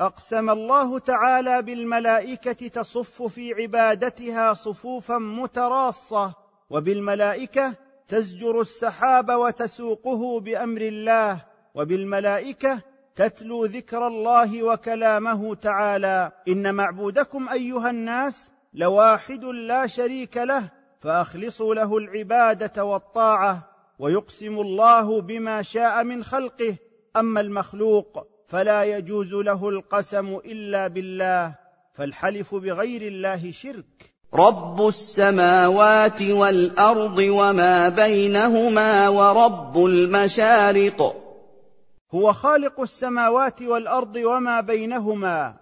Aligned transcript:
أقسم 0.00 0.50
الله 0.50 0.98
تعالى 0.98 1.62
بالملائكة 1.62 2.68
تصف 2.68 3.22
في 3.22 3.54
عبادتها 3.54 4.52
صفوفا 4.52 5.18
متراصة 5.18 6.34
وبالملائكة 6.70 7.74
تزجر 8.08 8.60
السحاب 8.60 9.30
وتسوقه 9.30 10.40
بأمر 10.40 10.80
الله 10.80 11.44
وبالملائكة 11.74 12.82
تتلو 13.16 13.64
ذكر 13.64 14.06
الله 14.06 14.62
وكلامه 14.62 15.54
تعالى. 15.54 16.32
إن 16.48 16.74
معبودكم 16.74 17.48
أيها 17.48 17.90
الناس 17.90 18.50
لواحد 18.74 19.44
لا 19.44 19.86
شريك 19.86 20.36
له 20.36 20.70
فأخلصوا 21.00 21.74
له 21.74 21.96
العبادة 21.96 22.84
والطاعة 22.84 23.70
ويقسم 23.98 24.58
الله 24.58 25.20
بما 25.20 25.62
شاء 25.62 26.04
من 26.04 26.24
خلقه. 26.24 26.76
أما 27.16 27.40
المخلوق 27.40 28.37
فلا 28.48 28.84
يجوز 28.84 29.34
له 29.34 29.68
القسم 29.68 30.36
إلا 30.36 30.88
بالله 30.88 31.54
فالحلف 31.94 32.54
بغير 32.54 33.02
الله 33.02 33.50
شرك. 33.52 34.14
رب 34.34 34.88
السماوات 34.88 36.22
والأرض 36.22 37.18
وما 37.18 37.88
بينهما 37.88 39.08
ورب 39.08 39.84
المشارق. 39.84 41.16
هو 42.14 42.32
خالق 42.32 42.80
السماوات 42.80 43.62
والأرض 43.62 44.16
وما 44.16 44.60
بينهما 44.60 45.54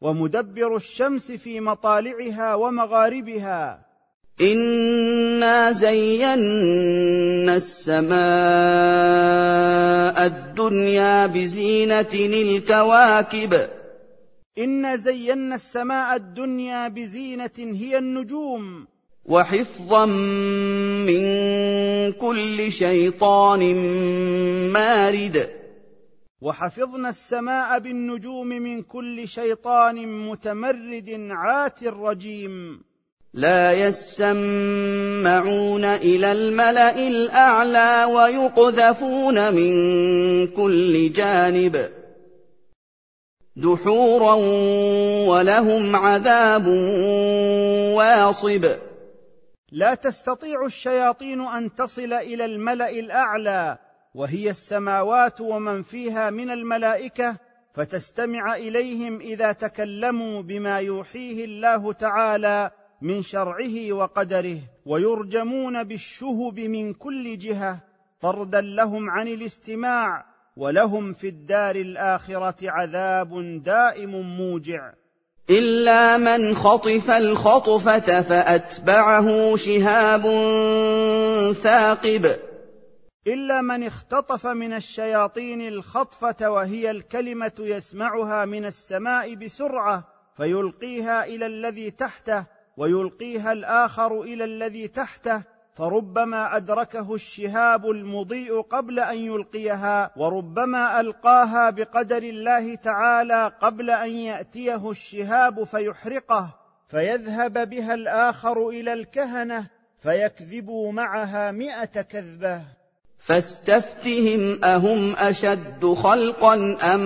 ومدبر 0.00 0.76
الشمس 0.76 1.32
في 1.32 1.60
مطالعها 1.60 2.54
ومغاربها. 2.54 3.89
انا 4.40 5.72
زينا 5.72 7.56
السماء 7.56 8.20
الدنيا 10.26 11.26
بزينه 11.26 12.14
الكواكب 12.14 13.68
انا 14.58 14.96
زينا 14.96 15.54
السماء 15.54 16.16
الدنيا 16.16 16.88
بزينه 16.88 17.50
هي 17.58 17.98
النجوم 17.98 18.86
وحفظا 19.24 20.06
من 21.06 21.22
كل 22.12 22.72
شيطان 22.72 23.74
مارد 24.72 25.50
وحفظنا 26.40 27.08
السماء 27.08 27.78
بالنجوم 27.78 28.48
من 28.48 28.82
كل 28.82 29.28
شيطان 29.28 30.28
متمرد 30.28 31.28
عات 31.30 31.84
رجيم 31.84 32.82
لا 33.34 33.72
يسمعون 33.72 34.34
إلى 35.84 36.32
الملأ 36.32 37.06
الأعلى 37.08 38.04
ويقذفون 38.04 39.54
من 39.54 39.74
كل 40.46 41.12
جانب 41.12 41.90
دحورا 43.56 44.34
ولهم 45.28 45.96
عذاب 45.96 46.66
واصب. 47.96 48.66
لا 49.72 49.94
تستطيع 49.94 50.64
الشياطين 50.64 51.40
أن 51.40 51.74
تصل 51.74 52.12
إلى 52.12 52.44
الملأ 52.44 52.90
الأعلى 52.90 53.78
وهي 54.14 54.50
السماوات 54.50 55.40
ومن 55.40 55.82
فيها 55.82 56.30
من 56.30 56.50
الملائكة 56.50 57.36
فتستمع 57.74 58.56
إليهم 58.56 59.20
إذا 59.20 59.52
تكلموا 59.52 60.42
بما 60.42 60.78
يوحيه 60.78 61.44
الله 61.44 61.92
تعالى 61.92 62.70
من 63.02 63.22
شرعه 63.22 63.92
وقدره 63.92 64.58
ويرجمون 64.86 65.84
بالشهب 65.84 66.60
من 66.60 66.94
كل 66.94 67.38
جهة 67.38 67.80
طردا 68.20 68.60
لهم 68.60 69.10
عن 69.10 69.28
الاستماع 69.28 70.24
ولهم 70.56 71.12
في 71.12 71.28
الدار 71.28 71.76
الآخرة 71.76 72.70
عذاب 72.70 73.62
دائم 73.62 74.10
موجع. 74.10 74.92
إلا 75.50 76.16
من 76.16 76.54
خطف 76.54 77.10
الخطفة 77.10 78.20
فأتبعه 78.22 79.56
شهاب 79.56 80.22
ثاقب. 81.52 82.36
إلا 83.26 83.60
من 83.60 83.82
اختطف 83.82 84.46
من 84.46 84.72
الشياطين 84.72 85.68
الخطفة 85.68 86.50
وهي 86.50 86.90
الكلمة 86.90 87.52
يسمعها 87.58 88.44
من 88.44 88.64
السماء 88.64 89.34
بسرعة 89.34 90.04
فيلقيها 90.36 91.24
إلى 91.24 91.46
الذي 91.46 91.90
تحته 91.90 92.46
ويلقيها 92.80 93.52
الآخر 93.52 94.22
إلى 94.22 94.44
الذي 94.44 94.88
تحته 94.88 95.42
فربما 95.74 96.56
أدركه 96.56 97.14
الشهاب 97.14 97.90
المضيء 97.90 98.60
قبل 98.60 99.00
أن 99.00 99.16
يلقيها 99.16 100.10
وربما 100.16 101.00
ألقاها 101.00 101.70
بقدر 101.70 102.22
الله 102.22 102.74
تعالى 102.74 103.52
قبل 103.60 103.90
أن 103.90 104.10
يأتيه 104.10 104.90
الشهاب 104.90 105.64
فيحرقه 105.64 106.54
فيذهب 106.88 107.70
بها 107.70 107.94
الآخر 107.94 108.68
إلى 108.68 108.92
الكهنة 108.92 109.66
فيكذبوا 110.02 110.92
معها 110.92 111.50
مائه 111.50 112.02
كذبة. 112.02 112.62
فاستفتهم 113.18 114.64
أهم 114.64 115.16
أشد 115.16 115.86
خلقا 115.86 116.76
أم 116.94 117.00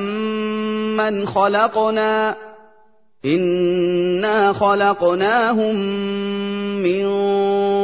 من 0.96 1.26
خلقنا؟ 1.26 2.36
انا 3.24 4.52
خلقناهم 4.52 5.74
من 6.82 7.04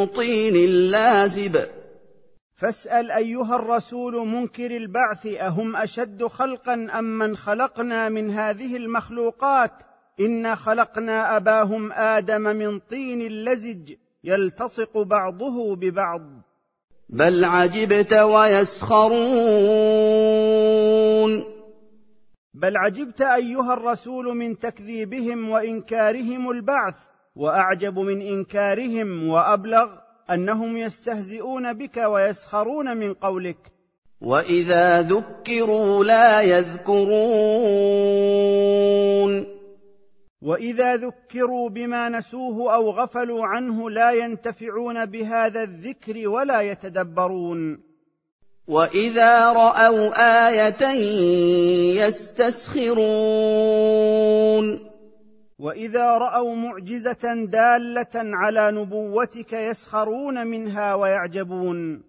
طين 0.06 0.70
لازب. 0.90 1.56
فاسال 2.56 3.10
ايها 3.10 3.56
الرسول 3.56 4.26
منكر 4.26 4.76
البعث 4.76 5.26
اهم 5.26 5.76
اشد 5.76 6.26
خلقا 6.26 6.88
ام 6.98 7.04
من 7.04 7.36
خلقنا 7.36 8.08
من 8.08 8.30
هذه 8.30 8.76
المخلوقات؟ 8.76 9.72
انا 10.20 10.54
خلقنا 10.54 11.36
اباهم 11.36 11.92
آدم 11.92 12.42
من 12.42 12.78
طين 12.78 13.44
لزج 13.44 13.92
يلتصق 14.24 14.98
بعضه 14.98 15.76
ببعض. 15.76 16.22
بل 17.08 17.44
عجبت 17.44 18.12
ويسخرون. 18.12 19.20
بل 22.54 22.76
عجبت 22.76 23.20
أيها 23.20 23.74
الرسول 23.74 24.36
من 24.36 24.58
تكذيبهم 24.58 25.50
وإنكارهم 25.50 26.50
البعث 26.50 26.96
وأعجب 27.36 27.98
من 27.98 28.22
إنكارهم 28.22 29.28
وأبلغ 29.28 29.88
أنهم 30.30 30.76
يستهزئون 30.76 31.72
بك 31.72 31.96
ويسخرون 31.96 32.96
من 32.96 33.14
قولك. 33.14 33.72
وإذا 34.20 35.02
ذكروا 35.02 36.04
لا 36.04 36.40
يذكرون. 36.40 37.10
وإذا 40.42 40.96
ذكروا 40.96 41.68
بما 41.68 42.08
نسوه 42.08 42.74
أو 42.74 42.90
غفلوا 42.90 43.46
عنه 43.46 43.90
لا 43.90 44.12
ينتفعون 44.12 45.06
بهذا 45.06 45.62
الذكر 45.62 46.28
ولا 46.28 46.60
يتدبرون. 46.60 47.89
واذا 48.70 49.52
راوا 49.52 50.10
إيه 50.20 52.04
يستسخرون 52.06 53.00
واذا 55.58 56.18
راوا 56.18 56.54
معجزه 56.54 57.34
داله 57.50 58.06
على 58.14 58.70
نبوتك 58.70 59.52
يسخرون 59.52 60.46
منها 60.46 60.94
ويعجبون 60.94 62.02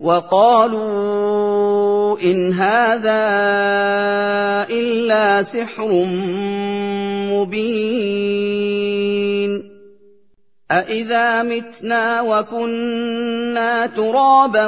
وقالوا 0.00 1.38
ان 2.20 2.52
هذا 2.52 3.26
الا 4.70 5.42
سحر 5.42 6.04
مبين 7.32 8.87
أإذا 10.70 11.42
متنا 11.42 12.20
وكنا 12.20 13.86
ترابا 13.86 14.66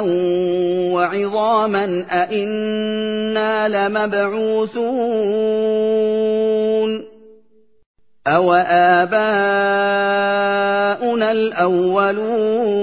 وعظاما 0.93 2.05
أإنا 2.11 3.67
لمبعوثون 3.67 4.81
أو 8.27 8.53
آباؤنا 8.53 9.21
الأولون 11.31 12.81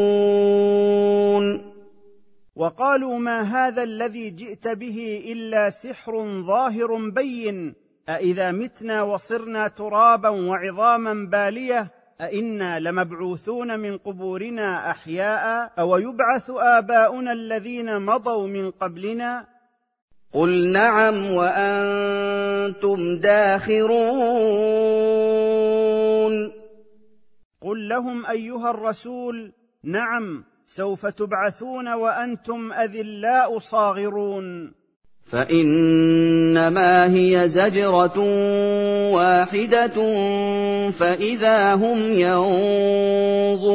وقالوا 2.57 3.19
ما 3.19 3.41
هذا 3.41 3.83
الذي 3.83 4.31
جئت 4.31 4.69
به 4.69 5.23
إلا 5.27 5.71
سحر 5.71 6.43
ظاهر 6.47 7.11
بين 7.11 7.75
أإذا 8.09 8.53
متنا 8.53 9.03
وصرنا 9.03 9.69
ترابا 9.69 10.29
وعظاما 10.29 11.29
بالية 11.31 11.98
أإنا 12.21 12.81
لمبعوثون 12.81 13.81
من 13.81 13.99
قبورنا 13.99 14.91
أحياء 14.91 15.73
أو 15.79 15.97
يبعث 15.97 16.51
آباؤنا 16.51 17.33
الذين 17.33 18.03
مضوا 18.03 18.47
من 18.47 18.71
قبلنا؟ 18.71 19.47
قل 20.33 20.73
نعم 20.73 21.33
وأنتم 21.35 23.17
داخرون. 23.17 23.99
قل 27.63 27.89
لهم 27.89 28.27
أيها 28.27 28.71
الرسول 28.71 29.53
نعم 29.85 30.45
سوف 30.67 31.07
تبعثون 31.07 31.93
وأنتم 31.93 32.73
أذلاء 32.73 33.59
صاغرون. 33.59 34.78
فإنما 35.29 37.15
هي 37.15 37.49
زجرة 37.49 38.19
واحدة 39.13 39.97
فإذا 40.91 41.75
هم 41.75 41.99
ينظرون. 42.13 43.69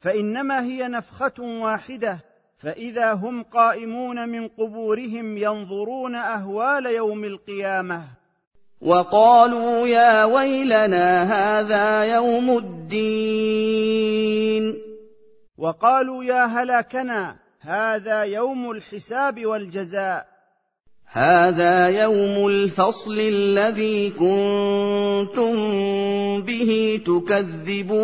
فإنما 0.00 0.62
هي 0.62 0.88
نفخة 0.88 1.42
واحدة 1.42 2.18
فإذا 2.58 3.12
هم 3.12 3.42
قائمون 3.42 4.28
من 4.28 4.48
قبورهم 4.48 5.36
ينظرون 5.36 6.14
أهوال 6.14 6.86
يوم 6.86 7.24
القيامة. 7.24 8.02
وقالوا 8.80 9.86
يا 9.86 10.24
ويلنا 10.24 11.22
هذا 11.22 12.14
يوم 12.14 12.58
الدين. 12.58 14.04
وقالوا 15.58 16.24
يا 16.24 16.44
هلاكنا 16.44 17.43
هذا 17.64 18.22
يوم 18.22 18.70
الحساب 18.70 19.46
والجزاء. 19.46 20.26
هذا 21.06 22.02
يوم 22.02 22.46
الفصل 22.46 23.18
الذي 23.20 24.10
كنتم 24.10 25.54
به 26.42 27.00
تكذبون. 27.06 28.00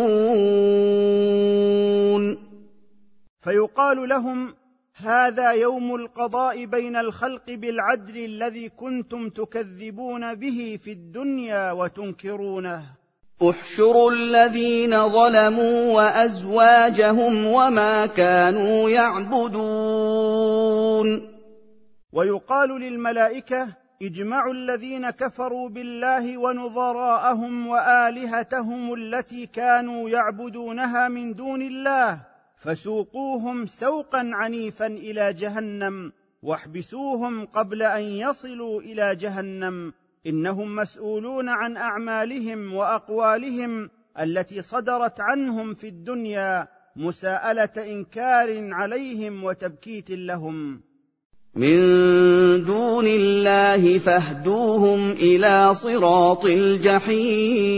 فيقال 3.41 4.09
لهم 4.09 4.55
هذا 4.95 5.51
يوم 5.51 5.95
القضاء 5.95 6.65
بين 6.65 6.95
الخلق 6.95 7.51
بالعدل 7.51 8.25
الذي 8.25 8.69
كنتم 8.69 9.29
تكذبون 9.29 10.35
به 10.35 10.79
في 10.83 10.91
الدنيا 10.91 11.71
وتنكرونه. 11.71 13.00
احشروا 13.49 14.11
الذين 14.11 14.91
ظلموا 15.09 15.93
وأزواجهم 15.93 17.45
وما 17.45 18.05
كانوا 18.05 18.89
يعبدون. 18.89 20.51
ويقال 22.13 22.69
للملائكة 22.69 23.67
اجمعوا 24.01 24.53
الذين 24.53 25.09
كفروا 25.09 25.69
بالله 25.69 26.37
ونظراءهم 26.37 27.67
وآلهتهم 27.67 28.93
التي 28.93 29.45
كانوا 29.45 30.09
يعبدونها 30.09 31.07
من 31.07 31.33
دون 31.33 31.61
الله 31.61 32.21
فسوقوهم 32.57 33.65
سوقا 33.65 34.29
عنيفا 34.33 34.87
إلى 34.87 35.33
جهنم 35.33 36.11
واحبسوهم 36.43 37.45
قبل 37.45 37.83
أن 37.83 38.01
يصلوا 38.01 38.81
إلى 38.81 39.15
جهنم. 39.15 39.93
إنهم 40.27 40.75
مسؤولون 40.75 41.49
عن 41.49 41.77
أعمالهم 41.77 42.73
وأقوالهم 42.73 43.89
التي 44.19 44.61
صدرت 44.61 45.19
عنهم 45.19 45.73
في 45.73 45.87
الدنيا 45.87 46.67
مساءلة 46.95 47.69
إنكار 47.77 48.73
عليهم 48.73 49.43
وتبكيت 49.43 50.11
لهم. 50.11 50.81
من 51.55 51.77
دون 52.65 53.07
الله 53.07 53.97
فاهدوهم 53.97 55.11
إلى 55.11 55.73
صراط 55.75 56.45
الجحيم. 56.45 57.71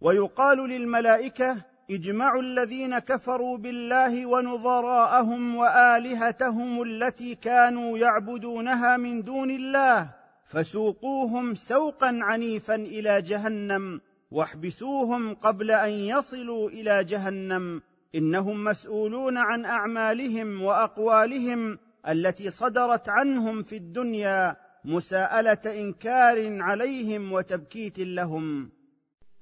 ويقال 0.00 0.58
للملائكة 0.58 1.56
اجمعوا 1.90 2.42
الذين 2.42 2.98
كفروا 2.98 3.58
بالله 3.58 4.26
ونظراءهم 4.26 5.56
وآلهتهم 5.56 6.82
التي 6.82 7.34
كانوا 7.34 7.98
يعبدونها 7.98 8.96
من 8.96 9.22
دون 9.22 9.50
الله 9.50 10.10
فسوقوهم 10.44 11.54
سوقا 11.54 12.18
عنيفا 12.22 12.74
إلى 12.74 13.22
جهنم 13.22 14.00
واحبسوهم 14.30 15.34
قبل 15.34 15.70
أن 15.70 15.90
يصلوا 15.90 16.70
إلى 16.70 17.04
جهنم 17.04 17.82
إنهم 18.14 18.64
مسؤولون 18.64 19.36
عن 19.36 19.64
أعمالهم 19.64 20.62
وأقوالهم 20.62 21.78
التي 22.08 22.50
صدرت 22.50 23.08
عنهم 23.08 23.62
في 23.62 23.76
الدنيا 23.76 24.56
مساءلة 24.84 25.60
إنكار 25.66 26.62
عليهم 26.62 27.32
وتبكيت 27.32 27.98
لهم. 27.98 28.70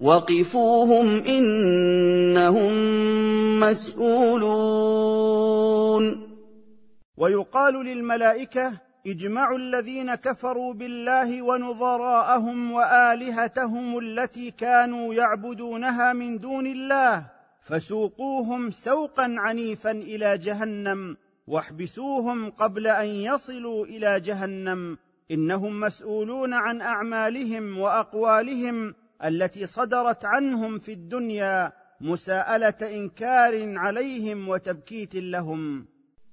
وقفوهم 0.04 1.06
انهم 1.06 2.72
مسئولون 3.60 4.84
ويقال 7.16 7.74
للملائكة 7.74 8.72
اجمعوا 9.06 9.58
الذين 9.58 10.14
كفروا 10.14 10.74
بالله 10.74 11.42
ونظراءهم 11.42 12.72
وآلهتهم 12.72 13.98
التي 13.98 14.50
كانوا 14.50 15.14
يعبدونها 15.14 16.12
من 16.12 16.38
دون 16.38 16.66
الله 16.66 17.26
فسوقوهم 17.60 18.70
سوقا 18.70 19.34
عنيفا 19.38 19.90
إلى 19.90 20.38
جهنم 20.38 21.16
واحبسوهم 21.46 22.50
قبل 22.50 22.86
أن 22.86 23.06
يصلوا 23.06 23.86
إلى 23.86 24.20
جهنم 24.20 24.98
إنهم 25.30 25.80
مسؤولون 25.80 26.52
عن 26.52 26.80
أعمالهم 26.80 27.78
وأقوالهم 27.78 28.94
التي 29.24 29.66
صدرت 29.66 30.24
عنهم 30.24 30.78
في 30.78 30.92
الدنيا 30.92 31.72
مساءلة 32.00 32.74
إنكار 32.82 33.78
عليهم 33.78 34.48
وتبكيت 34.48 35.14
لهم. 35.14 35.86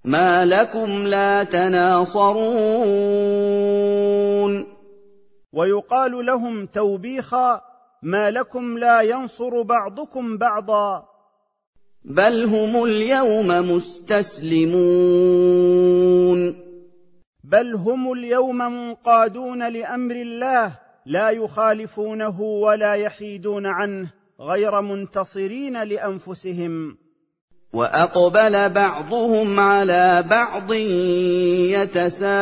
ما 0.05 0.45
لكم 0.45 0.89
لا 0.89 1.43
تناصرون. 1.43 2.41
ويقال 5.53 6.25
لهم 6.25 6.65
توبيخا 6.65 7.61
ما 8.03 8.31
لكم 8.31 8.77
لا 8.77 9.01
ينصر 9.01 9.61
بعضكم 9.61 10.37
بعضا. 10.37 11.05
بل 12.05 12.43
هم 12.43 12.83
اليوم 12.83 13.47
مستسلمون. 13.47 14.81
بل 17.43 17.75
هم 17.75 18.11
اليوم 18.11 18.57
منقادون 18.57 19.71
لأمر 19.71 20.15
الله 20.15 20.79
لا 21.05 21.29
يخالفونه 21.29 22.41
ولا 22.41 22.93
يحيدون 22.93 23.65
عنه 23.65 24.09
غير 24.39 24.81
منتصرين 24.81 25.83
لأنفسهم. 25.83 26.97
وأقبل 27.73 28.69
بعضهم 28.69 29.59
على 29.59 30.23
بعض 30.29 30.73
يتساءلون. 31.73 32.41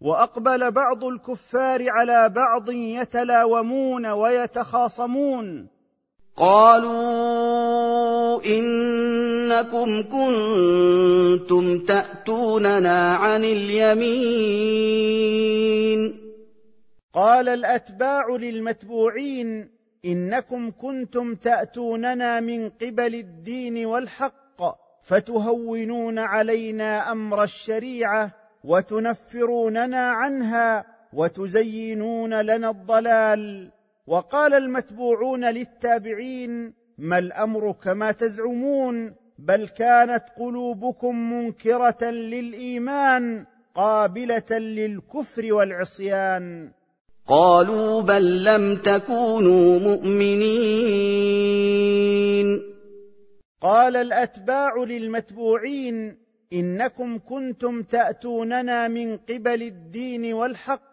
وأقبل 0.00 0.70
بعض 0.70 1.04
الكفار 1.04 1.90
على 1.90 2.28
بعض 2.28 2.70
يتلاومون 2.70 4.06
ويتخاصمون. 4.06 5.81
قالوا 6.36 7.92
إنكم 8.46 10.02
كنتم 10.02 11.78
تأتوننا 11.78 13.14
عن 13.14 13.44
اليمين. 13.44 14.72
قال 17.14 17.48
الأتباع 17.48 18.28
للمتبوعين 18.28 19.68
إنكم 20.04 20.70
كنتم 20.70 21.34
تأتوننا 21.34 22.40
من 22.40 22.70
قبل 22.70 23.14
الدين 23.14 23.86
والحق 23.86 24.62
فتهونون 25.02 26.18
علينا 26.18 27.12
أمر 27.12 27.42
الشريعة 27.42 28.30
وتنفروننا 28.64 30.10
عنها 30.10 30.84
وتزينون 31.12 32.40
لنا 32.40 32.70
الضلال. 32.70 33.70
وقال 34.06 34.54
المتبوعون 34.54 35.44
للتابعين 35.44 36.74
ما 36.98 37.18
الأمر 37.18 37.72
كما 37.72 38.12
تزعمون 38.12 39.14
بل 39.38 39.68
كانت 39.68 40.24
قلوبكم 40.38 41.32
منكرة 41.32 42.04
للإيمان 42.04 43.46
قابلة 43.74 44.58
للكفر 44.58 45.52
والعصيان. 45.52 46.72
قالوا 47.26 48.02
بل 48.02 48.44
لم 48.44 48.76
تكونوا 48.76 49.78
مؤمنين. 49.78 51.12
قال 53.60 53.96
الأتباع 53.96 54.74
للمتبوعين 54.76 56.16
إنكم 56.52 57.18
كنتم 57.18 57.82
تأتوننا 57.82 58.88
من 58.88 59.16
قبل 59.16 59.62
الدين 59.62 60.32
والحق 60.32 60.91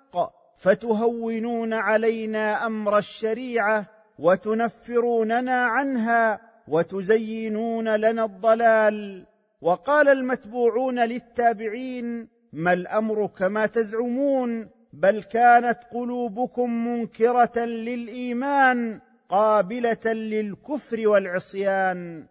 فتهونون 0.60 1.74
علينا 1.74 2.66
أمر 2.66 2.98
الشريعة 2.98 3.86
وتنفروننا 4.20 5.66
عنها 5.66 6.40
وتزينون 6.68 7.96
لنا 7.96 8.26
الضلال. 8.26 9.26
وقال 9.62 10.10
المتبوعون 10.10 11.00
للتابعين 11.00 12.28
ما 12.54 12.74
الأمر 12.74 13.28
كما 13.28 13.66
تزعمون 13.66 14.70
بل 14.94 15.24
كانت 15.24 15.80
قلوبكم 15.92 16.88
منكرة 16.88 17.60
للإيمان 17.66 19.02
قابلة 19.30 20.14
للكفر 20.14 21.08
والعصيان. 21.08 22.26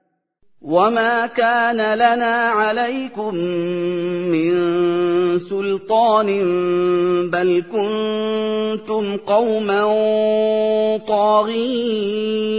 وما 0.62 1.26
كان 1.26 1.76
لنا 1.94 2.34
عليكم 2.48 3.34
من 4.34 4.52
سلطان 5.38 6.26
بل 7.30 7.62
كنتم 7.72 9.16
قوما 9.16 9.82
طاغين 11.08 12.58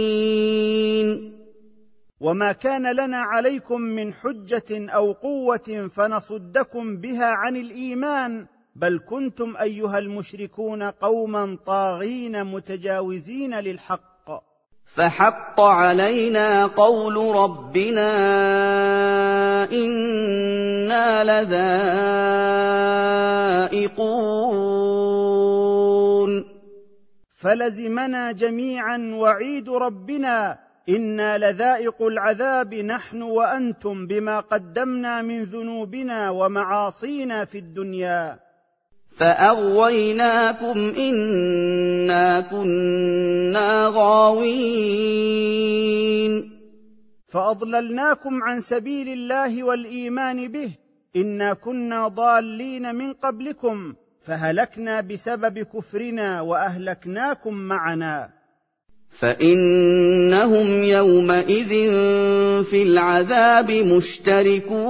وما 2.20 2.52
كان 2.52 2.92
لنا 2.92 3.16
عليكم 3.16 3.80
من 3.80 4.14
حجه 4.14 4.90
أو 4.90 5.12
قوه 5.12 5.88
فنصدكم 5.96 6.96
بها 6.96 7.26
عن 7.26 7.56
الايمان 7.56 8.46
بل 8.76 9.00
كنتم 9.10 9.56
ايها 9.56 9.98
المشركون 9.98 10.82
قوما 10.82 11.58
طاغين 11.66 12.44
متجاوزين 12.44 13.54
للحق 13.54 14.09
فحق 14.94 15.60
علينا 15.60 16.66
قول 16.66 17.36
ربنا 17.36 18.10
إنا 19.72 21.24
لذائقون. 23.70 24.70
فلزمنا 27.40 28.32
جميعا 28.32 29.10
وعيد 29.14 29.68
ربنا 29.70 30.58
إنا 30.88 31.38
لذائق 31.38 32.02
العذاب 32.02 32.74
نحن 32.74 33.22
وأنتم 33.22 34.06
بما 34.06 34.40
قدمنا 34.40 35.22
من 35.22 35.42
ذنوبنا 35.42 36.30
ومعاصينا 36.30 37.44
في 37.44 37.58
الدنيا. 37.58 38.49
فاغويناكم 39.10 40.78
انا 40.98 42.40
كنا 42.40 43.86
غاوين 43.94 45.40
فاضللناكم 47.28 48.42
عن 48.42 48.60
سبيل 48.60 49.08
الله 49.08 49.64
والايمان 49.64 50.52
به 50.52 50.70
انا 51.16 51.54
كنا 51.54 52.08
ضالين 52.08 52.94
من 52.94 53.12
قبلكم 53.12 53.94
فهلكنا 54.22 55.00
بسبب 55.00 55.58
كفرنا 55.58 56.40
واهلكناكم 56.40 57.54
معنا 57.54 58.30
فانهم 59.10 60.84
يومئذ 60.84 61.68
في 62.64 62.82
العذاب 62.82 63.70
مشتركون 63.70 64.80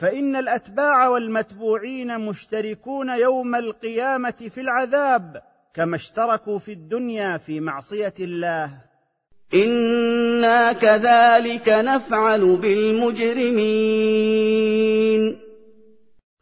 فإن 0.00 0.36
الأتباع 0.36 1.08
والمتبوعين 1.08 2.20
مشتركون 2.20 3.08
يوم 3.08 3.54
القيامة 3.54 4.48
في 4.50 4.60
العذاب 4.60 5.42
كما 5.74 5.96
اشتركوا 5.96 6.58
في 6.58 6.72
الدنيا 6.72 7.36
في 7.36 7.60
معصية 7.60 8.14
الله. 8.20 8.70
إنا 9.54 10.72
كذلك 10.72 11.68
نفعل 11.68 12.56
بالمجرمين. 12.56 13.60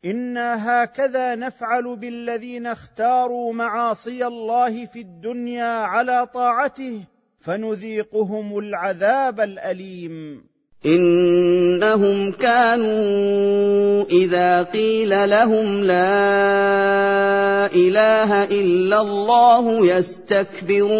إنا 0.04 0.82
هكذا 0.82 1.34
نفعل 1.34 1.96
بالذين 1.96 2.66
اختاروا 2.66 3.52
معاصي 3.52 4.26
الله 4.26 4.86
في 4.86 5.00
الدنيا 5.00 5.74
على 5.82 6.26
طاعته 6.34 7.04
فنذيقهم 7.38 8.58
العذاب 8.58 9.40
الأليم. 9.40 10.44
إنهم 10.86 12.32
كانوا 12.32 14.04
إذا 14.10 14.62
قيل 14.62 15.30
لهم 15.30 15.84
لا 15.84 17.66
إله 17.66 18.44
إلا 18.44 19.00
الله 19.00 19.86
يستكبرون. 19.86 20.98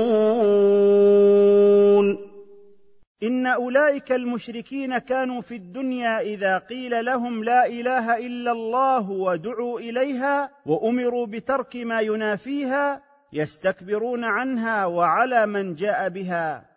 إن 3.23 3.47
أولئك 3.47 4.13
المشركين 4.13 4.99
كانوا 4.99 5.41
في 5.41 5.55
الدنيا 5.55 6.21
إذا 6.21 6.59
قيل 6.59 7.05
لهم 7.05 7.45
لا 7.45 7.67
إله 7.67 8.17
إلا 8.27 8.53
الله 8.53 9.11
ودعوا 9.11 9.81
إليها 9.81 10.51
وأمروا 10.67 11.27
بترك 11.27 11.77
ما 11.77 12.01
ينافيها 12.01 13.03
يستكبرون 13.33 14.25
عنها 14.25 14.87
وعلى 14.87 15.47
من 15.47 15.75
جاء 15.75 16.09
بها. 16.09 16.68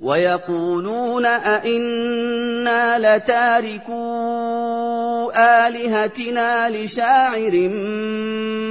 ويقولون 0.00 1.26
أئنا 1.26 2.98
لتاركو 2.98 3.96
آلهتنا 5.36 6.70
لشاعر 6.70 7.68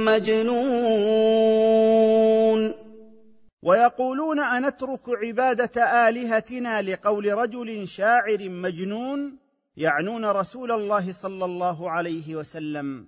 مجنون. 0.06 1.46
ويقولون 3.62 4.40
أنترك 4.40 5.00
عبادة 5.08 5.82
آلهتنا 6.08 6.82
لقول 6.82 7.32
رجل 7.32 7.88
شاعر 7.88 8.48
مجنون 8.48 9.36
يعنون 9.76 10.24
رسول 10.24 10.72
الله 10.72 11.12
صلى 11.12 11.44
الله 11.44 11.90
عليه 11.90 12.34
وسلم. 12.34 13.06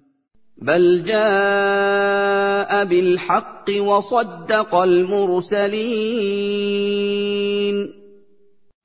بل 0.56 1.04
جاء 1.04 2.84
بالحق 2.84 3.70
وصدق 3.78 4.74
المرسلين. 4.74 5.68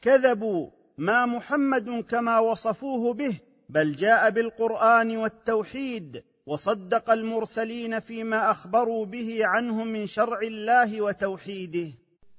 كذبوا 0.03 0.69
ما 0.97 1.25
محمد 1.25 2.05
كما 2.09 2.39
وصفوه 2.39 3.13
به 3.13 3.35
بل 3.69 3.95
جاء 3.95 4.29
بالقرآن 4.29 5.17
والتوحيد 5.17 6.23
وصدق 6.45 7.09
المرسلين 7.09 7.99
فيما 7.99 8.51
أخبروا 8.51 9.05
به 9.05 9.39
عنهم 9.41 9.87
من 9.87 10.05
شرع 10.05 10.39
الله 10.41 11.01
وتوحيده. 11.01 11.93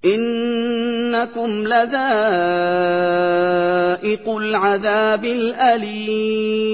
إنكم 0.05 1.49
لذائق 1.49 1.89
العذاب 4.29 5.25
الأليم. 5.25 6.65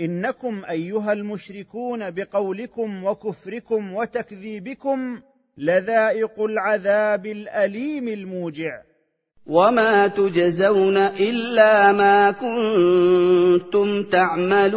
إنكم 0.00 0.64
أيها 0.64 1.12
المشركون 1.12 2.10
بقولكم 2.10 3.04
وكفركم 3.04 3.94
وتكذيبكم 3.94 5.20
لذائق 5.58 6.40
العذاب 6.40 7.26
الأليم 7.26 8.08
الموجع. 8.08 8.82
وما 9.46 10.06
تجزون 10.06 10.96
إلا 10.96 11.92
ما 11.92 12.30
كنتم 12.30 14.02
تعملون. 14.02 14.74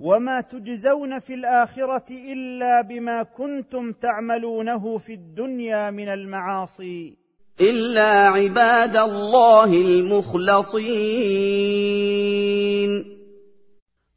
وما 0.00 0.40
تجزون 0.40 1.18
في 1.18 1.34
الآخرة 1.34 2.04
إلا 2.10 2.82
بما 2.82 3.22
كنتم 3.22 3.92
تعملونه 3.92 4.98
في 4.98 5.12
الدنيا 5.12 5.90
من 5.90 6.08
المعاصي. 6.08 7.16
إلا 7.60 8.28
عباد 8.28 8.96
الله 8.96 9.64
المخلصين. 9.64 10.76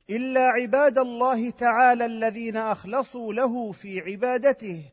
إلا 0.09 0.41
عباد 0.41 0.97
الله 0.97 1.49
تعالى 1.49 2.05
الذين 2.05 2.57
أخلصوا 2.57 3.33
له 3.33 3.71
في 3.71 3.99
عبادته 3.99 4.83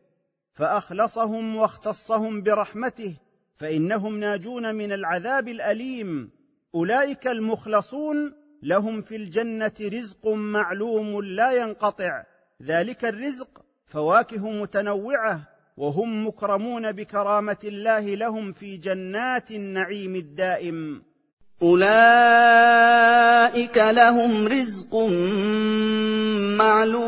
فأخلصهم 0.52 1.56
واختصهم 1.56 2.42
برحمته 2.42 3.16
فإنهم 3.54 4.20
ناجون 4.20 4.74
من 4.74 4.92
العذاب 4.92 5.48
الأليم. 5.48 6.30
أولئك 6.74 7.26
المخلصون 7.26 8.34
لهم 8.62 9.00
في 9.00 9.16
الجنة 9.16 9.72
رزق 9.80 10.28
معلوم 10.28 11.22
لا 11.22 11.52
ينقطع. 11.52 12.24
ذلك 12.62 13.04
الرزق 13.04 13.64
فواكه 13.86 14.50
متنوعة 14.50 15.48
وهم 15.76 16.26
مكرمون 16.26 16.92
بكرامة 16.92 17.58
الله 17.64 18.14
لهم 18.14 18.52
في 18.52 18.76
جنات 18.76 19.50
النعيم 19.50 20.14
الدائم. 20.14 21.02
أولئك 21.62 21.86
لهم 23.76 24.48
رزق 24.48 24.94
معلوم. 26.58 27.06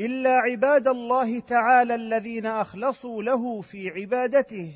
إلا 0.00 0.30
عباد 0.30 0.88
الله 0.88 1.40
تعالى 1.40 1.94
الذين 1.94 2.46
أخلصوا 2.46 3.22
له 3.22 3.60
في 3.60 3.90
عبادته 3.90 4.74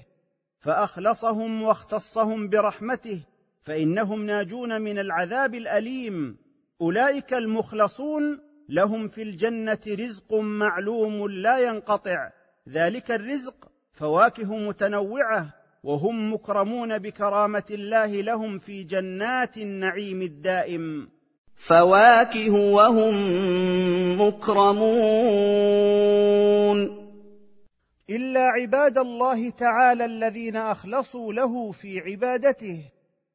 فأخلصهم 0.59 1.63
واختصهم 1.63 2.49
برحمته 2.49 3.21
فإنهم 3.61 4.27
ناجون 4.27 4.83
من 4.83 4.99
العذاب 4.99 5.55
الأليم. 5.55 6.37
أولئك 6.81 7.35
المخلصون 7.35 8.41
لهم 8.69 9.09
في 9.09 9.23
الجنة 9.23 9.81
رزق 9.89 10.35
معلوم 10.35 11.29
لا 11.29 11.59
ينقطع. 11.59 12.31
ذلك 12.69 13.11
الرزق 13.11 13.69
فواكه 13.93 14.57
متنوعة 14.57 15.58
وهم 15.89 16.33
مكرمون 16.35 16.99
بكرامة 16.99 17.65
الله 17.71 18.21
لهم 18.23 18.59
في 18.59 18.83
جنات 18.85 19.59
النعيم 19.59 20.23
الدائم. 20.23 21.09
فواكه 21.57 22.51
وهم 22.51 23.15
مكرمون. 24.21 24.89
إلا 28.11 28.41
عباد 28.41 28.99
الله 28.99 29.51
تعالى 29.51 30.05
الذين 30.05 30.57
أخلصوا 30.57 31.33
له 31.33 31.71
في 31.73 32.01
عبادته 32.01 32.85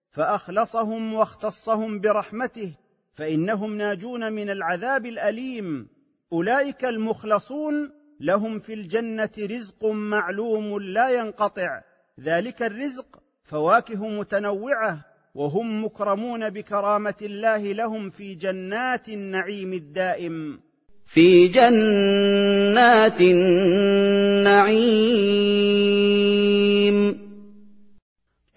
فأخلصهم 0.10 1.14
واختصهم 1.14 2.00
برحمته 2.00 2.74
فإنهم 3.12 3.78
ناجون 3.78 4.34
من 4.34 4.50
العذاب 4.50 5.06
الأليم. 5.06 5.88
أولئك 6.34 6.86
المخلصون 6.86 7.92
لهم 8.20 8.60
في 8.60 8.74
الجنة 8.74 9.32
رزق 9.40 9.86
معلوم 9.86 10.80
لا 10.80 11.10
ينقطع. 11.10 11.93
ذلك 12.20 12.64
الرزق 12.64 13.24
فواكه 13.44 14.08
متنوعة 14.08 15.06
وهم 15.36 15.86
مكرمون 15.86 16.50
بكرامة 16.50 17.16
الله 17.22 17.74
لهم 17.74 18.10
في 18.10 18.36
جنات 18.36 19.10
النعيم 19.10 19.74
الدائم. 19.74 20.60
في 21.06 21.48
جنات 21.48 23.22
النعيم. 23.22 24.64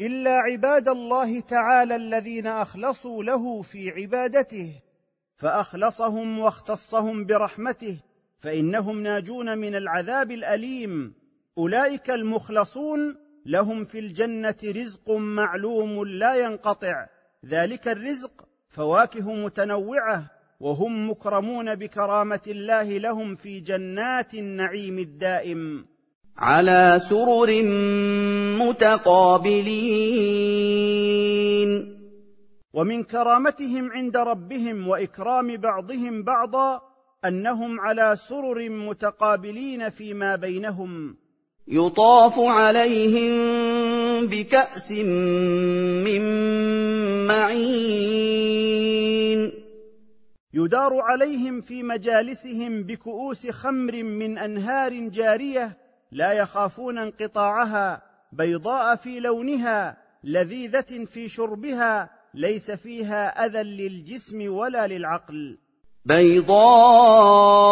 إلا 0.00 0.30
عباد 0.30 0.88
الله 0.88 1.40
تعالى 1.40 1.96
الذين 1.96 2.46
أخلصوا 2.46 3.24
له 3.24 3.62
في 3.62 3.90
عبادته 3.90 4.72
فأخلصهم 5.36 6.38
واختصهم 6.38 7.26
برحمته 7.26 7.98
فإنهم 8.38 9.02
ناجون 9.02 9.58
من 9.58 9.74
العذاب 9.74 10.30
الأليم. 10.30 11.14
أولئك 11.58 12.10
المخلصون 12.10 13.25
لهم 13.46 13.84
في 13.84 13.98
الجنة 13.98 14.54
رزق 14.64 15.10
معلوم 15.10 16.04
لا 16.04 16.34
ينقطع. 16.34 17.06
ذلك 17.46 17.88
الرزق 17.88 18.30
فواكه 18.68 19.32
متنوعة 19.32 20.30
وهم 20.60 21.10
مكرمون 21.10 21.74
بكرامة 21.74 22.40
الله 22.48 22.98
لهم 22.98 23.34
في 23.34 23.60
جنات 23.60 24.34
النعيم 24.34 24.98
الدائم. 24.98 25.86
على 26.36 27.00
سرر 27.08 27.62
متقابلين. 28.66 29.66
ومن 32.72 33.02
كرامتهم 33.02 33.92
عند 33.92 34.16
ربهم 34.16 34.88
وإكرام 34.88 35.56
بعضهم 35.56 36.22
بعضا 36.22 36.80
أنهم 37.24 37.80
على 37.80 38.16
سرر 38.16 38.68
متقابلين 38.68 39.88
فيما 39.88 40.36
بينهم. 40.36 41.25
يطاف 41.68 42.38
عليهم 42.38 43.36
بكأس 44.26 44.92
من 44.92 46.22
معين. 47.26 48.66
يدار 50.54 51.00
عليهم 51.00 51.60
في 51.60 51.82
مجالسهم 51.82 52.82
بكؤوس 52.82 53.46
خمر 53.50 54.02
من 54.02 54.38
أنهار 54.38 55.08
جارية 55.08 55.76
لا 56.12 56.32
يخافون 56.32 56.98
انقطاعها 56.98 58.02
بيضاء 58.32 58.96
في 58.96 59.20
لونها 59.20 59.96
لذيذة 60.24 61.04
في 61.04 61.28
شربها 61.28 62.10
ليس 62.34 62.70
فيها 62.70 63.46
أذى 63.46 63.62
للجسم 63.62 64.52
ولا 64.52 64.86
للعقل. 64.86 65.58
بيضاء 66.06 67.66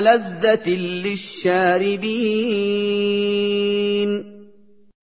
لذة 0.00 0.70
للشاربين. 1.04 2.04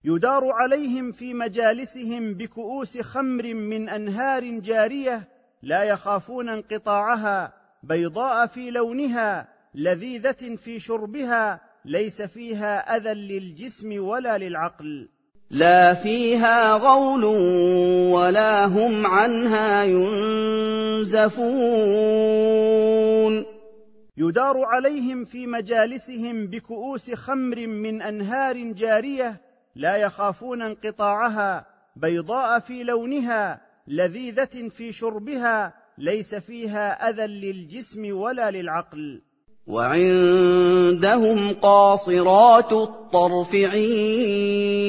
يدار 0.03 0.51
عليهم 0.51 1.11
في 1.11 1.33
مجالسهم 1.33 2.33
بكؤوس 2.33 2.97
خمر 2.97 3.53
من 3.53 3.89
أنهار 3.89 4.59
جارية 4.59 5.27
لا 5.61 5.83
يخافون 5.83 6.49
انقطاعها 6.49 7.53
بيضاء 7.83 8.47
في 8.47 8.71
لونها 8.71 9.47
لذيذة 9.75 10.55
في 10.55 10.79
شربها 10.79 11.61
ليس 11.85 12.21
فيها 12.21 12.97
أذى 12.97 13.13
للجسم 13.13 14.03
ولا 14.03 14.37
للعقل. 14.37 15.09
لا 15.51 15.93
فيها 15.93 16.73
غول 16.73 17.25
ولا 18.13 18.65
هم 18.65 19.05
عنها 19.05 19.83
ينزفون. 19.83 21.31
يدار 24.17 24.65
عليهم 24.65 25.25
في 25.25 25.47
مجالسهم 25.47 26.47
بكؤوس 26.47 27.13
خمر 27.13 27.67
من 27.67 28.01
أنهار 28.01 28.57
جارية 28.71 29.41
لا 29.75 29.95
يخافون 29.95 30.61
انقطاعها 30.61 31.65
بيضاء 31.95 32.59
في 32.59 32.83
لونها 32.83 33.61
لذيذة 33.87 34.69
في 34.69 34.91
شربها 34.91 35.73
ليس 35.97 36.35
فيها 36.35 37.09
أذى 37.09 37.27
للجسم 37.27 38.17
ولا 38.17 38.51
للعقل. 38.51 39.21
وعندهم 39.67 41.53
قاصرات 41.53 42.73
الطرف 42.73 43.55
عين 43.55 44.81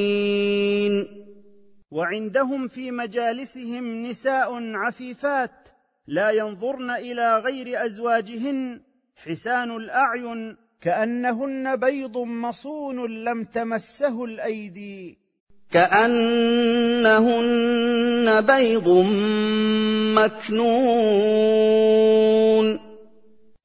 وعندهم 1.90 2.68
في 2.68 2.90
مجالسهم 2.90 4.02
نساء 4.02 4.74
عفيفات 4.74 5.68
لا 6.06 6.30
ينظرن 6.30 6.90
إلى 6.90 7.38
غير 7.38 7.86
أزواجهن 7.86 8.80
حسان 9.16 9.76
الأعين 9.76 10.56
كأنهن 10.80 11.76
بيض 11.76 12.18
مصون 12.18 13.24
لم 13.24 13.44
تمسه 13.44 14.24
الأيدي. 14.24 15.18
كأنهن 15.72 17.20
بيض 18.40 18.88
مكنون. 20.18 21.12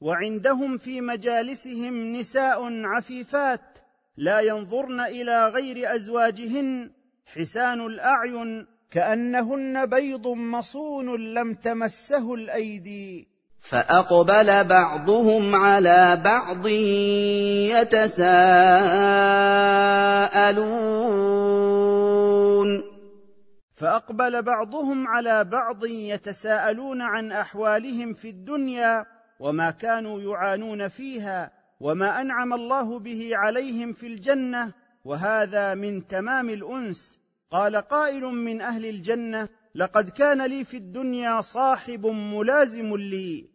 وعندهم 0.01 0.77
في 0.77 1.01
مجالسهم 1.01 2.11
نساء 2.11 2.85
عفيفات 2.85 3.77
لا 4.17 4.39
ينظرن 4.39 4.99
إلى 4.99 5.47
غير 5.47 5.95
أزواجهن 5.95 6.91
حسان 7.25 7.85
الأعين 7.85 8.67
كأنهن 8.91 9.85
بيض 9.85 10.27
مصون 10.27 11.33
لم 11.33 11.53
تمسه 11.53 12.33
الأيدي. 12.33 13.27
فأقبل 13.61 14.63
بعضهم 14.63 15.55
على 15.55 16.21
بعض 16.23 16.67
يتساءلون. 17.77 18.57
فأقبل 23.73 24.41
بعضهم 24.41 25.07
على 25.07 25.43
بعض 25.43 25.85
يتساءلون 25.85 27.01
عن 27.01 27.31
أحوالهم 27.31 28.13
في 28.13 28.29
الدنيا 28.29 29.05
وما 29.39 29.71
كانوا 29.71 30.21
يعانون 30.21 30.87
فيها 30.87 31.51
وما 31.79 32.21
أنعم 32.21 32.53
الله 32.53 32.99
به 32.99 33.29
عليهم 33.33 33.91
في 33.93 34.07
الجنة 34.07 34.73
وهذا 35.05 35.73
من 35.73 36.07
تمام 36.07 36.49
الأنس. 36.49 37.19
قال 37.51 37.75
قائل 37.75 38.23
من 38.23 38.61
أهل 38.61 38.85
الجنة 38.85 39.49
لقد 39.75 40.09
كان 40.09 40.45
لي 40.45 40.63
في 40.63 40.77
الدنيا 40.77 41.41
صاحب 41.41 42.05
ملازم 42.05 42.95
لي. 42.95 43.45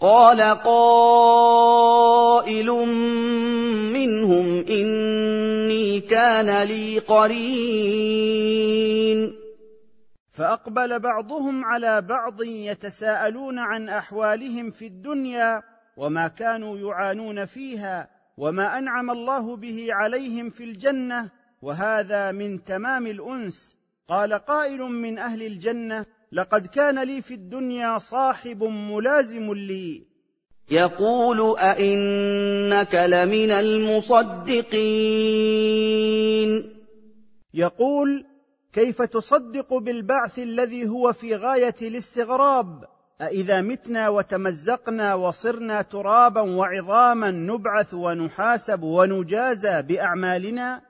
قال 0.00 0.40
قائل 0.64 1.86
منهم 3.92 4.64
إني 4.68 6.00
كان 6.00 6.62
لي 6.62 6.98
قرين. 6.98 8.26
فأقبل 10.36 10.98
بعضهم 10.98 11.64
على 11.64 12.02
بعض 12.02 12.42
يتساءلون 12.42 13.58
عن 13.58 13.88
أحوالهم 13.88 14.70
في 14.70 14.86
الدنيا 14.86 15.62
وما 15.96 16.28
كانوا 16.28 16.78
يعانون 16.78 17.44
فيها 17.44 18.10
وما 18.36 18.78
أنعم 18.78 19.10
الله 19.10 19.56
به 19.56 19.86
عليهم 19.90 20.50
في 20.50 20.64
الجنة 20.64 21.30
وهذا 21.62 22.32
من 22.32 22.64
تمام 22.64 23.06
الأنس. 23.06 23.76
قال 24.08 24.32
قائل 24.34 24.80
من 24.80 25.18
أهل 25.18 25.42
الجنة 25.42 26.06
لقد 26.32 26.66
كان 26.66 27.02
لي 27.02 27.22
في 27.22 27.34
الدنيا 27.34 27.98
صاحب 27.98 28.62
ملازم 28.64 29.54
لي. 29.54 30.06
يقول 30.70 31.58
أئنك 31.58 32.94
لمن 32.94 33.50
المصدقين. 33.50 34.76
يقول 37.54 38.35
كيف 38.76 39.02
تصدق 39.02 39.74
بالبعث 39.74 40.38
الذي 40.38 40.88
هو 40.88 41.12
في 41.12 41.34
غاية 41.34 41.74
الاستغراب؟ 41.82 42.84
أإذا 43.20 43.60
متنا 43.60 44.08
وتمزقنا 44.08 45.14
وصرنا 45.14 45.82
ترابا 45.82 46.40
وعظاما 46.40 47.30
نبعث 47.30 47.94
ونحاسب 47.94 48.82
ونجازى 48.82 49.82
بأعمالنا؟ 49.82 50.82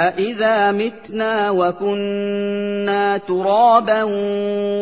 أإذا 0.00 0.72
متنا 0.72 1.50
وكنا 1.50 3.18
ترابا 3.18 4.02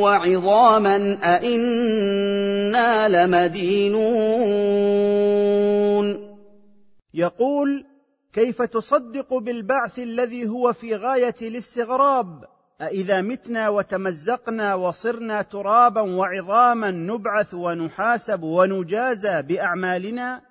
وعظاما 0.01 1.19
أإنا 1.25 3.09
لمدينون. 3.09 4.07
يقول 7.15 7.96
كيف 8.37 8.63
تصدق 8.63 9.35
بالبعث 9.35 9.99
الذي 9.99 10.49
هو 10.49 10.73
في 10.73 10.95
غاية 10.97 11.35
الاستغراب؟ 11.43 12.45
أإذا 12.81 13.21
متنا 13.21 13.69
وتمزقنا 13.69 14.75
وصرنا 14.75 15.43
ترابا 15.43 16.01
وعظاما 16.01 16.91
نبعث 16.91 17.55
ونحاسب 17.55 18.43
ونجازى 18.43 19.43
بأعمالنا؟ 19.43 20.43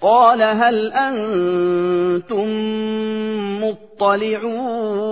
قال 0.00 0.42
هل 0.42 0.92
أنتم 0.92 2.48
مطلعون؟ 3.64 5.02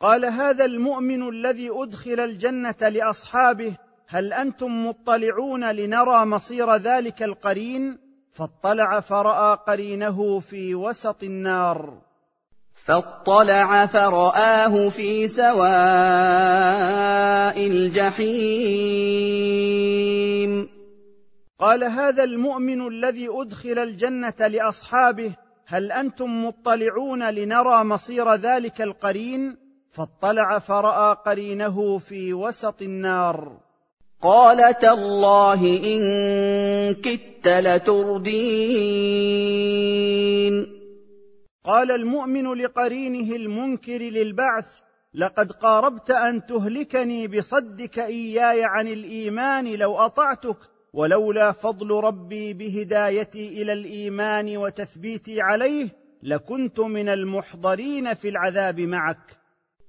قال 0.00 0.24
هذا 0.24 0.64
المؤمن 0.64 1.28
الذي 1.28 1.70
أدخل 1.70 2.20
الجنة 2.20 2.88
لأصحابه 2.88 3.76
هل 4.08 4.32
أنتم 4.32 4.86
مطلعون 4.86 5.70
لنرى 5.70 6.26
مصير 6.26 6.76
ذلك 6.76 7.22
القرين؟ 7.22 8.05
فاطلع 8.36 9.00
فرأى 9.00 9.58
قرينه 9.66 10.40
في 10.40 10.74
وسط 10.74 11.22
النار. 11.22 11.98
فاطلع 12.74 13.86
فرآه 13.86 14.88
في 14.88 15.28
سواء 15.28 15.66
الجحيم. 17.66 18.36
قال 21.58 21.84
هذا 21.84 22.24
المؤمن 22.24 22.86
الذي 22.88 23.28
أدخل 23.30 23.78
الجنة 23.78 24.46
لأصحابه 24.46 25.32
هل 25.66 25.92
أنتم 25.92 26.44
مطلعون 26.44 27.30
لنرى 27.30 27.84
مصير 27.84 28.34
ذلك 28.34 28.82
القرين؟ 28.82 29.56
فاطلع 29.90 30.58
فرأى 30.58 31.16
قرينه 31.26 31.98
في 31.98 32.34
وسط 32.34 32.82
النار. 32.82 33.65
قال 34.22 34.78
تالله 34.78 35.62
ان 35.94 36.94
كدت 36.94 37.48
لتردين 37.48 38.26
قال 41.64 41.90
المؤمن 41.90 42.54
لقرينه 42.54 43.36
المنكر 43.36 43.98
للبعث 43.98 44.66
لقد 45.14 45.52
قاربت 45.52 46.10
ان 46.10 46.46
تهلكني 46.46 47.28
بصدك 47.28 47.98
اياي 47.98 48.64
عن 48.64 48.88
الايمان 48.88 49.74
لو 49.74 49.96
اطعتك 49.96 50.56
ولولا 50.92 51.52
فضل 51.52 51.90
ربي 51.90 52.52
بهدايتي 52.52 53.62
إلى 53.62 53.72
الايمان 53.72 54.56
وتثبيتي 54.56 55.40
عليه 55.40 55.88
لكنت 56.22 56.80
من 56.80 57.08
المحضرين 57.08 58.14
في 58.14 58.28
العذاب 58.28 58.80
معك. 58.80 59.45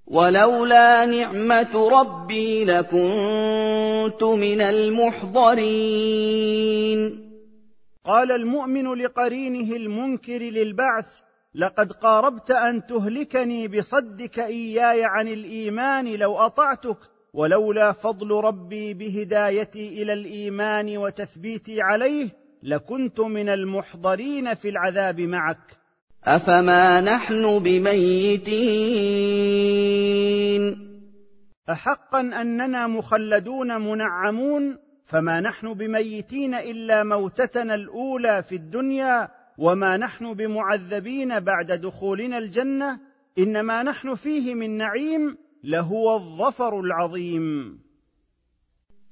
ولولا 0.08 1.06
نعمة 1.06 1.90
ربي 2.00 2.66
لكنت 2.66 4.24
من 4.24 4.62
المحضرين. 4.62 6.08
قال 8.06 8.32
المؤمن 8.32 8.94
لقرينه 8.94 9.76
المنكر 9.76 10.38
للبعث 10.38 11.08
لقد 11.56 11.92
قاربت 11.92 12.52
أن 12.52 12.86
تهلكني 12.86 13.68
بصدك 13.68 14.40
إياي 14.40 15.04
عن 15.04 15.28
الإيمان 15.28 16.16
لو 16.16 16.38
أطعتك 16.38 16.98
ولولا 17.34 17.92
فضل 17.92 18.32
ربي 18.32 18.94
بهدايتي 18.94 20.02
إلى 20.02 20.14
الإيمان 20.14 20.98
وتثبيتي 20.98 21.82
عليه 21.82 22.30
لكنت 22.64 23.20
من 23.20 23.50
المحضرين 23.50 24.54
في 24.54 24.70
العذاب 24.70 25.22
معك. 25.22 25.87
أفما 26.26 27.02
نحن 27.02 27.60
بميتين؟ 27.60 29.18
احقا 31.70 32.20
أننا 32.20 32.88
مخلدون 32.88 33.82
منعمون 33.82 34.78
فما 35.06 35.40
نحن 35.40 35.74
بميتين 35.74 36.54
إلا 36.54 37.04
موتتنا 37.04 37.76
الأولى 37.76 38.44
في 38.44 38.56
الدنيا 38.56 39.30
وما 39.58 39.98
نحن 39.98 40.34
بمعذبين 40.34 41.40
بعد 41.40 41.72
دخولنا 41.72 42.38
الجنة 42.38 43.00
إنما 43.38 43.84
نحن 43.84 44.16
فيه 44.16 44.56
من 44.56 44.78
نعيم 44.78 45.38
لهو 45.64 46.16
الظفر 46.16 46.80
العظيم. 46.80 47.80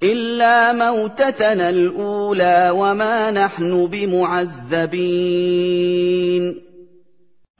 إلا 0.04 0.74
موتتنا 0.74 1.70
الأولى 1.70 2.70
وما 2.74 3.32
نحن 3.32 3.88
بمعذبين. 3.88 4.96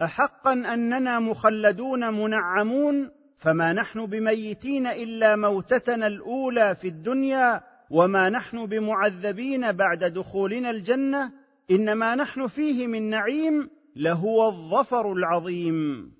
احقا 0.02 0.54
أننا 0.54 1.20
مخلدون 1.20 2.14
منعمون 2.14 3.12
فما 3.38 3.74
نحن 3.74 4.06
بميتين 4.06 4.88
إلا 4.88 5.36
موتتنا 5.36 6.08
الأولى 6.08 6.76
في 6.76 6.88
الدنيا 6.88 7.62
وما 7.90 8.30
نحن 8.30 8.66
بمعذبين 8.66 9.72
بعد 9.72 10.04
دخولنا 10.04 10.70
الجنة 10.70 11.32
إنما 11.72 12.16
نحن 12.16 12.48
فيه 12.48 12.88
من 12.88 13.10
نعيم 13.10 13.70
لهو 13.96 14.48
الظفر 14.48 15.12
العظيم. 15.12 16.12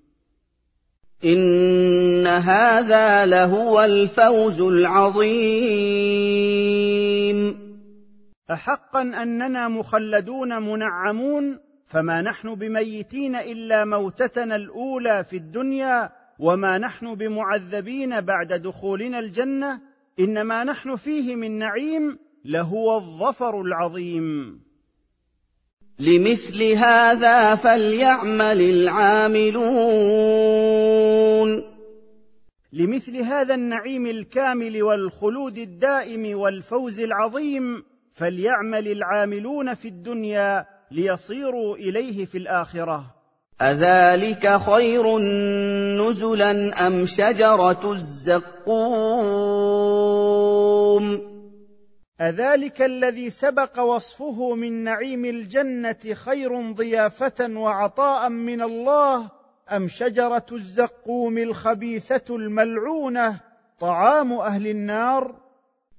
إن 1.24 2.26
هذا 2.26 3.26
لهو 3.26 3.84
الفوز 3.84 4.60
العظيم. 4.60 5.26
احقا 8.50 9.02
أننا 9.02 9.68
مخلدون 9.68 10.62
منعمون 10.62 11.65
فما 11.86 12.22
نحن 12.22 12.54
بميتين 12.54 13.36
إلا 13.36 13.84
موتتنا 13.84 14.56
الأولى 14.56 15.24
في 15.24 15.36
الدنيا 15.36 16.10
وما 16.38 16.78
نحن 16.78 17.14
بمعذبين 17.14 18.20
بعد 18.20 18.52
دخولنا 18.52 19.18
الجنة 19.18 19.80
إنما 20.20 20.64
نحن 20.64 20.96
فيه 20.96 21.36
من 21.36 21.58
نعيم 21.58 22.18
لهو 22.44 22.96
الظفر 22.96 23.60
العظيم. 23.60 24.60
لمثل 25.98 26.62
هذا 26.62 27.54
فليعمل 27.54 28.60
العاملون. 28.60 29.66
لمثل 32.72 33.16
هذا 33.16 33.54
النعيم 33.54 34.06
الكامل 34.06 34.82
والخلود 34.82 35.58
الدائم 35.58 36.38
والفوز 36.38 37.00
العظيم 37.00 37.84
فليعمل 38.12 38.88
العاملون 38.88 39.74
في 39.74 39.88
الدنيا 39.88 40.75
ليصيروا 40.90 41.76
إليه 41.76 42.24
في 42.24 42.38
الآخرة. 42.38 43.04
أذلك 43.62 44.56
خير 44.56 45.18
نزلا 45.98 46.86
أم 46.86 47.06
شجرة 47.06 47.92
الزقوم؟ 47.92 49.66
أذلك 52.20 52.82
الذي 52.82 53.30
سبق 53.30 53.80
وصفه 53.80 54.54
من 54.54 54.84
نعيم 54.84 55.24
الجنة 55.24 56.14
خير 56.14 56.72
ضيافة 56.72 57.50
وعطاء 57.50 58.28
من 58.28 58.62
الله 58.62 59.30
أم 59.72 59.88
شجرة 59.88 60.46
الزقوم 60.52 61.38
الخبيثة 61.38 62.36
الملعونة 62.36 63.40
طعام 63.80 64.32
أهل 64.32 64.66
النار؟ 64.66 65.45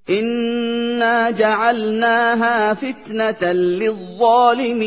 أنا 0.09 1.31
جعلناها 1.31 2.73
فتنه 2.73 3.51
للظالمين. 3.51 4.77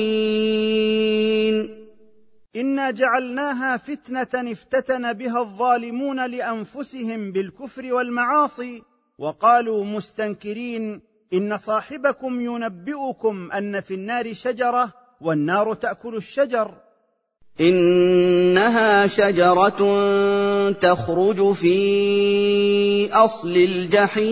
أنا 2.57 2.91
جعلناها 2.91 3.77
فتنه 3.77 4.53
افتتن 4.53 5.13
بها 5.13 5.41
الظالمون 5.41 6.31
لانفسهم 6.31 7.33
بالكفر 7.33 7.95
والمعاصي. 7.95 8.83
وقالوا 9.19 9.85
مستنكرين 9.85 11.01
ان 11.33 11.57
صاحبكم 11.57 12.41
ينبئكم 12.41 13.53
ان 13.53 13.81
في 13.81 13.95
النار 13.95 14.33
شجره 14.33 14.93
والنار 15.21 15.75
تاكل 15.75 16.17
الشجر. 16.17 16.75
إنها 17.61 19.07
شجرة 19.07 19.81
تخرج 20.71 21.53
في 21.53 23.13
أصل 23.13 23.57
الجحيم. 23.57 24.31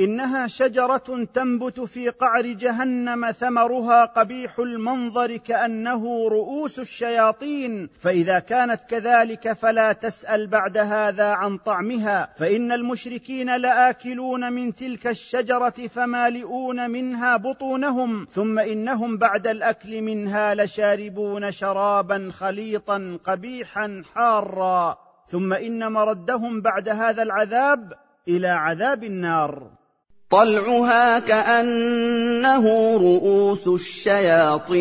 إنها 0.00 0.46
شجرة 0.46 1.26
تنبت 1.34 1.80
في 1.80 2.08
قعر 2.08 2.46
جهنم 2.46 3.30
ثمرها 3.30 4.04
قبيح 4.04 4.58
المنظر 4.58 5.36
كأنه 5.36 6.28
رؤوس 6.28 6.78
الشياطين 6.78 7.88
فإذا 8.00 8.38
كانت 8.38 8.84
كذلك 8.84 9.52
فلا 9.52 9.92
تسأل 9.92 10.46
بعد 10.46 10.78
هذا 10.78 11.24
عن 11.24 11.58
طعمها 11.58 12.32
فإن 12.36 12.72
المشركين 12.72 13.56
لآكلون 13.56 14.52
من 14.52 14.74
تلك 14.74 15.06
الشجرة 15.06 15.86
فمالئون 15.88 16.90
منها 16.90 17.36
بطونهم 17.36 18.26
ثم 18.30 18.58
إنهم 18.58 19.16
بعد 19.16 19.46
الأكل 19.46 20.02
منها 20.02 20.54
لشاربون 20.54 21.50
شرابا 21.50 22.30
خليطا 22.32 23.18
قبيحا 23.24 24.02
حارا. 24.14 24.98
ثم 25.26 25.52
إن 25.52 25.92
مردهم 25.92 26.60
بعد 26.60 26.88
هذا 26.88 27.22
العذاب 27.22 27.92
إلى 28.28 28.48
عذاب 28.48 29.04
النار. 29.04 29.81
طلعها 30.32 31.18
كأنه 31.18 32.96
رؤوس 32.96 33.66
الشياطين. 33.68 34.72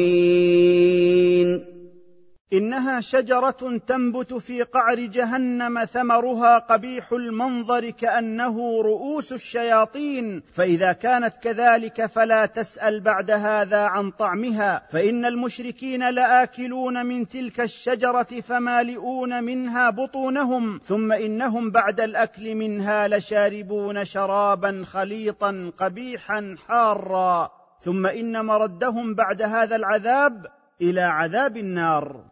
إنها 2.54 3.02
شجرة 3.02 3.80
تنبت 3.88 4.34
في 4.34 4.62
قعر 4.62 4.96
جهنم 5.00 5.86
ثمرها 5.86 6.58
قبيح 6.58 7.12
المنظر 7.12 7.90
كأنه 7.90 8.82
رؤوس 8.82 9.34
الشياطين 9.34 10.44
فإذا 10.54 10.92
كانت 10.92 11.38
كذلك 11.38 12.06
فلا 12.06 12.46
تسأل 12.46 13.02
بعد 13.02 13.32
هذا 13.32 13.78
عن 13.78 14.12
طعمها 14.12 14.88
فإن 14.90 15.26
المشركين 15.26 16.10
لآكلون 16.10 17.06
من 17.06 17.28
تلك 17.28 17.60
الشجرة 17.60 18.42
فمالئون 18.42 19.44
منها 19.44 19.90
بطونهم 19.90 20.80
ثم 20.84 21.12
إنهم 21.12 21.72
بعد 21.72 22.00
الأكل 22.00 22.56
منها 22.56 23.08
لشاربون 23.08 24.06
شرابا 24.06 24.84
خليطا 24.86 25.72
قبيحا 25.78 26.56
حارا. 26.68 27.52
ثم 27.80 28.06
إن 28.06 28.46
مردهم 28.46 29.16
بعد 29.16 29.42
هذا 29.42 29.76
العذاب 29.76 30.48
إلى 30.82 31.02
عذاب 31.02 31.58
النار. 31.58 32.31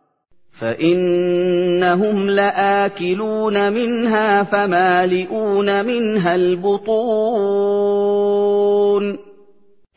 فإنهم 0.59 2.29
لآكلون 2.29 3.73
منها 3.73 4.43
فمالئون 4.43 5.85
منها 5.85 6.35
البطون 6.35 7.79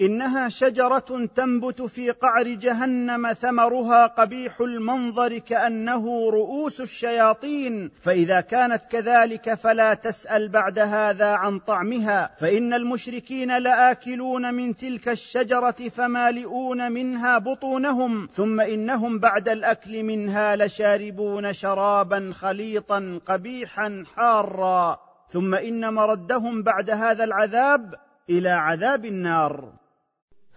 إنها 0.03 0.49
شجرة 0.49 1.29
تنبت 1.35 1.83
في 1.83 2.11
قعر 2.11 2.49
جهنم 2.49 3.33
ثمرها 3.33 4.07
قبيح 4.07 4.61
المنظر 4.61 5.39
كأنه 5.39 6.31
رؤوس 6.31 6.81
الشياطين 6.81 7.91
فإذا 8.01 8.41
كانت 8.41 8.85
كذلك 8.85 9.55
فلا 9.55 9.95
تسأل 9.95 10.49
بعد 10.49 10.79
هذا 10.79 11.27
عن 11.27 11.59
طعمها 11.59 12.31
فإن 12.39 12.75
المشركين 12.75 13.59
لآكلون 13.59 14.55
من 14.55 14.77
تلك 14.77 15.09
الشجرة 15.09 15.89
فمالئون 15.89 16.93
منها 16.93 17.39
بطونهم 17.39 18.29
ثم 18.33 18.61
إنهم 18.61 19.19
بعد 19.19 19.49
الأكل 19.49 20.03
منها 20.03 20.57
لشاربون 20.57 21.53
شرابا 21.53 22.31
خليطا 22.35 23.21
قبيحا 23.27 24.05
حارا. 24.17 24.99
ثم 25.29 25.55
إن 25.55 25.95
مردهم 25.95 26.63
بعد 26.63 26.91
هذا 26.91 27.25
العذاب 27.25 27.95
إلى 28.31 28.51
عذاب 28.51 29.05
النار. 29.05 29.82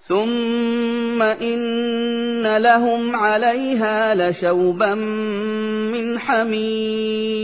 ثم 0.07 1.21
ان 1.21 2.57
لهم 2.57 3.15
عليها 3.15 4.15
لشوبا 4.15 4.93
من 4.93 6.19
حميم 6.19 7.35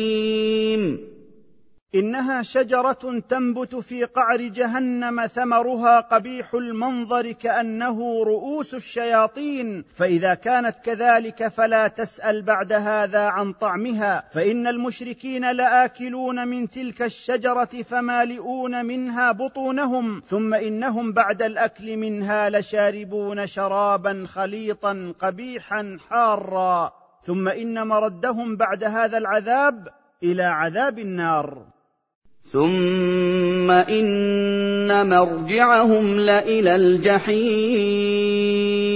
إنها 1.95 2.41
شجرة 2.41 3.21
تنبت 3.29 3.75
في 3.75 4.03
قعر 4.03 4.41
جهنم 4.41 5.27
ثمرها 5.27 5.99
قبيح 5.99 6.53
المنظر 6.53 7.31
كأنه 7.31 8.23
رؤوس 8.23 8.73
الشياطين 8.73 9.85
فإذا 9.95 10.33
كانت 10.33 10.79
كذلك 10.79 11.47
فلا 11.47 11.87
تسأل 11.87 12.41
بعد 12.41 12.73
هذا 12.73 13.19
عن 13.19 13.53
طعمها 13.53 14.23
فإن 14.31 14.67
المشركين 14.67 15.51
لآكلون 15.51 16.47
من 16.47 16.69
تلك 16.69 17.01
الشجرة 17.01 17.83
فمالئون 17.83 18.85
منها 18.85 19.31
بطونهم 19.31 20.21
ثم 20.25 20.53
إنهم 20.53 21.11
بعد 21.11 21.41
الأكل 21.41 21.97
منها 21.97 22.49
لشاربون 22.49 23.47
شرابا 23.47 24.25
خليطا 24.27 25.13
قبيحا 25.19 25.97
حارا. 26.09 26.93
ثم 27.23 27.47
إن 27.47 27.87
مردهم 27.87 28.55
بعد 28.55 28.83
هذا 28.83 29.17
العذاب 29.17 29.87
إلى 30.23 30.43
عذاب 30.43 30.99
النار. 30.99 31.65
ثم 32.53 33.71
ان 33.71 35.09
مرجعهم 35.09 36.19
لالى 36.19 36.75
الجحيم 36.75 38.90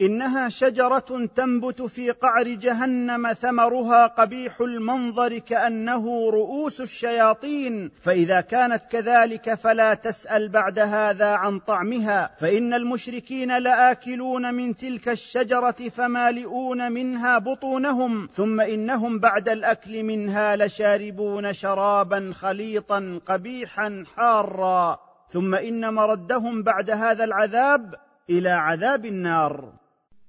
إنها 0.00 0.48
شجرة 0.48 1.28
تنبت 1.34 1.82
في 1.82 2.10
قعر 2.10 2.48
جهنم 2.48 3.32
ثمرها 3.32 4.06
قبيح 4.06 4.60
المنظر 4.60 5.38
كأنه 5.38 6.30
رؤوس 6.30 6.80
الشياطين 6.80 7.90
فإذا 8.00 8.40
كانت 8.40 8.84
كذلك 8.84 9.54
فلا 9.54 9.94
تسأل 9.94 10.48
بعد 10.48 10.78
هذا 10.78 11.26
عن 11.26 11.58
طعمها 11.58 12.30
فإن 12.38 12.74
المشركين 12.74 13.58
لآكلون 13.58 14.54
من 14.54 14.76
تلك 14.76 15.08
الشجرة 15.08 15.88
فمالئون 15.88 16.92
منها 16.92 17.38
بطونهم 17.38 18.28
ثم 18.32 18.60
إنهم 18.60 19.18
بعد 19.18 19.48
الأكل 19.48 20.02
منها 20.02 20.56
لشاربون 20.56 21.52
شرابا 21.52 22.30
خليطا 22.34 23.20
قبيحا 23.26 24.04
حارا. 24.16 24.98
ثم 25.28 25.54
إن 25.54 25.94
مردهم 25.94 26.62
بعد 26.62 26.90
هذا 26.90 27.24
العذاب 27.24 27.94
إلى 28.30 28.50
عذاب 28.50 29.06
النار. 29.06 29.79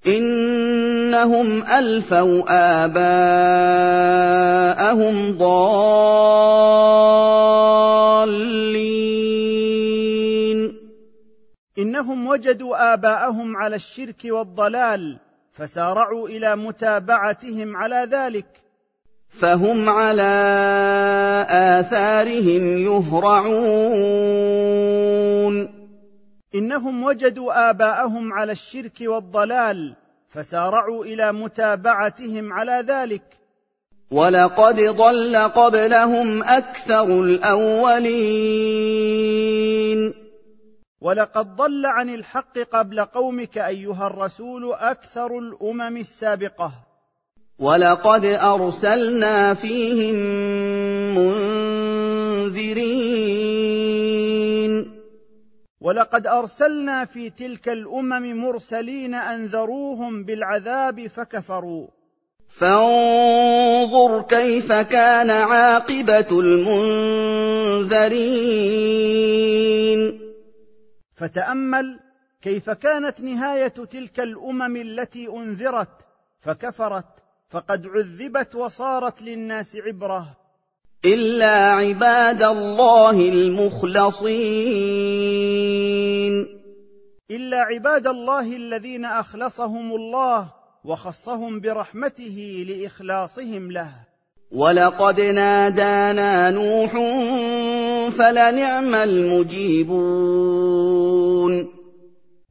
إنهم 0.07 1.63
ألفوا 1.63 2.43
آباءهم 2.85 3.77
ضالين. 5.37 5.91
إنهم 11.77 12.27
وجدوا 12.27 12.93
آباءهم 12.93 13.57
على 13.57 13.75
الشرك 13.75 14.25
والضلال 14.25 15.17
فسارعوا 15.51 16.29
إلى 16.29 16.55
متابعتهم 16.55 17.77
على 17.77 18.07
ذلك. 18.11 18.45
فهم 19.29 19.89
على 19.89 20.31
آثارهم 21.49 22.77
يهرعون. 22.77 23.41
إنهم 26.55 27.03
وجدوا 27.03 27.69
آباءهم 27.69 28.33
على 28.33 28.51
الشرك 28.51 29.01
والضلال 29.01 29.95
فسارعوا 30.29 31.05
إلى 31.05 31.31
متابعتهم 31.31 32.53
على 32.53 32.85
ذلك. 32.87 33.21
ولقد 34.11 34.81
ضل 34.81 35.35
قبلهم 35.35 36.43
أكثر 36.43 37.23
الأولين. 37.23 38.61
ولقد 41.01 41.55
ضل 41.55 41.85
عن 41.85 42.09
الحق 42.09 42.59
قبل 42.59 43.05
قومك 43.05 43.57
أيها 43.57 44.07
الرسول 44.07 44.73
أكثر 44.73 45.39
الأمم 45.39 45.97
السابقة. 45.97 46.71
ولقد 47.59 48.25
أرسلنا 48.25 49.53
فيهم 49.53 50.15
منذرين. 51.15 53.40
ولقد 55.81 56.27
أرسلنا 56.27 57.05
في 57.05 57.29
تلك 57.29 57.69
الأمم 57.69 58.37
مرسلين 58.37 59.13
أنذروهم 59.13 60.23
بالعذاب 60.23 61.07
فكفروا. 61.07 61.87
فانظر 62.49 64.21
كيف 64.21 64.71
كان 64.71 65.29
عاقبة 65.29 66.39
المنذرين. 66.39 67.91
فتأمل 71.15 71.99
كيف 72.41 72.69
كانت 72.69 73.21
نهاية 73.21 73.67
تلك 73.67 74.19
الأمم 74.19 74.75
التي 74.75 75.27
أنذرت 75.27 76.07
فكفرت 76.39 77.23
فقد 77.49 77.87
عذبت 77.87 78.55
وصارت 78.55 79.21
للناس 79.21 79.75
عبرة. 79.75 80.40
إلا 81.05 81.73
عباد 81.73 82.43
الله 82.43 83.29
المخلصين. 83.29 84.61
إلا 87.31 87.57
عباد 87.57 88.07
الله 88.07 88.55
الذين 88.55 89.05
أخلصهم 89.05 89.95
الله 89.95 90.53
وخصهم 90.85 91.59
برحمته 91.59 92.65
لإخلاصهم 92.69 93.71
له. 93.71 93.89
ولقد 94.51 95.21
نادانا 95.21 96.49
نوح 96.49 96.91
فلنعم 98.11 98.95
المجيبون. 98.95 100.21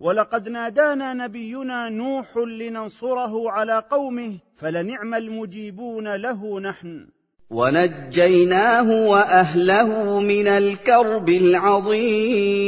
ولقد 0.01 0.49
نادانا 0.49 1.15
نبينا 1.15 1.89
نوح 1.89 2.37
لننصره 2.37 3.51
على 3.51 3.85
قومه 3.91 4.37
فلنعم 4.57 5.15
المجيبون 5.15 6.17
له 6.17 6.61
نحن. 6.61 7.20
ونجيناه 7.51 9.07
وأهله 9.07 10.21
من 10.21 10.49
الكرب 10.49 11.29
العظيم. 11.29 12.61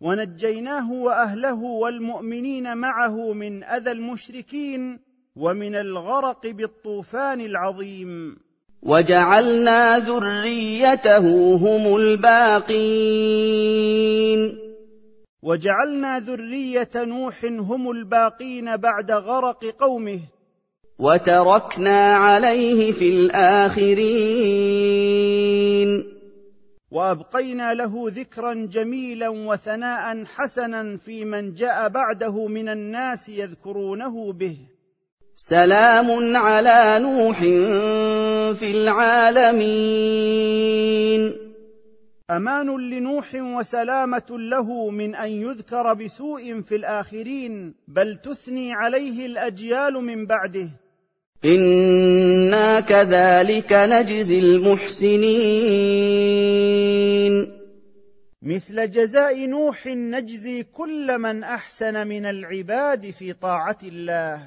ونجيناه 0.00 0.92
وأهله 0.92 1.62
والمؤمنين 1.62 2.76
معه 2.76 3.32
من 3.32 3.64
أذى 3.64 3.90
المشركين 3.90 4.98
ومن 5.36 5.74
الغرق 5.74 6.46
بالطوفان 6.46 7.40
العظيم. 7.40 8.36
وجعلنا 8.82 9.98
ذريته 9.98 11.56
هم 11.56 11.96
الباقين. 11.96 12.74
وجعلنا 15.42 16.18
ذرية 16.18 16.90
نوح 16.96 17.44
هم 17.44 17.90
الباقين 17.90 18.76
بعد 18.76 19.10
غرق 19.10 19.64
قومه. 19.64 20.20
وتركنا 20.98 22.14
عليه 22.14 22.92
في 22.92 23.08
الآخرين. 23.08 24.54
وأبقينا 26.90 27.74
له 27.74 28.04
ذكرا 28.06 28.54
جميلا 28.54 29.28
وثناء 29.28 30.24
حسنا 30.24 30.96
في 30.96 31.24
من 31.24 31.54
جاء 31.54 31.88
بعده 31.88 32.46
من 32.46 32.68
الناس 32.68 33.28
يذكرونه 33.28 34.32
به. 34.32 34.56
سلام 35.36 36.36
على 36.36 36.98
نوح 37.02 37.40
في 38.58 38.70
العالمين. 38.70 40.34
أمان 42.30 42.90
لنوح 42.90 43.34
وسلامة 43.34 44.26
له 44.30 44.90
من 44.90 45.14
أن 45.14 45.30
يذكر 45.30 45.94
بسوء 45.94 46.60
في 46.60 46.76
الآخرين 46.76 47.74
بل 47.88 48.16
تثني 48.16 48.72
عليه 48.72 49.26
الأجيال 49.26 49.92
من 49.92 50.26
بعده. 50.26 50.83
أنا 51.44 52.80
كذلك 52.80 53.72
نجزي 53.72 54.38
المحسنين 54.38 55.74
مثل 58.42 58.90
جزاء 58.90 59.46
نوح 59.46 59.86
نجزي 59.86 60.62
كل 60.62 61.18
من 61.18 61.44
أحسن 61.44 62.06
من 62.06 62.26
العباد 62.26 63.10
في 63.10 63.32
طاعة 63.32 63.78
الله. 63.82 64.42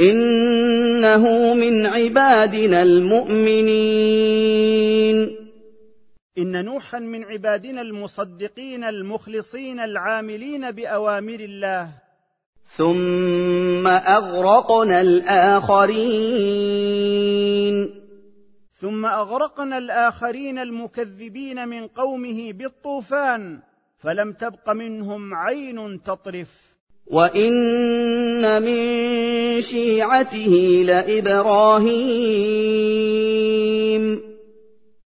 انه 0.00 1.54
من 1.54 1.86
عبادنا 1.86 2.82
المؤمنين 2.82 4.36
ان 6.38 6.64
نوحا 6.64 6.98
من 6.98 7.24
عبادنا 7.24 7.80
المصدقين 7.80 8.84
المخلصين 8.84 9.80
العاملين 9.80 10.70
بأوامر 10.70 11.40
الله. 11.40 12.05
ثم 12.66 13.86
أغرقنا 13.86 15.00
الآخرين. 15.00 16.06
ثم 18.70 19.06
أغرقنا 19.06 19.78
الآخرين 19.78 20.58
المكذبين 20.58 21.68
من 21.68 21.86
قومه 21.86 22.52
بالطوفان 22.52 23.58
فلم 23.98 24.32
تبق 24.32 24.70
منهم 24.70 25.34
عين 25.34 26.02
تطرف. 26.02 26.76
وإن 27.06 28.62
من 28.62 28.80
شيعته 29.60 30.84
لإبراهيم. 30.86 32.36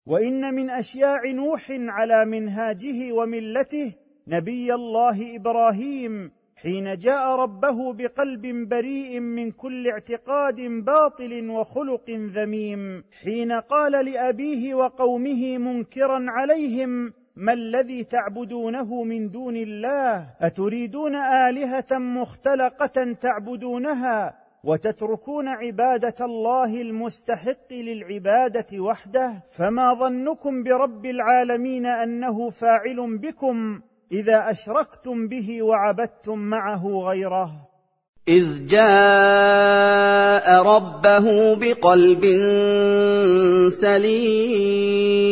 وإن 0.06 0.54
من 0.54 0.70
أشياع 0.70 1.20
نوح 1.34 1.66
على 1.70 2.24
منهاجه 2.24 3.12
وملته 3.12 3.92
نبي 4.28 4.74
الله 4.74 5.36
إبراهيم 5.36 6.39
حين 6.62 6.96
جاء 6.96 7.36
ربه 7.36 7.92
بقلب 7.92 8.68
بريء 8.68 9.20
من 9.20 9.50
كل 9.50 9.88
اعتقاد 9.88 10.60
باطل 10.60 11.50
وخلق 11.50 12.10
ذميم 12.10 13.04
حين 13.22 13.52
قال 13.52 14.04
لأبيه 14.04 14.74
وقومه 14.74 15.58
منكرا 15.58 16.26
عليهم 16.28 17.12
ما 17.36 17.52
الذي 17.52 18.04
تعبدونه 18.04 19.04
من 19.04 19.30
دون 19.30 19.56
الله؟ 19.56 20.34
أتريدون 20.40 21.16
آلهة 21.16 21.98
مختلقة 21.98 23.12
تعبدونها؟ 23.20 24.40
وتتركون 24.64 25.48
عبادة 25.48 26.24
الله 26.24 26.80
المستحق 26.80 27.72
للعبادة 27.72 28.80
وحده؟ 28.80 29.42
فما 29.58 29.94
ظنكم 29.94 30.62
برب 30.62 31.06
العالمين 31.06 31.86
أنه 31.86 32.50
فاعل 32.50 33.18
بكم؟ 33.18 33.80
إذا 34.12 34.50
أشركتم 34.50 35.28
به 35.28 35.62
وعبدتم 35.62 36.38
معه 36.38 36.86
غيره. 36.86 37.50
إذ 38.28 38.66
جاء 38.66 40.62
ربه 40.62 41.54
بقلب 41.54 42.24
سليم. 43.70 45.30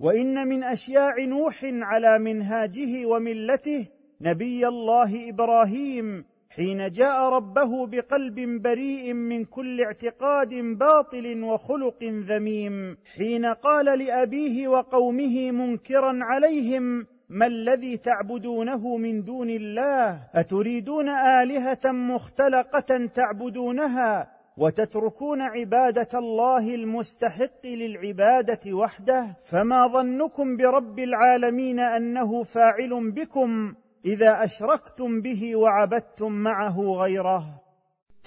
وإن 0.00 0.48
من 0.48 0.64
أشياع 0.64 1.14
نوح 1.28 1.60
على 1.64 2.18
منهاجه 2.18 3.06
وملته 3.06 3.86
نبي 4.20 4.68
الله 4.68 5.28
إبراهيم 5.28 6.24
حين 6.50 6.90
جاء 6.90 7.28
ربه 7.28 7.86
بقلب 7.86 8.62
بريء 8.62 9.12
من 9.12 9.44
كل 9.44 9.80
اعتقاد 9.80 10.54
باطل 10.54 11.42
وخلق 11.42 12.04
ذميم 12.04 12.96
حين 13.16 13.46
قال 13.46 13.98
لأبيه 13.98 14.68
وقومه 14.68 15.50
منكرا 15.50 16.18
عليهم 16.22 17.06
ما 17.28 17.46
الذي 17.46 17.96
تعبدونه 17.96 18.96
من 18.96 19.22
دون 19.22 19.50
الله؟ 19.50 20.28
أتريدون 20.34 21.08
آلهة 21.08 21.92
مختلقة 21.92 23.06
تعبدونها؟ 23.14 24.40
وتتركون 24.56 25.40
عبادة 25.40 26.18
الله 26.18 26.74
المستحق 26.74 27.66
للعبادة 27.66 28.74
وحده؟ 28.74 29.36
فما 29.50 29.86
ظنكم 29.86 30.56
برب 30.56 30.98
العالمين 30.98 31.80
أنه 31.80 32.42
فاعل 32.42 33.12
بكم؟ 33.12 33.74
إذا 34.04 34.44
أشركتم 34.44 35.20
به 35.20 35.56
وعبدتم 35.56 36.32
معه 36.32 36.80
غيره. 36.80 37.44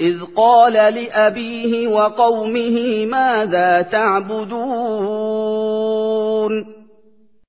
إذ 0.02 0.24
قال 0.36 0.74
لأبيه 0.74 1.88
وقومه 1.88 3.06
ماذا 3.06 3.82
تعبدون؟ 3.82 4.54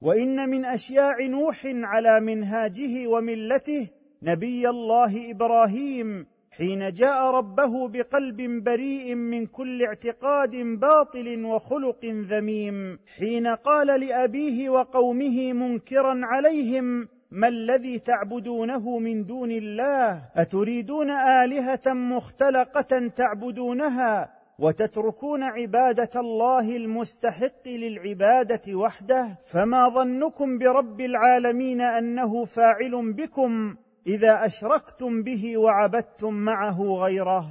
وإن 0.03 0.51
من 0.51 0.65
أشياع 0.65 1.17
نوح 1.21 1.63
على 1.65 2.21
منهاجه 2.21 3.07
وملته 3.07 3.91
نبي 4.23 4.69
الله 4.69 5.31
إبراهيم 5.31 6.27
حين 6.51 6.93
جاء 6.93 7.23
ربه 7.31 7.89
بقلب 7.89 8.65
بريء 8.65 9.15
من 9.15 9.47
كل 9.47 9.83
اعتقاد 9.83 10.57
باطل 10.57 11.45
وخلق 11.45 12.05
ذميم 12.05 12.99
حين 13.19 13.47
قال 13.47 14.01
لأبيه 14.01 14.69
وقومه 14.69 15.53
منكرا 15.53 16.21
عليهم 16.23 17.09
ما 17.35 17.49
الذي 17.49 17.99
تعبدونه 17.99 18.99
من 18.99 19.25
دون 19.25 19.51
الله؟ 19.51 20.23
أتريدون 20.37 21.11
آلهة 21.11 21.87
مختلقة 21.87 23.09
تعبدونها 23.17 24.31
وتتركون 24.59 25.43
عبادة 25.43 26.21
الله 26.21 26.77
المستحق 26.77 27.67
للعبادة 27.67 28.75
وحده؟ 28.75 29.39
فما 29.53 29.89
ظنكم 29.89 30.59
برب 30.59 31.01
العالمين 31.01 31.81
أنه 31.81 32.45
فاعل 32.45 33.13
بكم 33.13 33.77
إذا 34.07 34.47
أشركتم 34.47 35.23
به 35.23 35.59
وعبدتم 35.59 36.35
معه 36.35 36.83
غيره؟ 36.83 37.47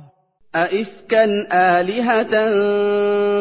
أئفكا 0.56 1.24
آلهة 1.80 2.32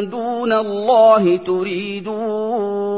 دون 0.01 0.53
الله 0.53 1.37
تريدون 1.37 2.92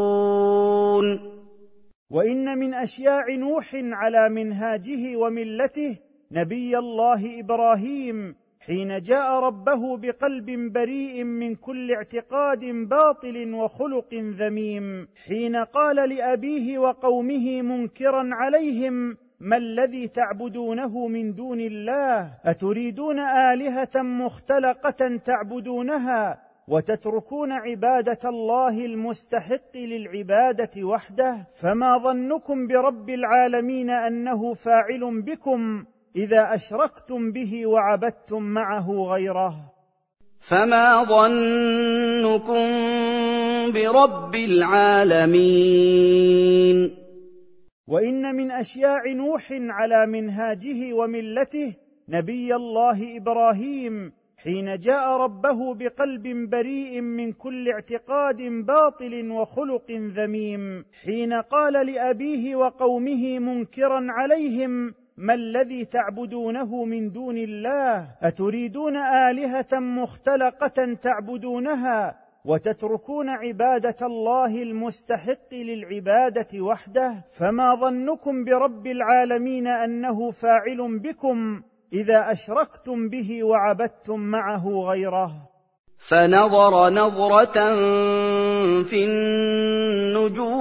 وإن 2.14 2.59
من 2.59 2.74
أشياع 2.74 3.24
نوح 3.31 3.70
على 3.74 4.29
منهاجه 4.29 5.16
وملته 5.16 5.98
نبي 6.33 6.79
الله 6.79 7.40
إبراهيم 7.40 8.35
حين 8.61 9.00
جاء 9.00 9.40
ربه 9.40 9.96
بقلب 9.96 10.72
بريء 10.72 11.24
من 11.24 11.55
كل 11.55 11.92
اعتقاد 11.92 12.64
باطل 12.64 13.55
وخلق 13.55 14.14
ذميم 14.14 15.09
حين 15.27 15.57
قال 15.57 16.09
لأبيه 16.09 16.79
وقومه 16.79 17.62
منكرا 17.62 18.29
عليهم 18.33 19.16
ما 19.40 19.57
الذي 19.57 20.09
تعبدونه 20.09 21.09
من 21.09 21.35
دون 21.35 21.61
الله؟ 21.61 22.38
أتريدون 22.44 23.20
آلهة 23.20 24.03
مختلقة 24.03 25.16
تعبدونها؟ 25.24 26.43
وتتركون 26.68 27.53
عبادة 27.53 28.18
الله 28.24 28.85
المستحق 28.85 29.77
للعبادة 29.77 30.85
وحده 30.85 31.46
فما 31.61 31.98
ظنكم 31.98 32.66
برب 32.66 33.11
العالمين 33.11 33.90
أنه 33.90 34.55
فاعل 34.55 35.22
بكم 35.22 35.85
إذا 36.16 36.55
أشركتم 36.55 37.33
به 37.33 37.66
وعبدتم 37.66 38.42
معه 38.42 38.90
غيره. 38.90 39.55
فما 40.40 41.05
ظنكم 41.05 42.66
برب 43.72 44.35
العالمين. 44.35 45.85
وإن 47.87 48.35
من 48.35 48.50
أشياع 48.50 49.03
نوح 49.07 49.48
على 49.50 50.07
منهاجه 50.07 50.92
وملته 50.92 51.77
نبي 52.09 52.55
الله 52.55 53.16
إبراهيم 53.16 54.12
حين 54.44 54.78
جاء 54.78 55.16
ربه 55.16 55.74
بقلب 55.74 56.50
بريء 56.50 57.00
من 57.00 57.33
كل 57.33 57.68
اعتقاد 57.68 58.42
باطل 58.42 59.30
وخلق 59.30 59.90
ذميم 59.90 60.85
حين 61.04 61.33
قال 61.33 61.87
لأبيه 61.87 62.57
وقومه 62.57 63.38
منكرا 63.38 64.07
عليهم 64.09 64.94
ما 65.16 65.35
الذي 65.35 65.85
تعبدونه 65.85 66.85
من 66.85 67.11
دون 67.11 67.37
الله؟ 67.37 68.09
أتريدون 68.22 68.96
آلهة 68.96 69.78
مختلقة 69.80 70.95
تعبدونها؟ 71.03 72.20
وتتركون 72.45 73.28
عبادة 73.28 74.07
الله 74.07 74.62
المستحق 74.62 75.55
للعبادة 75.55 76.62
وحده؟ 76.62 77.24
فما 77.38 77.74
ظنكم 77.74 78.45
برب 78.45 78.86
العالمين 78.86 79.66
أنه 79.66 80.30
فاعل 80.30 80.99
بكم؟ 80.99 81.62
إذا 81.95 82.32
أشركتم 82.32 83.09
به 83.09 83.45
وعبدتم 83.45 84.20
معه 84.20 84.68
غيره. 84.68 85.32
فنظر 85.99 86.90
نظرة 86.90 87.74
في 88.82 89.05
النجوم. 89.05 90.55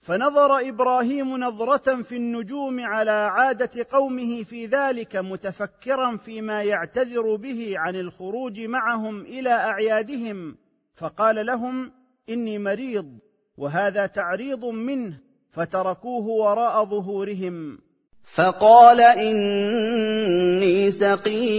فنظر 0.00 0.68
إبراهيم 0.68 1.36
نظرة 1.36 2.02
في 2.02 2.16
النجوم 2.16 2.80
على 2.80 3.10
عادة 3.10 3.86
قومه 3.90 4.42
في 4.42 4.66
ذلك 4.66 5.16
متفكرا 5.16 6.16
فيما 6.16 6.62
يعتذر 6.62 7.36
به 7.36 7.74
عن 7.76 7.96
الخروج 7.96 8.60
معهم 8.60 9.20
إلى 9.20 9.50
أعيادهم. 9.50 10.56
فقال 10.94 11.46
لهم 11.46 11.92
إني 12.28 12.58
مريض 12.58 13.18
وهذا 13.56 14.06
تعريض 14.06 14.64
منه 14.64 15.18
فتركوه 15.50 16.26
وراء 16.26 16.84
ظهورهم. 16.84 17.89
فقال 18.34 19.00
إني 19.00 20.90
سقيم. 20.90 21.50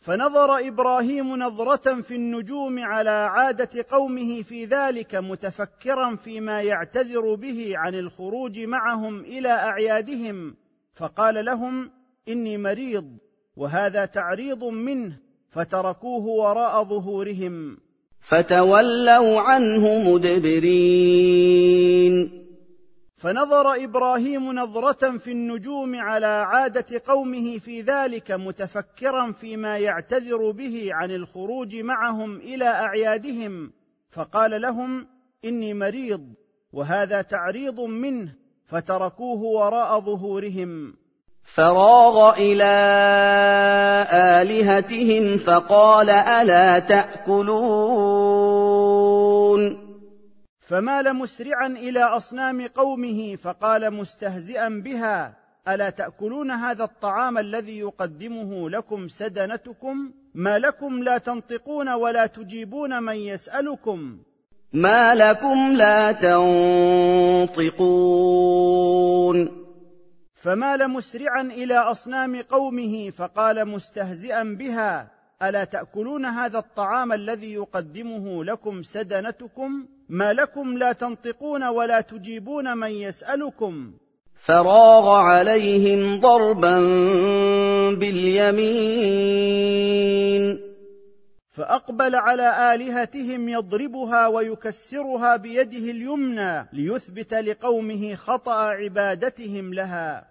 فنظر 0.00 0.68
إبراهيم 0.68 1.36
نظرة 1.36 2.00
في 2.00 2.14
النجوم 2.14 2.78
على 2.78 3.10
عادة 3.10 3.86
قومه 3.90 4.42
في 4.42 4.64
ذلك 4.64 5.14
متفكرا 5.14 6.16
فيما 6.16 6.62
يعتذر 6.62 7.34
به 7.34 7.72
عن 7.76 7.94
الخروج 7.94 8.58
معهم 8.58 9.20
إلى 9.20 9.48
أعيادهم. 9.48 10.54
فقال 10.94 11.44
لهم 11.44 11.90
إني 12.28 12.58
مريض 12.58 13.16
وهذا 13.56 14.04
تعريض 14.04 14.64
منه 14.64 15.16
فتركوه 15.50 16.26
وراء 16.26 16.84
ظهورهم. 16.84 17.78
فتولوا 18.20 19.40
عنه 19.40 20.12
مدبرين. 20.12 21.66
فنظر 23.16 23.84
إبراهيم 23.84 24.52
نظرة 24.52 25.18
في 25.18 25.32
النجوم 25.32 26.00
على 26.00 26.26
عادة 26.26 27.02
قومه 27.06 27.58
في 27.58 27.80
ذلك 27.80 28.30
متفكرا 28.30 29.32
فيما 29.32 29.78
يعتذر 29.78 30.50
به 30.50 30.88
عن 30.92 31.10
الخروج 31.10 31.76
معهم 31.76 32.36
إلى 32.36 32.64
أعيادهم 32.64 33.72
فقال 34.10 34.62
لهم 34.62 35.06
إني 35.44 35.74
مريض 35.74 36.34
وهذا 36.72 37.22
تعريض 37.22 37.80
منه 37.80 38.34
فتركوه 38.66 39.42
وراء 39.42 40.00
ظهورهم. 40.00 40.94
فراغ 41.42 42.34
إلى 42.38 42.64
آلهتهم 44.12 45.38
فقال 45.38 46.10
ألا 46.10 46.78
تأكلون؟ 46.78 48.26
فمال 50.66 51.14
مسرعا 51.14 51.66
إلى 51.66 52.02
أصنام 52.02 52.66
قومه 52.66 53.36
فقال 53.36 53.94
مستهزئا 53.94 54.68
بها 54.68 55.36
ألا 55.68 55.90
تأكلون 55.90 56.50
هذا 56.50 56.84
الطعام 56.84 57.38
الذي 57.38 57.78
يقدمه 57.78 58.70
لكم 58.70 59.08
سدنتكم؟ 59.08 60.10
ما 60.34 60.58
لكم 60.58 61.02
لا 61.02 61.18
تنطقون 61.18 61.88
ولا 61.88 62.26
تجيبون 62.26 63.02
من 63.02 63.16
يسألكم. 63.16 64.18
ما 64.72 65.14
لكم 65.14 65.72
لا 65.76 66.12
تنطقون. 67.52 67.86
فمال 70.34 70.88
مسرعا 70.90 71.42
إلى 71.42 71.78
أصنام 71.78 72.42
قومه 72.42 73.10
فقال 73.10 73.68
مستهزئا 73.68 74.42
بها 74.42 75.10
ألا 75.42 75.64
تأكلون 75.64 76.24
هذا 76.24 76.58
الطعام 76.58 77.12
الذي 77.12 77.52
يقدمه 77.52 78.44
لكم 78.44 78.82
سدنتكم؟ 78.82 79.86
ما 80.08 80.32
لكم 80.32 80.78
لا 80.78 80.92
تنطقون 80.92 81.64
ولا 81.64 82.00
تجيبون 82.00 82.78
من 82.78 82.90
يسألكم. 82.90 83.92
فراغ 84.40 85.08
عليهم 85.08 86.20
ضربا 86.20 86.80
باليمين. 87.94 89.16
فأقبل 91.50 92.14
على 92.14 92.74
آلهتهم 92.74 93.48
يضربها 93.48 94.26
ويكسرها 94.26 95.36
بيده 95.36 95.90
اليمنى 95.90 96.68
ليثبت 96.72 97.34
لقومه 97.34 98.14
خطأ 98.14 98.54
عبادتهم 98.54 99.74
لها. 99.74 100.26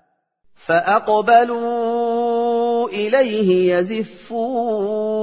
فأقبلوا 0.56 1.70
إليه 2.90 3.76
يزفون. 3.76 5.16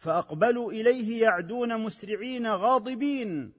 فاقبلوا 0.00 0.72
إليه 0.72 1.22
يعدون 1.22 1.80
مسرعين 1.80 2.46
غاضبين. 2.46 3.52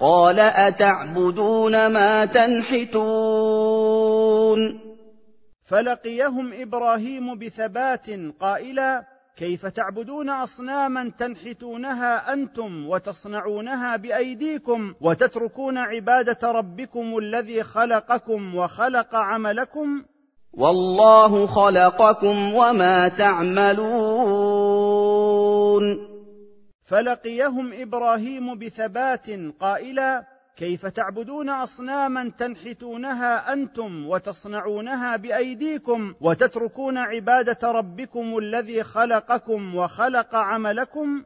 قال 0.00 0.40
أتعبدون 0.40 1.86
ما 1.86 2.24
تنحتون؟ 2.24 3.80
فلقيهم 5.64 6.52
إبراهيم 6.52 7.38
بثبات 7.38 8.06
قائلا 8.40 9.04
كيف 9.36 9.66
تعبدون 9.66 10.28
أصناما 10.28 11.12
تنحتونها 11.18 12.32
أنتم 12.32 12.88
وتصنعونها 12.88 13.96
بأيديكم 13.96 14.94
وتتركون 15.00 15.78
عبادة 15.78 16.50
ربكم 16.50 17.18
الذي 17.18 17.62
خلقكم 17.62 18.54
وخلق 18.54 19.14
عملكم؟ 19.14 20.02
والله 20.52 21.46
خلقكم 21.46 22.54
وما 22.54 23.08
تعملون. 23.08 24.99
فلقيهم 26.82 27.72
إبراهيم 27.72 28.58
بثبات 28.58 29.26
قائلا 29.60 30.24
كيف 30.56 30.86
تعبدون 30.86 31.48
أصناما 31.48 32.32
تنحتونها 32.38 33.52
أنتم 33.52 34.06
وتصنعونها 34.06 35.16
بأيديكم 35.16 36.14
وتتركون 36.20 36.98
عبادة 36.98 37.70
ربكم 37.70 38.38
الذي 38.38 38.82
خلقكم 38.82 39.74
وخلق 39.74 40.34
عملكم؟ 40.34 41.22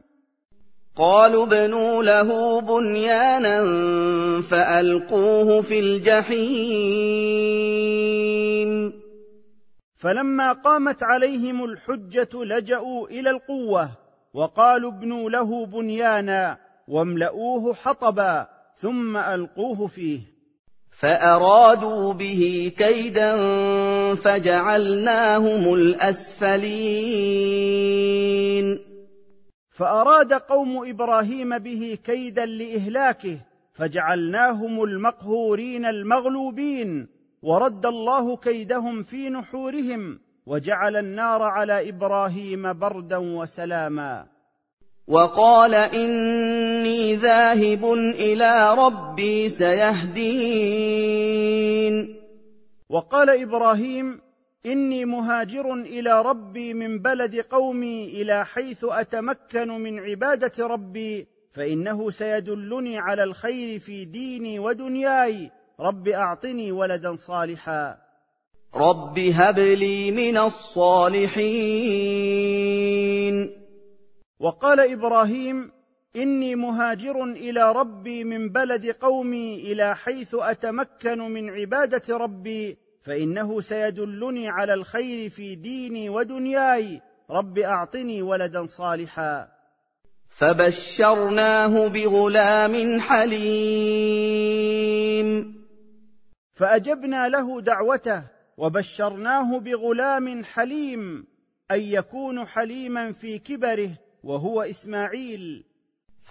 قالوا 0.95 1.45
ابنوا 1.45 2.03
له 2.03 2.61
بنيانا 2.61 3.61
فألقوه 4.41 5.61
في 5.61 5.79
الجحيم. 5.79 6.85
فلما 9.95 10.51
قامت 10.53 11.03
عليهم 11.03 11.63
الحجة 11.65 12.43
لجأوا 12.43 13.07
إلى 13.07 13.29
القوة 13.29 14.04
وقالوا 14.35 14.91
ابنوا 14.91 15.29
له 15.29 15.65
بنيانا 15.65 16.57
واملؤوه 16.87 17.73
حطبا 17.73 18.47
ثم 18.75 19.17
ألقوه 19.17 19.87
فيه. 19.87 20.19
فأرادوا 20.91 22.13
به 22.13 22.71
كيدا 22.77 23.35
فجعلناهم 24.15 25.73
الأسفلين. 25.73 26.75
فأراد 29.69 30.33
قوم 30.33 30.89
إبراهيم 30.89 31.57
به 31.57 31.97
كيدا 32.03 32.45
لإهلاكه 32.45 33.37
فجعلناهم 33.73 34.83
المقهورين 34.83 35.85
المغلوبين 35.85 37.07
ورد 37.41 37.85
الله 37.85 38.37
كيدهم 38.37 39.03
في 39.03 39.29
نحورهم 39.29 40.19
وجعل 40.45 40.95
النار 40.95 41.41
على 41.41 41.89
إبراهيم 41.89 42.79
بردا 42.79 43.17
وسلاما. 43.17 44.25
وقال 45.07 45.75
إني 45.75 47.15
ذاهب 47.15 47.93
إلى 47.93 48.75
ربي 48.77 49.49
سيهدين. 49.49 50.65
وقال 52.89 53.29
إبراهيم 53.41 54.21
إني 54.65 55.05
مهاجر 55.05 55.73
إلى 55.73 56.21
ربي 56.21 56.73
من 56.73 56.99
بلد 56.99 57.35
قومي 57.35 58.21
إلى 58.21 58.45
حيث 58.45 58.85
أتمكن 58.89 59.67
من 59.67 59.99
عبادة 59.99 60.67
ربي 60.67 61.27
فإنه 61.51 62.09
سيدلني 62.09 62.97
على 62.97 63.23
الخير 63.23 63.79
في 63.79 64.05
ديني 64.05 64.59
ودنياي. 64.59 65.51
رب 65.79 66.07
أعطني 66.07 66.71
ولدا 66.71 67.15
صالحا. 67.15 68.04
رب 68.75 69.19
هب 69.19 69.59
لي 69.59 70.11
من 70.11 70.37
الصالحين 70.37 71.35
وقال 74.39 74.79
إبراهيم 74.79 75.71
إني 76.15 76.55
مهاجر 76.55 77.23
إلى 77.23 77.71
ربي 77.71 78.23
من 78.23 78.49
بلد 78.49 78.87
قومي 78.87 79.55
إلى 79.71 79.95
حيث 79.95 80.35
أتمكن 80.39 81.17
من 81.17 81.49
عبادة 81.49 82.17
ربي 82.17 82.77
فإنه 83.01 83.61
سيدلني 83.61 84.49
على 84.49 84.73
الخير 84.73 85.29
في 85.29 85.55
ديني 85.55 86.09
ودنياي. 86.09 87.01
رب 87.29 87.57
أعطني 87.57 88.21
ولدا 88.21 88.65
صالحا. 88.65 89.47
فبشرناه 90.29 91.87
بغلام 91.87 93.01
حليم. 93.01 94.45
فأجبنا 96.53 97.29
له 97.29 97.61
دعوته 97.61 98.34
وبشرناه 98.57 99.59
بغلام 99.59 100.43
حليم 100.43 101.25
اي 101.71 101.91
يكون 101.93 102.45
حليما 102.45 103.11
في 103.11 103.39
كبره 103.39 103.89
وهو 104.23 104.61
إسماعيل. 104.61 105.63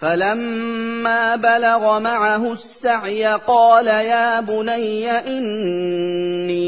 فلما 0.01 1.37
بلغ 1.37 1.99
معه 1.99 2.53
السعي 2.53 3.27
قال 3.27 3.87
يا 3.87 4.41
بني 4.41 5.11
إني 5.11 6.65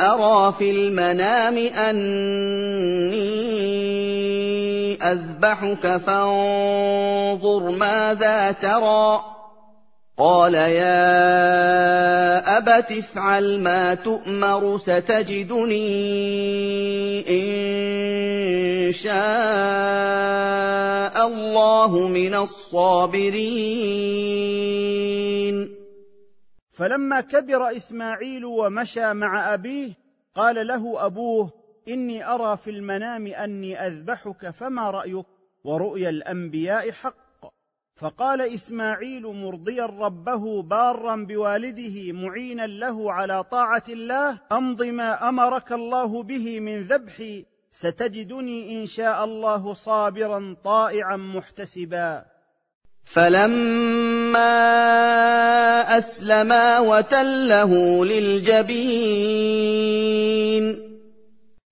أرى 0.00 0.52
في 0.52 0.70
المنام 0.70 1.56
أني 1.56 3.20
أذبحك 5.02 5.96
فانظر 5.96 7.70
ماذا 7.70 8.52
ترى. 8.52 9.39
قال 10.20 10.54
يا 10.54 10.98
أبت 12.58 12.92
افعل 12.92 13.60
ما 13.60 13.94
تؤمر 13.94 14.78
ستجدني 14.78 15.80
إن 17.28 18.92
شاء 18.92 19.16
الله 21.26 22.08
من 22.08 22.34
الصابرين. 22.34 23.40
فلما 26.72 27.20
كبر 27.20 27.76
إسماعيل 27.76 28.44
ومشى 28.44 29.14
مع 29.14 29.54
أبيه 29.54 29.92
قال 30.36 30.66
له 30.66 31.06
أبوه 31.06 31.50
إني 31.88 32.26
أرى 32.26 32.56
في 32.56 32.70
المنام 32.70 33.26
أني 33.26 33.86
أذبحك 33.86 34.50
فما 34.50 34.90
رأيك؟ 34.90 35.26
ورؤيا 35.64 36.08
الأنبياء 36.08 36.90
حق. 36.90 37.29
فقال 38.00 38.40
إسماعيل 38.40 39.22
مرضيا 39.22 39.86
ربه 39.86 40.62
بارا 40.62 41.16
بوالده 41.16 42.12
معينا 42.12 42.66
له 42.66 43.12
على 43.12 43.44
طاعة 43.44 43.82
الله 43.88 44.38
أمض 44.52 44.82
ما 44.82 45.28
أمرك 45.28 45.72
الله 45.72 46.22
به 46.22 46.60
من 46.60 46.82
ذبحي 46.82 47.44
ستجدني 47.70 48.80
إن 48.82 48.86
شاء 48.86 49.24
الله 49.24 49.74
صابرا 49.74 50.56
طائعا 50.64 51.16
محتسبا. 51.16 52.24
فلما 53.04 54.48
أسلما 55.98 56.78
وتله 56.78 58.04
للجبين. 58.04 58.80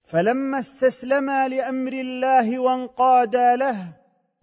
فلما 0.05 0.59
استسلما 0.59 1.49
لأمر 1.49 1.93
الله 1.93 2.59
وانقادا 2.59 3.57
له 3.57 3.98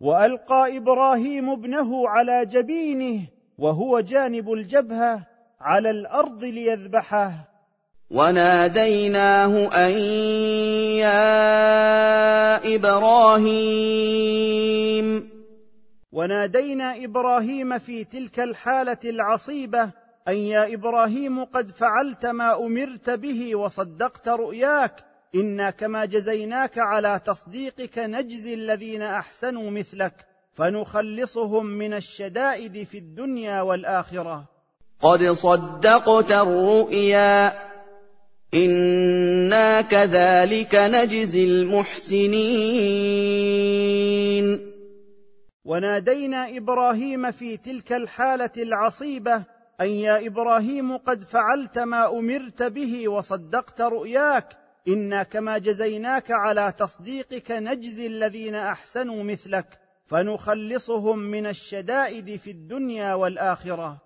وألقى 0.05 0.77
إبراهيم 0.77 1.49
ابنه 1.49 2.09
على 2.09 2.45
جبينه 2.45 3.21
وهو 3.57 3.99
جانب 3.99 4.53
الجبهة 4.53 5.27
على 5.61 5.89
الأرض 5.89 6.43
ليذبحه. 6.43 7.31
وناديناه 8.09 9.67
أن 9.85 9.91
يا 11.01 12.75
إبراهيم. 12.75 13.95
ونادينا 16.11 17.03
إبراهيم 17.03 17.79
في 17.79 18.03
تلك 18.03 18.39
الحالة 18.39 18.99
العصيبة 19.05 19.89
أن 20.27 20.35
يا 20.35 20.73
إبراهيم 20.73 21.43
قد 21.43 21.67
فعلت 21.67 22.25
ما 22.25 22.65
أمرت 22.65 23.09
به 23.09 23.55
وصدقت 23.55 24.27
رؤياك 24.27 25.14
أنا 25.35 25.69
كما 25.69 26.05
جزيناك 26.05 26.77
على 26.77 27.21
تصديقك 27.25 27.99
نجزي 27.99 28.53
الذين 28.53 29.01
احسنوا 29.01 29.71
مثلك 29.71 30.13
فنخلصهم 30.53 31.65
من 31.65 31.93
الشدائد 31.93 32.83
في 32.83 32.97
الدنيا 32.97 33.61
والاخره. 33.61 34.45
قد 35.01 35.23
صدقت 35.23 36.31
الرؤيا. 36.31 37.53
أنا 38.53 39.81
كذلك 39.81 40.75
نجزي 40.75 41.45
المحسنين. 41.45 42.45
ونادينا 45.65 46.57
إبراهيم 46.57 47.31
في 47.31 47.57
تلك 47.57 47.93
الحاله 47.93 48.51
العصيبه 48.57 49.43
ان 49.81 49.87
يا 49.87 50.27
إبراهيم 50.27 50.97
قد 50.97 51.23
فعلت 51.23 51.79
ما 51.79 52.19
امرت 52.19 52.63
به 52.63 53.09
وصدقت 53.09 53.81
رؤياك 53.81 54.64
إنا 54.87 55.23
كما 55.23 55.57
جزيناك 55.57 56.31
على 56.31 56.73
تصديقك 56.79 57.51
نجزي 57.51 58.07
الذين 58.07 58.55
أحسنوا 58.55 59.23
مثلك 59.23 59.65
فنخلصهم 60.07 61.19
من 61.19 61.45
الشدائد 61.45 62.35
في 62.35 62.51
الدنيا 62.51 63.13
والآخرة. 63.13 63.97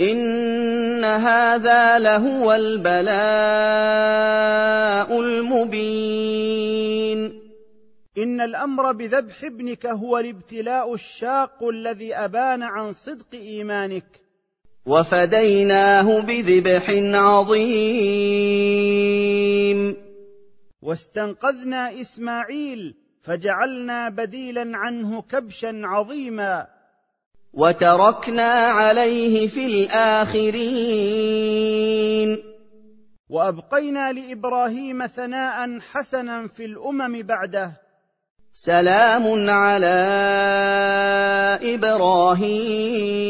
إن 0.00 1.04
هذا 1.04 1.98
لهو 1.98 2.52
البلاء 2.52 3.02
المبين. 5.20 6.72
إن 8.18 8.40
الأمر 8.40 8.92
بذبح 8.92 9.44
ابنك 9.44 9.86
هو 9.86 10.18
الابتلاء 10.18 10.94
الشاق 10.94 11.68
الذي 11.68 12.14
أبان 12.14 12.62
عن 12.62 12.92
صدق 12.92 13.34
إيمانك. 13.34 14.04
وفديناه 14.86 16.20
بذبح 16.20 16.90
عظيم. 17.14 17.72
واستنقذنا 20.82 22.00
إسماعيل 22.00 22.94
فجعلنا 23.22 24.08
بديلا 24.08 24.76
عنه 24.78 25.22
كبشا 25.22 25.80
عظيما. 25.84 26.66
وتركنا 27.52 28.52
عليه 28.52 29.48
في 29.48 29.66
الآخرين. 29.66 30.52
وأبقينا 33.28 34.12
لإبراهيم 34.12 35.06
ثناء 35.06 35.80
حسنا 35.80 36.48
في 36.48 36.64
الأمم 36.64 37.22
بعده. 37.22 37.72
سلام 38.52 39.50
على 39.50 39.86
إبراهيم. 41.62 43.22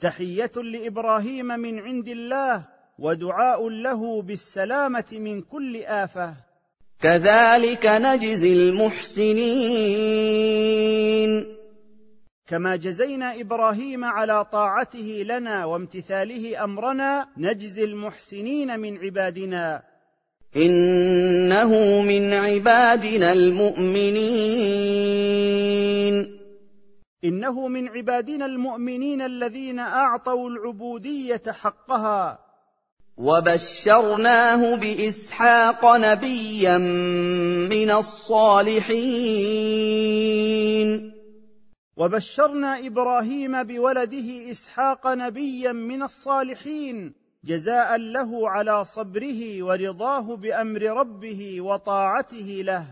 تحية 0.00 0.52
لإبراهيم 0.56 1.46
من 1.46 1.78
عند 1.78 2.08
الله 2.08 2.72
ودعاء 3.02 3.68
له 3.68 4.22
بالسلامة 4.22 5.04
من 5.12 5.42
كل 5.42 5.76
آفة. 5.84 6.34
كذلك 7.00 7.86
نجزي 7.86 8.52
المحسنين. 8.52 9.42
كما 12.46 12.76
جزينا 12.76 13.40
إبراهيم 13.40 14.04
على 14.04 14.44
طاعته 14.44 15.22
لنا 15.26 15.64
وامتثاله 15.64 16.64
أمرنا 16.64 17.28
نجزي 17.36 17.84
المحسنين 17.84 18.80
من 18.80 18.98
عبادنا. 18.98 19.82
إنه 20.56 22.02
من 22.02 22.32
عبادنا 22.32 23.32
المؤمنين. 23.32 24.22
إنه 27.24 27.68
من 27.68 27.88
عبادنا 27.88 28.46
المؤمنين 28.46 29.22
الذين 29.22 29.78
أعطوا 29.78 30.50
العبودية 30.50 31.42
حقها. 31.48 32.51
وبشرناه 33.16 34.76
بإسحاق 34.76 35.96
نبيا 35.96 36.78
من 37.68 37.90
الصالحين. 37.90 38.92
وبشرنا 41.96 42.86
إبراهيم 42.86 43.62
بولده 43.62 44.50
إسحاق 44.50 45.06
نبيا 45.06 45.72
من 45.72 46.02
الصالحين 46.02 47.14
جزاء 47.44 47.96
له 47.96 48.48
على 48.48 48.84
صبره 48.84 49.62
ورضاه 49.62 50.36
بأمر 50.36 50.82
ربه 50.82 51.60
وطاعته 51.60 52.62
له. 52.64 52.86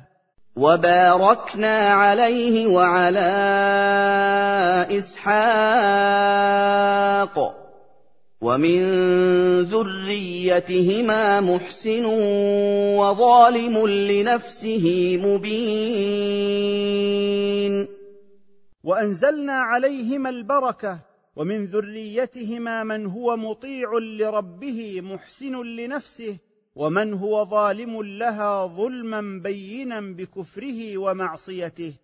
وباركنا 0.56 1.88
عليه 1.88 2.66
وعلى 2.66 3.30
إسحاق. 4.98 5.30
ومن 8.40 8.80
ذريتهما 9.62 11.40
محسن 11.40 12.04
وظالم 12.96 13.86
لنفسه 13.86 15.16
مبين. 15.24 16.40
وأنزلنا 18.84 19.52
عليهما 19.52 20.30
البركة 20.30 21.00
ومن 21.36 21.64
ذريتهما 21.64 22.84
من 22.84 23.06
هو 23.06 23.36
مطيع 23.36 23.98
لربه 23.98 25.00
محسن 25.00 25.62
لنفسه 25.62 26.36
ومن 26.74 27.12
هو 27.14 27.44
ظالم 27.44 28.02
لها 28.02 28.66
ظلما 28.66 29.40
بينا 29.42 30.00
بكفره 30.00 30.98
ومعصيته. 30.98 31.94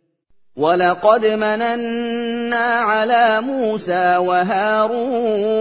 ولقد 0.56 1.26
مننا 1.26 2.64
على 2.64 3.40
موسى 3.40 4.16
وهارون 4.16 5.56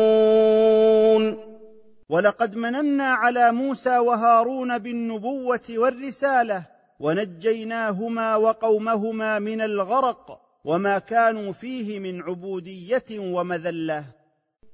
ولقد 2.10 2.56
مننا 2.56 3.04
على 3.04 3.52
موسى 3.52 3.98
وهارون 3.98 4.78
بالنبوه 4.78 5.62
والرساله 5.70 6.64
ونجيناهما 7.00 8.36
وقومهما 8.36 9.39
من 9.39 9.62
الغرق 9.62 10.39
وما 10.66 11.00
كانوا 11.00 11.52
فيه 11.52 12.00
من 12.00 12.22
عبوديه 12.22 13.20
ومذله 13.20 14.06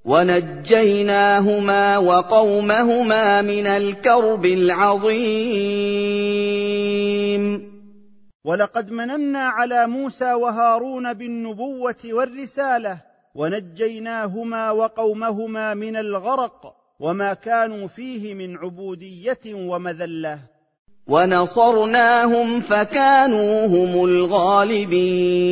ونجيناهما 0.04 1.98
وقومهما 1.98 3.42
من 3.42 3.66
الكرب 3.66 4.46
العظيم 4.46 6.02
ولقد 8.44 8.90
مننا 8.90 9.48
على 9.48 9.86
موسى 9.86 10.32
وهارون 10.32 11.12
بالنبوة 11.12 11.96
والرسالة 12.04 12.98
ونجيناهما 13.34 14.70
وقومهما 14.70 15.74
من 15.74 15.96
الغرق 15.96 16.76
وما 17.00 17.34
كانوا 17.34 17.86
فيه 17.86 18.34
من 18.34 18.56
عبودية 18.56 19.54
ومذلة. 19.54 20.38
ونصرناهم 21.06 22.60
فكانوا 22.60 23.66
هم 23.66 24.04
الغالبين. 24.04 25.42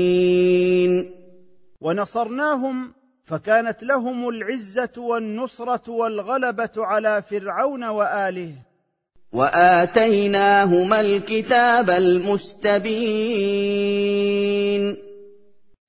ونصرناهم 1.81 2.93
فكانت 3.25 3.83
لهم 3.83 4.29
العزة 4.29 4.93
والنصرة 4.99 5.91
والغلبة 5.91 6.73
على 6.77 7.23
فرعون 7.23 7.85
وآله. 7.85 8.70
وآتيناهما 9.33 11.01
الكتاب 11.01 11.91
المستبين. 11.91 12.81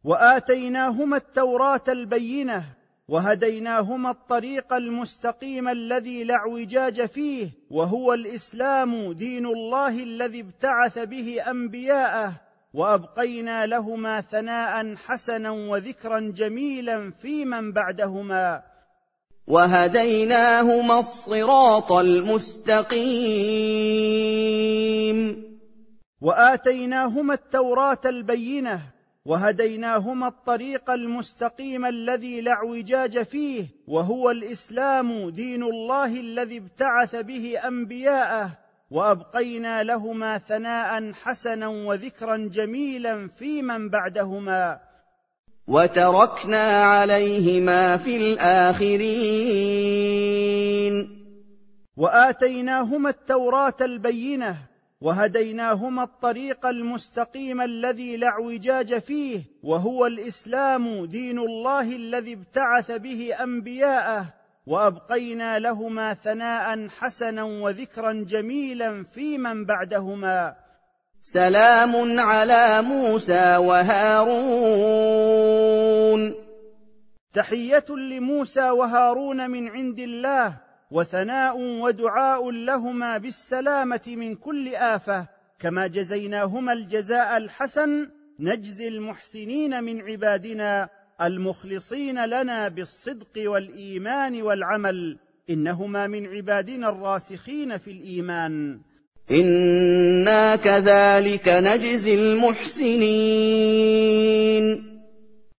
وآتيناهما 0.03 1.17
التوراة 1.17 1.83
البينة 1.87 2.63
وهديناهما 3.07 4.11
الطريق 4.11 4.73
المستقيم 4.73 5.67
الذي 5.67 6.23
لا 6.23 6.35
اعوجاج 6.35 7.05
فيه 7.05 7.49
وهو 7.69 8.13
الإسلام 8.13 9.11
دين 9.13 9.45
الله 9.45 10.03
الذي 10.03 10.41
ابتعث 10.41 10.99
به 10.99 11.41
أنبياءه 11.51 12.33
وأبقينا 12.73 13.65
لهما 13.65 14.21
ثناء 14.21 14.95
حسنا 14.95 15.51
وذكرا 15.51 16.19
جميلا 16.19 17.11
في 17.11 17.45
من 17.45 17.71
بعدهما. 17.71 18.70
وهديناهما 19.51 20.99
الصراط 20.99 21.91
المستقيم 21.91 22.91
واتيناهما 26.21 27.33
التوراه 27.33 27.99
البينه 28.05 28.81
وهديناهما 29.25 30.27
الطريق 30.27 30.89
المستقيم 30.89 31.85
الذي 31.85 32.41
لا 32.41 32.51
اعوجاج 32.51 33.23
فيه 33.23 33.67
وهو 33.87 34.31
الاسلام 34.31 35.29
دين 35.29 35.63
الله 35.63 36.19
الذي 36.19 36.57
ابتعث 36.57 37.15
به 37.15 37.57
انبياءه 37.67 38.57
وابقينا 38.91 39.83
لهما 39.83 40.37
ثناء 40.37 41.11
حسنا 41.13 41.67
وذكرا 41.67 42.37
جميلا 42.37 43.27
في 43.27 43.61
من 43.61 43.89
بعدهما 43.89 44.90
وتركنا 45.67 46.83
عليهما 46.83 47.97
في 47.97 48.17
الآخرين. 48.17 49.91
وآتيناهما 51.97 53.09
التوراة 53.09 53.75
البينة 53.81 54.57
وهديناهما 55.01 56.03
الطريق 56.03 56.65
المستقيم 56.65 57.61
الذي 57.61 58.17
لا 58.17 58.27
اعوجاج 58.27 58.97
فيه 58.97 59.43
وهو 59.63 60.05
الإسلام 60.05 61.05
دين 61.05 61.39
الله 61.39 61.95
الذي 61.95 62.33
ابتعث 62.33 62.91
به 62.91 63.43
أنبياءه 63.43 64.33
وأبقينا 64.67 65.59
لهما 65.59 66.13
ثناء 66.13 66.87
حسنا 66.87 67.43
وذكرا 67.43 68.13
جميلا 68.13 69.03
في 69.03 69.37
من 69.37 69.65
بعدهما. 69.65 70.55
سلام 71.23 72.19
على 72.19 72.81
موسى 72.81 73.57
وهارون. 73.57 74.41
تحية 77.33 77.85
لموسى 77.89 78.69
وهارون 78.69 79.49
من 79.49 79.69
عند 79.69 79.99
الله 79.99 80.57
وثناء 80.91 81.57
ودعاء 81.57 82.51
لهما 82.51 83.17
بالسلامة 83.17 84.01
من 84.07 84.35
كل 84.35 84.75
آفة. 84.75 85.27
كما 85.59 85.87
جزيناهما 85.87 86.73
الجزاء 86.73 87.37
الحسن 87.37 88.09
نجزي 88.39 88.87
المحسنين 88.87 89.83
من 89.83 90.01
عبادنا 90.01 90.89
المخلصين 91.21 92.25
لنا 92.25 92.67
بالصدق 92.67 93.33
والإيمان 93.37 94.41
والعمل. 94.41 95.17
إنهما 95.49 96.07
من 96.07 96.27
عبادنا 96.27 96.89
الراسخين 96.89 97.77
في 97.77 97.91
الإيمان. 97.91 98.81
أنا 99.31 100.55
كذلك 100.55 101.47
نجزي 101.47 102.13
المحسنين 102.33 103.61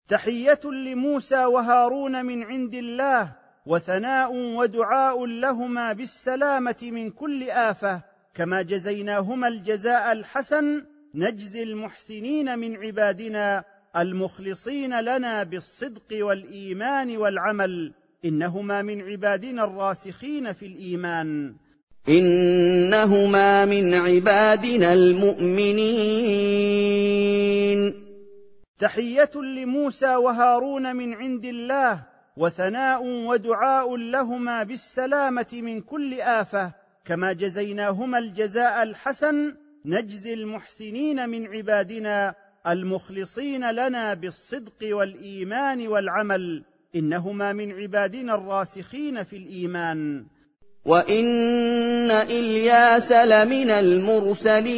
تحية 0.08 0.60
لموسى 0.64 1.44
وهارون 1.44 2.26
من 2.26 2.42
عند 2.42 2.74
الله 2.74 3.32
وثناء 3.66 4.34
ودعاء 4.34 5.26
لهما 5.26 5.92
بالسلامة 5.92 6.76
من 6.82 7.10
كل 7.10 7.50
آفة. 7.50 8.02
كما 8.34 8.62
جزيناهما 8.62 9.48
الجزاء 9.48 10.12
الحسن 10.12 10.84
نجزي 11.14 11.62
المحسنين 11.62 12.58
من 12.58 12.76
عبادنا 12.76 13.64
المخلصين 13.96 15.00
لنا 15.00 15.42
بالصدق 15.42 16.08
والإيمان 16.12 17.16
والعمل. 17.16 17.92
إنهما 18.24 18.82
من 18.82 19.02
عبادنا 19.02 19.64
الراسخين 19.64 20.52
في 20.52 20.66
الإيمان. 20.66 21.54
إنهما 22.08 23.64
من 23.64 23.94
عبادنا 23.94 24.92
المؤمنين. 24.92 25.92
تحية 28.78 29.30
لموسى 29.34 30.16
وهارون 30.16 30.96
من 30.96 31.14
عند 31.14 31.44
الله 31.44 32.02
وثناء 32.36 33.02
ودعاء 33.04 33.96
لهما 33.96 34.62
بالسلامة 34.62 35.46
من 35.52 35.80
كل 35.80 36.20
آفة. 36.20 36.72
كما 37.04 37.32
جزيناهما 37.32 38.18
الجزاء 38.18 38.82
الحسن 38.82 39.54
نجزي 39.84 40.34
المحسنين 40.34 41.28
من 41.28 41.46
عبادنا 41.46 42.34
المخلصين 42.66 43.70
لنا 43.70 44.14
بالصدق 44.14 44.78
والإيمان 44.82 45.88
والعمل. 45.88 46.64
إنهما 46.96 47.52
من 47.52 47.72
عبادنا 47.72 48.34
الراسخين 48.34 49.22
في 49.22 49.36
الإيمان. 49.36 50.26
وان 50.84 52.10
الياس 52.10 53.12
لمن 53.12 53.70
المرسلين 53.70 54.72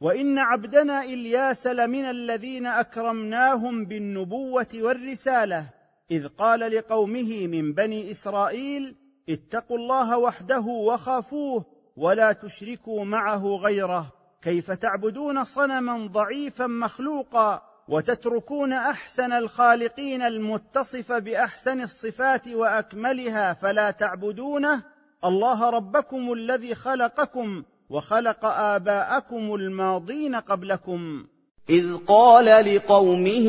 وان 0.00 0.38
عبدنا 0.38 1.04
الياس 1.04 1.66
لمن 1.66 2.04
الذين 2.04 2.66
اكرمناهم 2.66 3.84
بالنبوه 3.84 4.66
والرساله 4.74 5.68
اذ 6.10 6.28
قال 6.28 6.60
لقومه 6.60 7.46
من 7.46 7.72
بني 7.72 8.10
اسرائيل 8.10 8.96
اتقوا 9.28 9.76
الله 9.76 10.18
وحده 10.18 10.60
وخافوه 10.60 11.64
ولا 11.96 12.32
تشركوا 12.32 13.04
معه 13.04 13.46
غيره 13.46 14.12
كيف 14.42 14.70
تعبدون 14.70 15.44
صنما 15.44 16.06
ضعيفا 16.06 16.66
مخلوقا 16.66 17.71
وتتركون 17.88 18.72
أحسن 18.72 19.32
الخالقين 19.32 20.22
المتصف 20.22 21.12
بأحسن 21.12 21.80
الصفات 21.80 22.48
وأكملها 22.48 23.52
فلا 23.52 23.90
تعبدونه 23.90 24.82
الله 25.24 25.70
ربكم 25.70 26.32
الذي 26.32 26.74
خلقكم 26.74 27.62
وخلق 27.90 28.44
آباءكم 28.44 29.54
الماضين 29.54 30.34
قبلكم. 30.34 31.26
إذ 31.70 31.96
قال 31.96 32.74
لقومه 32.74 33.48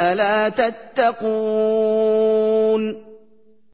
ألا 0.00 0.48
تتقون؟ 0.48 1.94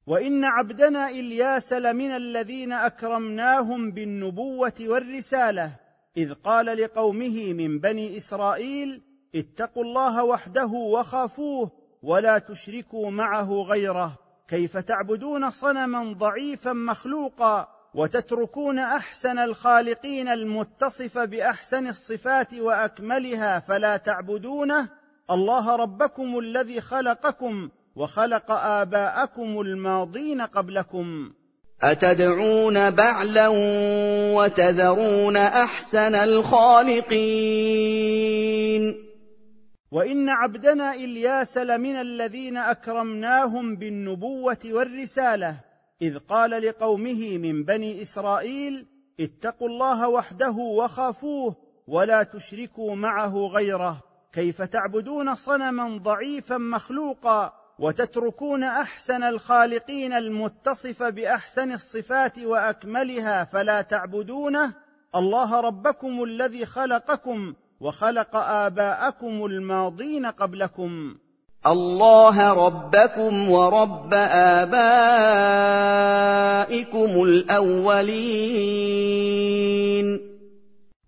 وإن 0.06 0.44
عبدنا 0.44 1.08
إلياس 1.08 1.72
لمن 1.72 2.10
الذين 2.10 2.72
أكرمناهم 2.72 3.90
بالنبوة 3.90 4.74
والرسالة 4.80 5.72
إذ 6.16 6.34
قال 6.34 6.66
لقومه 6.66 7.52
من 7.52 7.78
بني 7.78 8.16
إسرائيل 8.16 9.02
اتقوا 9.34 9.84
الله 9.84 10.24
وحده 10.24 10.66
وخافوه 10.66 11.70
ولا 12.02 12.38
تشركوا 12.38 13.10
معه 13.10 13.52
غيره. 13.52 14.18
كيف 14.48 14.76
تعبدون 14.76 15.50
صنما 15.50 16.12
ضعيفا 16.12 16.72
مخلوقا 16.72 17.68
وتتركون 17.94 18.78
أحسن 18.78 19.38
الخالقين 19.38 20.28
المتصف 20.28 21.18
بأحسن 21.18 21.86
الصفات 21.86 22.54
وأكملها 22.54 23.58
فلا 23.58 23.96
تعبدونه؟ 23.96 24.88
الله 25.30 25.76
ربكم 25.76 26.38
الذي 26.38 26.80
خلقكم 26.80 27.70
وخلق 27.96 28.50
آباءكم 28.50 29.60
الماضين 29.60 30.40
قبلكم. 30.40 31.32
أتدعون 31.82 32.90
بعلا 32.90 33.48
وتذرون 34.34 35.36
أحسن 35.36 36.14
الخالقين؟ 36.14 37.10
وإن 39.90 40.28
عبدنا 40.28 40.94
إلياس 40.94 41.58
لمن 41.58 41.96
الذين 41.96 42.56
أكرمناهم 42.56 43.76
بالنبوة 43.76 44.58
والرسالة 44.64 45.60
إذ 46.02 46.18
قال 46.18 46.50
لقومه 46.50 47.38
من 47.38 47.64
بني 47.64 48.02
إسرائيل 48.02 48.86
اتقوا 49.20 49.68
الله 49.68 50.08
وحده 50.08 50.50
وخافوه 50.50 51.56
ولا 51.86 52.22
تشركوا 52.22 52.94
معه 52.94 53.36
غيره 53.36 54.02
كيف 54.32 54.62
تعبدون 54.62 55.34
صنما 55.34 55.98
ضعيفا 55.98 56.58
مخلوقا؟ 56.58 57.59
وتتركون 57.80 58.64
أحسن 58.64 59.22
الخالقين 59.22 60.12
المتصف 60.12 61.02
بأحسن 61.02 61.72
الصفات 61.72 62.38
وأكملها 62.38 63.44
فلا 63.44 63.82
تعبدونه. 63.82 64.72
الله 65.16 65.60
ربكم 65.60 66.22
الذي 66.24 66.66
خلقكم 66.66 67.54
وخلق 67.80 68.36
آباءكم 68.36 69.46
الماضين 69.46 70.26
قبلكم. 70.26 71.16
الله 71.66 72.66
ربكم 72.66 73.50
ورب 73.50 74.14
آبائكم 74.14 74.82
الأولين. 77.22 78.60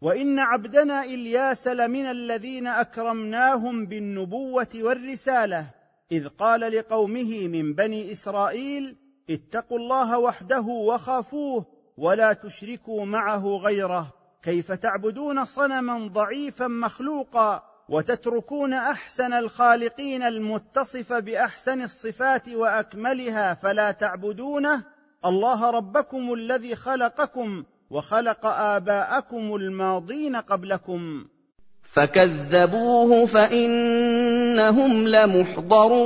وإن 0.02 0.38
عبدنا 0.38 1.04
إلياس 1.04 1.68
لمن 1.68 2.06
الذين 2.06 2.66
أكرمناهم 2.66 3.86
بالنبوة 3.86 4.68
والرسالة 4.74 5.81
إذ 6.12 6.28
قال 6.28 6.60
لقومه 6.60 7.48
من 7.48 7.74
بني 7.74 8.12
إسرائيل 8.12 8.96
اتقوا 9.30 9.78
الله 9.78 10.18
وحده 10.18 10.60
وخافوه 10.60 11.66
ولا 11.96 12.32
تشركوا 12.32 13.04
معه 13.04 13.46
غيره. 13.46 14.12
كيف 14.42 14.72
تعبدون 14.72 15.44
صنما 15.44 16.08
ضعيفا 16.08 16.66
مخلوقا 16.66 17.62
وتتركون 17.88 18.72
أحسن 18.72 19.32
الخالقين 19.32 20.22
المتصف 20.22 21.12
بأحسن 21.12 21.82
الصفات 21.82 22.48
وأكملها 22.48 23.54
فلا 23.54 23.92
تعبدونه؟ 23.92 24.84
الله 25.24 25.70
ربكم 25.70 26.32
الذي 26.32 26.76
خلقكم 26.76 27.64
وخلق 27.90 28.46
آباءكم 28.46 29.54
الماضين 29.54 30.36
قبلكم. 30.36 31.26
فكذبوه 31.92 33.26
فإنهم 33.26 35.08
لمحضرون. 35.08 36.02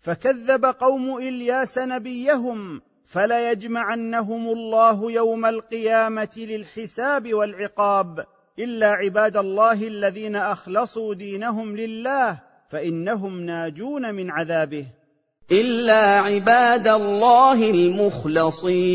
فكذب 0.00 0.64
قوم 0.64 1.16
إلياس 1.16 1.78
نبيهم 1.78 2.82
فليجمعنهم 3.04 4.48
الله 4.48 5.12
يوم 5.12 5.46
القيامة 5.46 6.28
للحساب 6.36 7.34
والعقاب. 7.34 8.26
إلا 8.58 8.88
عباد 8.88 9.36
الله 9.36 9.86
الذين 9.86 10.36
أخلصوا 10.36 11.14
دينهم 11.14 11.76
لله 11.76 12.40
فإنهم 12.70 13.40
ناجون 13.40 14.14
من 14.14 14.30
عذابه. 14.30 14.86
إلا 15.52 16.20
عباد 16.20 16.88
الله 16.88 17.70
المخلصين. 17.70 18.86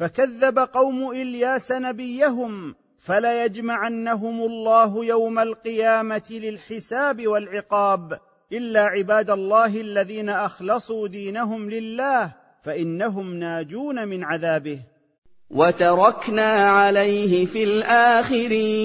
فكذب 0.00 0.58
قوم 0.58 1.10
إلياس 1.10 1.72
نبيهم 1.72 2.74
فليجمعنهم 2.98 4.40
الله 4.40 5.04
يوم 5.04 5.38
القيامة 5.38 6.22
للحساب 6.30 7.26
والعقاب 7.26 8.20
إلا 8.52 8.82
عباد 8.82 9.30
الله 9.30 9.80
الذين 9.80 10.28
أخلصوا 10.28 11.08
دينهم 11.08 11.70
لله 11.70 12.32
فإنهم 12.62 13.34
ناجون 13.34 14.08
من 14.08 14.24
عذابه. 14.24 14.80
وتركنا 15.50 16.52
عليه 16.52 17.46
في 17.46 17.64
الآخرين. 17.64 18.80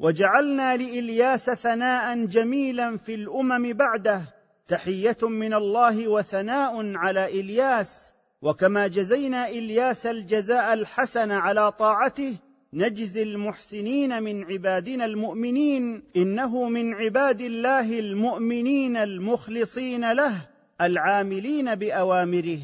وجعلنا 0.00 0.76
لإلياس 0.76 1.50
ثناء 1.50 2.24
جميلا 2.24 2.96
في 2.96 3.14
الأمم 3.14 3.72
بعده. 3.72 4.22
تحية 4.68 5.18
من 5.22 5.54
الله 5.54 6.08
وثناء 6.08 6.96
على 6.96 7.40
إلياس. 7.40 8.10
وكما 8.42 8.86
جزينا 8.86 9.48
إلياس 9.48 10.06
الجزاء 10.06 10.74
الحسن 10.74 11.30
على 11.30 11.72
طاعته 11.72 12.36
نجزي 12.72 13.22
المحسنين 13.22 14.22
من 14.22 14.44
عبادنا 14.44 15.04
المؤمنين 15.04 16.02
إنه 16.16 16.68
من 16.68 16.94
عباد 16.94 17.40
الله 17.40 17.98
المؤمنين 17.98 18.96
المخلصين 18.96 20.12
له 20.12 20.36
العاملين 20.80 21.74
بأوامره. 21.74 22.58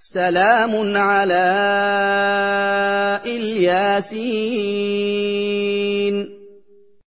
سلام 0.00 0.96
على 0.96 1.44
إلياسين. 3.26 4.90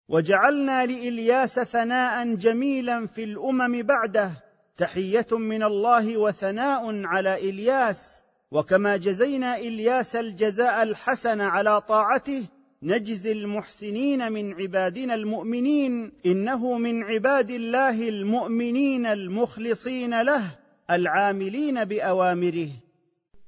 وجعلنا 0.09 0.85
لإلياس 0.85 1.59
ثناء 1.59 2.35
جميلا 2.35 3.07
في 3.07 3.23
الأمم 3.23 3.81
بعده 3.81 4.31
تحية 4.77 5.27
من 5.31 5.63
الله 5.63 6.17
وثناء 6.17 7.05
على 7.05 7.49
إلياس 7.49 8.21
وكما 8.51 8.97
جزينا 8.97 9.57
إلياس 9.57 10.15
الجزاء 10.15 10.83
الحسن 10.83 11.41
على 11.41 11.81
طاعته 11.81 12.45
نجزي 12.83 13.31
المحسنين 13.31 14.31
من 14.31 14.53
عبادنا 14.53 15.13
المؤمنين 15.13 16.11
إنه 16.25 16.77
من 16.77 17.03
عباد 17.03 17.51
الله 17.51 18.09
المؤمنين 18.09 19.05
المخلصين 19.05 20.21
له 20.21 20.43
العاملين 20.91 21.85
بأوامره. 21.85 22.69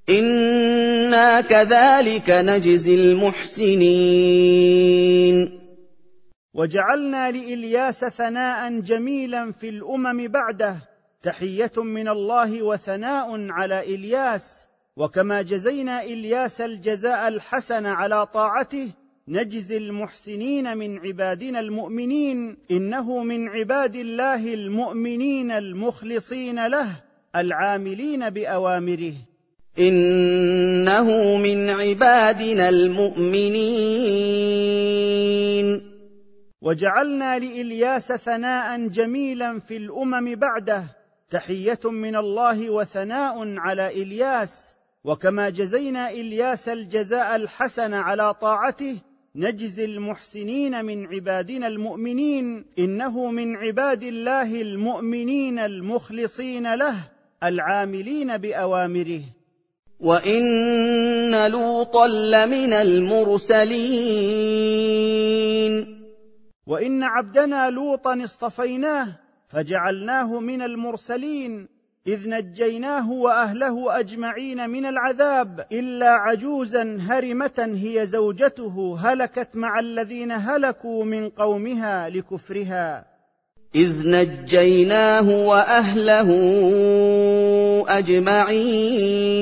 إنا 0.09 1.41
كذلك 1.41 2.29
نجزي 2.29 2.95
المحسنين. 2.95 4.45
وجعلنا 6.53 7.31
لإلياس 7.31 8.05
ثناء 8.05 8.79
جميلا 8.79 9.51
في 9.51 9.69
الأمم 9.69 10.27
بعده 10.27 10.94
تحية 11.25 11.71
من 11.77 12.07
الله 12.07 12.63
وثناء 12.63 13.51
على 13.51 13.95
إلياس 13.95 14.67
وكما 14.97 15.41
جزينا 15.41 16.03
إلياس 16.03 16.61
الجزاء 16.61 17.27
الحسن 17.27 17.85
على 17.85 18.25
طاعته 18.25 18.91
نجزي 19.27 19.77
المحسنين 19.77 20.77
من 20.77 20.99
عبادنا 20.99 21.59
المؤمنين 21.59 22.57
إنه 22.71 23.23
من 23.23 23.47
عباد 23.47 23.95
الله 23.95 24.53
المؤمنين 24.53 25.51
المخلصين 25.51 26.67
له 26.67 26.87
العاملين 27.35 28.29
بأوامره. 28.29 29.13
إنه 29.79 31.37
من 31.37 31.69
عبادنا 31.69 32.69
المؤمنين. 32.69 33.65
وجعلنا 36.61 37.39
لإلياس 37.39 38.13
ثناء 38.13 38.87
جميلا 38.87 39.59
في 39.59 39.77
الأمم 39.77 40.35
بعده 40.35 40.83
تحية 41.29 41.79
من 41.83 42.15
الله 42.15 42.69
وثناء 42.69 43.57
على 43.57 43.87
إلياس 43.87 44.75
وكما 45.03 45.49
جزينا 45.49 46.09
إلياس 46.09 46.69
الجزاء 46.69 47.35
الحسن 47.35 47.93
على 47.93 48.33
طاعته 48.33 48.97
نجزي 49.35 49.85
المحسنين 49.85 50.85
من 50.85 51.07
عبادنا 51.07 51.67
المؤمنين 51.67 52.65
إنه 52.79 53.31
من 53.31 53.55
عباد 53.55 54.03
الله 54.03 54.61
المؤمنين 54.61 55.59
المخلصين 55.59 56.75
له 56.75 56.95
العاملين 57.43 58.37
بأوامره. 58.37 59.21
وإن 59.99 61.51
لوطا 61.51 62.07
لمن 62.07 62.73
المرسلين. 62.73 63.75
وإن 66.67 67.03
عبدنا 67.03 67.69
لوطا 67.69 68.23
اصطفيناه 68.23 69.24
فجعلناه 69.47 70.39
من 70.39 70.61
المرسلين 70.61 71.75
إذ 72.07 72.29
نجيناه 72.29 73.11
وأهله 73.11 73.99
أجمعين 73.99 74.69
من 74.69 74.85
العذاب 74.85 75.65
إلا 75.71 76.09
عجوزا 76.09 76.97
هرمة 77.01 77.71
هي 77.75 78.05
زوجته 78.05 78.97
هلكت 78.99 79.55
مع 79.55 79.79
الذين 79.79 80.31
هلكوا 80.31 81.05
من 81.05 81.29
قومها 81.29 82.09
لكفرها. 82.09 83.05
إذ 83.75 84.09
نجيناه 84.09 85.29
وأهله 85.47 86.29
أجمعين. 87.87 89.35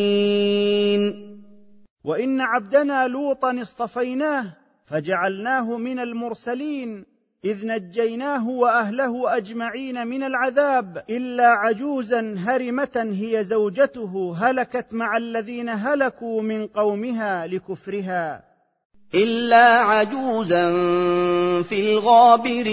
وإن 2.03 2.41
عبدنا 2.41 3.07
لوطا 3.07 3.61
اصطفيناه 3.61 4.45
فجعلناه 4.85 5.77
من 5.77 5.99
المرسلين 5.99 7.12
إذ 7.45 7.67
نجيناه 7.67 8.49
وأهله 8.49 9.37
أجمعين 9.37 10.07
من 10.07 10.23
العذاب 10.23 11.03
إلا 11.09 11.47
عجوزا 11.47 12.35
هرمة 12.37 13.09
هي 13.13 13.43
زوجته 13.43 14.35
هلكت 14.37 14.93
مع 14.93 15.17
الذين 15.17 15.69
هلكوا 15.69 16.41
من 16.41 16.67
قومها 16.67 17.47
لكفرها. 17.47 18.43
إلا 19.15 19.65
عجوزا 19.77 20.71
في 21.61 21.93
الغابرين. 21.93 22.63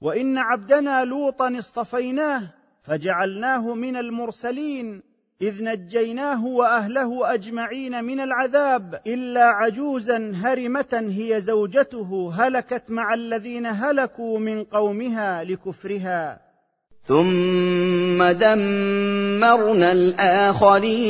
وإن 0.00 0.38
عبدنا 0.38 1.04
لوطا 1.04 1.58
اصطفيناه 1.58 2.42
فجعلناه 2.82 3.74
من 3.74 3.96
المرسلين. 3.96 5.11
إذ 5.42 5.64
نجيناه 5.64 6.46
وأهله 6.46 7.34
أجمعين 7.34 8.04
من 8.04 8.20
العذاب 8.20 9.00
إلا 9.06 9.44
عجوزا 9.44 10.32
هرمة 10.34 11.06
هي 11.10 11.40
زوجته 11.40 12.32
هلكت 12.34 12.82
مع 12.88 13.14
الذين 13.14 13.66
هلكوا 13.66 14.38
من 14.38 14.64
قومها 14.64 15.44
لكفرها. 15.44 16.40
ثم 17.08 18.24
دمرنا 18.24 19.92
الآخرين. 19.92 21.02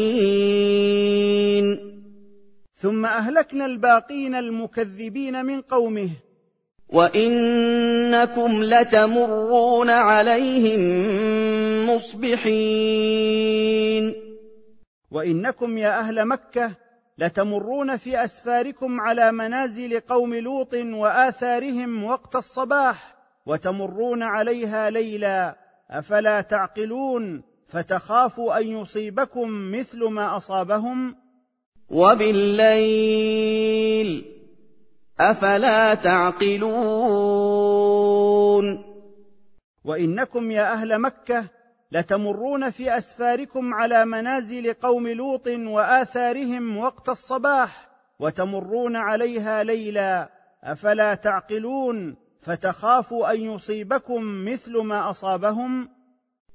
ثم 2.74 3.06
أهلكنا 3.06 3.66
الباقين 3.66 4.34
المكذبين 4.34 5.44
من 5.44 5.60
قومه. 5.60 6.08
وإنكم 6.88 8.62
لتمرون 8.62 9.90
عليهم 9.90 10.80
مصبحين. 11.94 13.42
وإنكم 15.12 15.78
يا 15.78 15.98
أهل 15.98 16.24
مكة 16.28 16.72
لتمرون 17.18 17.96
في 17.96 18.24
أسفاركم 18.24 19.00
على 19.00 19.32
منازل 19.32 20.00
قوم 20.00 20.34
لوط 20.34 20.74
وآثارهم 20.74 22.04
وقت 22.04 22.36
الصباح 22.36 23.16
وتمرون 23.46 24.22
عليها 24.22 24.90
ليلا 24.90 25.56
أفلا 25.90 26.40
تعقلون؟ 26.40 27.42
فتخافوا 27.68 28.60
أن 28.60 28.66
يصيبكم 28.66 29.72
مثل 29.72 30.04
ما 30.04 30.36
أصابهم؟ 30.36 31.16
وبالليل 31.90 33.04
أفلا 35.20 35.94
تعقلون؟ 35.94 37.52
وإنكم 39.84 40.50
يا 40.50 40.72
أهل 40.72 40.98
مكة 40.98 41.44
لتمرون 41.92 42.70
في 42.70 42.96
أسفاركم 42.96 43.74
على 43.74 44.04
منازل 44.04 44.72
قوم 44.72 45.08
لوط 45.08 45.48
وآثارهم 45.48 46.76
وقت 46.78 47.08
الصباح 47.08 47.88
وتمرون 48.18 48.96
عليها 48.96 49.62
ليلا. 49.64 50.28
أفلا 50.64 51.14
تعقلون؟ 51.14 52.16
فتخافوا 52.42 53.32
أن 53.32 53.40
يصيبكم 53.40 54.44
مثل 54.44 54.78
ما 54.78 55.10
أصابهم؟ 55.10 55.88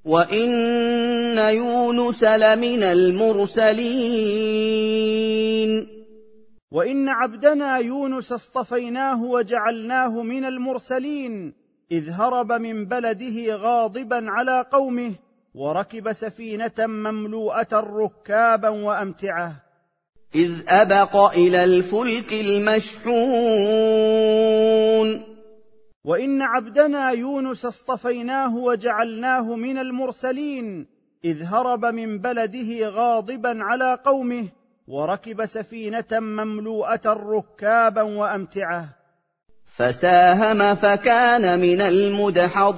وإن 0.06 0.50
يونس 1.38 2.24
لمن 2.24 2.84
المرسلين. 2.84 3.88
وإن 6.72 7.10
عبدنا 7.10 7.78
يونس 7.78 8.32
اصطفيناه 8.32 9.24
وجعلناه 9.24 10.22
من 10.22 10.46
المرسلين 10.46 11.54
إذ 11.92 12.10
هرب 12.10 12.52
من 12.52 12.86
بلده 12.86 13.56
غاضبا 13.56 14.26
على 14.28 14.66
قومه 14.72 15.12
وركب 15.58 16.12
سفينة 16.12 16.72
مملوءة 16.80 17.68
ركابا 17.74 18.70
وأمتعة. 18.70 19.56
إذ 20.36 20.52
أبق 20.68 21.16
إلى 21.34 21.64
الفلك 21.64 22.34
المشحون. 22.34 23.18
وإن 26.04 26.42
عبدنا 26.42 27.12
يونس 27.12 27.66
اصطفيناه 27.66 28.56
وجعلناه 28.56 29.56
من 29.56 29.78
المرسلين 29.78 30.88
إذ 31.26 31.44
هرب 31.44 31.86
من 31.86 32.20
بلده 32.20 32.90
غاضبا 32.90 33.64
على 33.64 34.00
قومه 34.06 34.48
وركب 34.88 35.46
سفينة 35.46 36.12
مملوءة 36.12 37.02
ركابا 37.06 38.02
وأمتعة. 38.02 38.90
فساهم 39.66 40.76
فكان 40.76 41.60
من 41.60 41.82
المدحضين. 41.82 42.78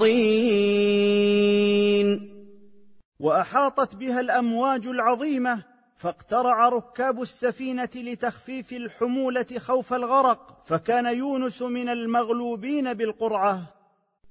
وأحاطت 3.19 3.95
بها 3.95 4.19
الأمواج 4.19 4.87
العظيمة 4.87 5.63
فاقترع 5.95 6.69
ركاب 6.69 7.21
السفينة 7.21 7.89
لتخفيف 7.95 8.73
الحمولة 8.73 9.45
خوف 9.57 9.93
الغرق 9.93 10.61
فكان 10.65 11.05
يونس 11.05 11.61
من 11.61 11.89
المغلوبين 11.89 12.93
بالقرعة. 12.93 13.61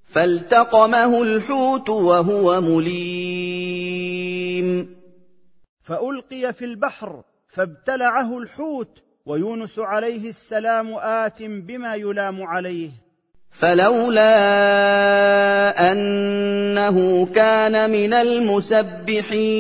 فالتقمه 0.05 1.23
الحوت 1.23 1.89
وهو 1.89 2.61
مليم. 2.61 4.09
فألقي 5.83 6.53
في 6.53 6.65
البحر 6.65 7.23
فابتلعه 7.49 8.39
الحوت 8.39 9.03
ويونس 9.27 9.79
عليه 9.79 10.29
السلام 10.29 10.95
آت 10.95 11.43
بما 11.43 11.95
يلام 11.95 12.43
عليه. 12.43 12.91
فلولا 13.51 14.33
أنه 15.93 17.27
كان 17.27 17.91
من 17.91 18.13
المسبحين. 18.13 19.59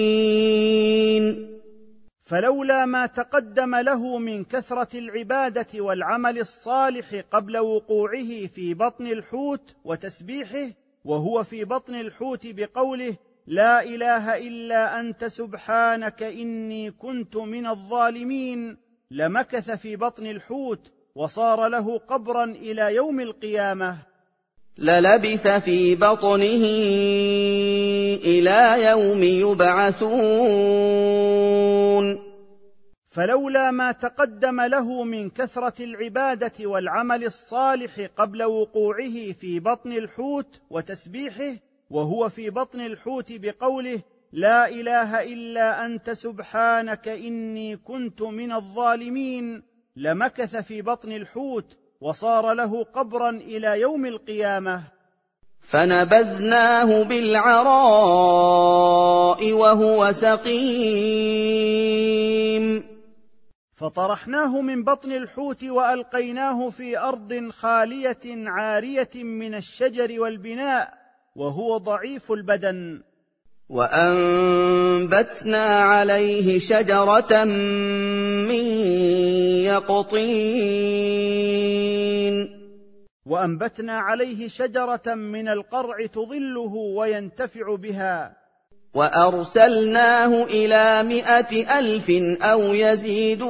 فلولا 2.28 2.86
ما 2.86 3.06
تقدم 3.06 3.74
له 3.74 4.18
من 4.18 4.44
كثرة 4.44 4.98
العبادة 4.98 5.66
والعمل 5.74 6.38
الصالح 6.38 7.22
قبل 7.30 7.58
وقوعه 7.58 8.46
في 8.46 8.74
بطن 8.74 9.06
الحوت 9.06 9.76
وتسبيحه 9.84 10.66
وهو 11.04 11.44
في 11.44 11.64
بطن 11.64 11.94
الحوت 11.94 12.46
بقوله 12.46 13.16
لا 13.46 13.82
إله 13.82 14.38
إلا 14.38 15.00
أنت 15.00 15.24
سبحانك 15.24 16.22
إني 16.22 16.90
كنت 16.90 17.36
من 17.36 17.66
الظالمين 17.66 18.76
لمكث 19.10 19.70
في 19.70 19.96
بطن 19.96 20.26
الحوت 20.26 20.92
وصار 21.18 21.68
له 21.68 21.98
قبرا 21.98 22.44
إلى 22.44 22.94
يوم 22.94 23.20
القيامة. 23.20 23.98
للبث 24.78 25.48
في 25.48 25.94
بطنه 25.94 26.64
إلى 28.24 28.84
يوم 28.90 29.22
يبعثون. 29.22 30.08
فلولا 33.06 33.70
ما 33.70 33.92
تقدم 33.92 34.60
له 34.60 35.04
من 35.04 35.30
كثرة 35.30 35.84
العبادة 35.84 36.52
والعمل 36.66 37.24
الصالح 37.24 38.08
قبل 38.16 38.42
وقوعه 38.42 39.32
في 39.32 39.60
بطن 39.60 39.92
الحوت 39.92 40.60
وتسبيحه 40.70 41.52
وهو 41.90 42.28
في 42.28 42.50
بطن 42.50 42.80
الحوت 42.80 43.32
بقوله 43.32 44.02
لا 44.32 44.68
إله 44.68 45.22
إلا 45.22 45.86
أنت 45.86 46.10
سبحانك 46.10 47.08
إني 47.08 47.76
كنت 47.76 48.22
من 48.22 48.52
الظالمين 48.52 49.67
لمكث 49.98 50.56
في 50.56 50.82
بطن 50.82 51.12
الحوت 51.12 51.78
وصار 52.00 52.52
له 52.52 52.84
قبرا 52.84 53.30
إلى 53.30 53.80
يوم 53.80 54.06
القيامة. 54.06 54.82
فنبذناه 55.60 57.02
بالعراء 57.02 57.62
وهو 59.52 60.12
سقيم. 60.12 60.58
فطرحناه 63.74 64.60
من 64.60 64.84
بطن 64.84 65.12
الحوت 65.12 65.64
وألقيناه 65.64 66.68
في 66.68 66.98
أرض 66.98 67.50
خالية 67.50 68.20
عارية 68.26 69.10
من 69.14 69.54
الشجر 69.54 70.20
والبناء 70.20 70.94
وهو 71.36 71.76
ضعيف 71.76 72.32
البدن. 72.32 73.02
وأنبتنا 73.68 75.64
عليه 75.64 76.58
شجرة 76.58 77.44
من 77.44 78.64
يقطين. 79.68 80.38
وأنبتنا 83.26 83.92
عليه 83.92 84.48
شجرة 84.48 85.14
من 85.14 85.48
القرع 85.48 86.06
تظله 86.06 86.74
وينتفع 86.74 87.74
بها. 87.74 88.36
وأرسلناه 88.94 90.44
إلى 90.44 91.02
مائه 91.02 91.78
ألف 91.78 92.10
أو 92.42 92.74
يزيدون. 92.74 93.48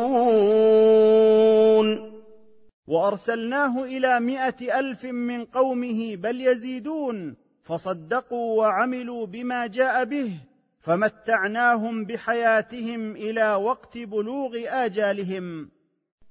وأرسلناه 2.87 3.85
إلى 3.85 4.21
مائه 4.21 4.79
ألف 4.79 5.05
من 5.05 5.45
قومه 5.45 6.17
بل 6.17 6.41
يزيدون. 6.41 7.48
فصدقوا 7.69 8.59
وعملوا 8.59 9.27
بما 9.27 9.67
جاء 9.67 10.05
به 10.05 10.33
فمتعناهم 10.81 12.05
بحياتهم 12.05 13.17
إلى 13.17 13.55
وقت 13.55 13.99
بلوغ 13.99 14.61
آجالهم. 14.67 15.71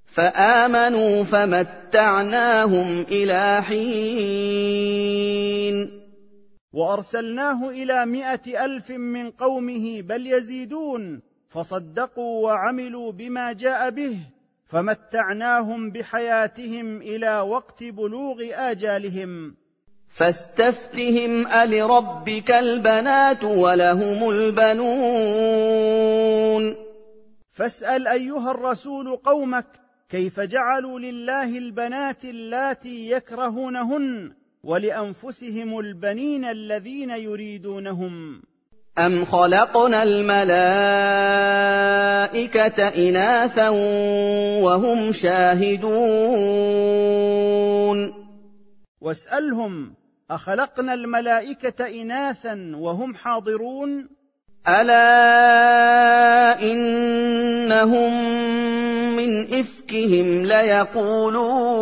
فآمنوا 0.06 1.24
فمتعناهم 1.24 3.06
إلى 3.12 3.62
حين. 3.62 3.88
وأرسلناه 6.74 7.70
إلى 7.70 8.06
مائه 8.06 8.66
ألف 8.66 8.92
من 8.92 9.32
قومه 9.32 10.02
بل 10.02 10.28
يزيدون 10.28 11.22
فصدقوا 11.50 12.44
وعملوا 12.46 13.12
بما 13.12 13.54
جاء 13.54 13.90
به 13.90 14.20
فمتعناهم 14.66 15.92
بحياتهم 15.92 17.02
إلى 17.02 17.40
وقت 17.40 17.84
بلوغ 17.84 18.44
آجالهم. 18.54 19.67
فاستفتهم 20.18 21.48
ألربك 21.48 22.52
البنات 22.52 23.44
ولهم 23.44 24.30
البنون. 24.30 25.78
فاسأل 27.50 28.08
أيها 28.08 28.52
الرسول 28.52 29.16
قومك 29.16 29.66
كيف 30.10 30.40
جعلوا 30.40 31.00
لله 31.00 31.58
البنات 31.58 32.26
اللاتي 32.26 33.12
يكرهونهن 33.12 34.32
ولأنفسهم 34.64 35.80
البنين 35.80 36.46
الذين 36.46 37.10
يريدونهم؟ 37.10 38.42
أم 38.98 39.26
خلقنا 39.26 40.04
الملائكة 40.04 40.48
إناثا 43.10 43.70
وهم 44.60 45.14
شاهدون؟ 45.14 46.58
واسألهم 49.02 49.94
أخلقنا 50.32 50.94
الملائكة 50.94 52.02
اناثا 52.02 52.72
وهم 52.76 53.16
حاضرون؟ 53.16 54.10
ألا 54.68 56.62
إنهم 56.62 58.14
من 59.16 59.54
إفكهم 59.54 60.46
ليقولون. 60.46 61.78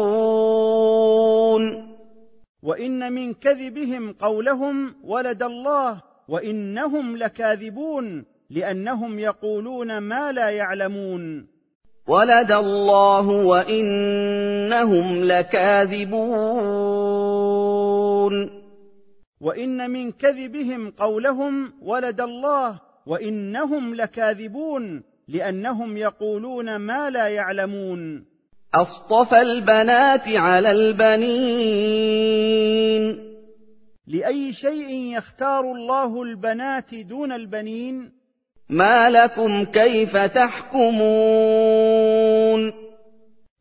وإن 2.63 3.13
من 3.13 3.33
كذبهم 3.33 4.13
قولهم 4.13 4.95
ولد 5.03 5.43
الله 5.43 6.01
وإنهم 6.27 7.17
لكاذبون 7.17 8.25
لأنهم 8.49 9.19
يقولون 9.19 9.97
ما 9.97 10.31
لا 10.31 10.49
يعلمون. 10.49 11.47
ولد 12.07 12.51
الله 12.51 13.29
وإنهم 13.29 15.23
لكاذبون. 15.23 16.35
وإن 19.41 19.89
من 19.89 20.11
كذبهم 20.11 20.91
قولهم 20.91 21.73
ولد 21.81 22.21
الله 22.21 22.79
وإنهم 23.05 23.95
لكاذبون 23.95 25.03
لأنهم 25.27 25.97
يقولون 25.97 26.75
ما 26.75 27.09
لا 27.09 27.27
يعلمون. 27.27 28.25
أصطفى 28.73 29.41
البنات 29.41 30.27
على 30.27 30.71
البنين. 30.71 32.05
لأي 34.07 34.53
شيء 34.53 35.17
يختار 35.17 35.71
الله 35.71 36.23
البنات 36.23 36.95
دون 36.95 37.31
البنين؟ 37.31 38.11
ما 38.69 39.09
لكم 39.09 39.63
كيف 39.63 40.17
تحكمون؟ 40.17 40.95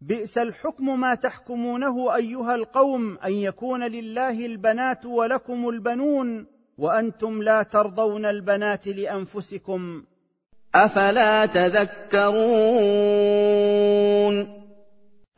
بئس 0.01 0.39
الحكم 0.39 1.01
ما 1.01 1.15
تحكمونه 1.15 2.17
أيها 2.17 2.55
القوم 2.55 3.19
أن 3.19 3.33
يكون 3.33 3.83
لله 3.83 4.47
البنات 4.47 5.07
ولكم 5.07 5.69
البنون 5.69 6.47
وأنتم 6.79 7.43
لا 7.43 7.63
ترضون 7.63 8.27
البنات 8.27 8.89
لأنفسكم. 8.89 10.05
أفلا 10.75 11.47
تذكرون؟ 11.47 12.35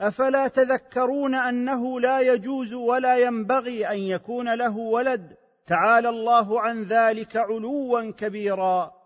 أفلا 0.00 0.48
تذكرون 0.48 1.34
أنه 1.34 2.00
لا 2.00 2.20
يجوز 2.20 2.72
ولا 2.72 3.16
ينبغي 3.16 3.88
أن 3.88 3.98
يكون 3.98 4.54
له 4.54 4.78
ولد؟ 4.78 5.36
تعالى 5.66 6.08
الله 6.08 6.60
عن 6.60 6.82
ذلك 6.82 7.36
علوا 7.36 8.10
كبيرا. 8.10 8.96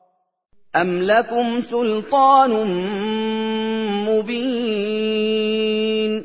أَمْ 0.77 1.03
لَكُمْ 1.03 1.61
سُلْطَانٌ 1.61 2.51
مُّبِينٌ. 4.21 6.25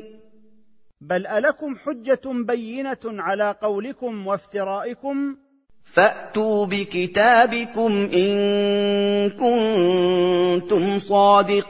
بل 1.00 1.26
ألكم 1.26 1.76
حجة 1.76 2.20
بينة 2.24 2.98
على 3.04 3.56
قولكم 3.62 4.26
وافترائكم؟ 4.26 5.36
فأتوا 5.84 6.66
بكتابكم 6.66 8.08
إن 8.14 9.30
كنتم 9.30 10.98
صادقين. 10.98 11.66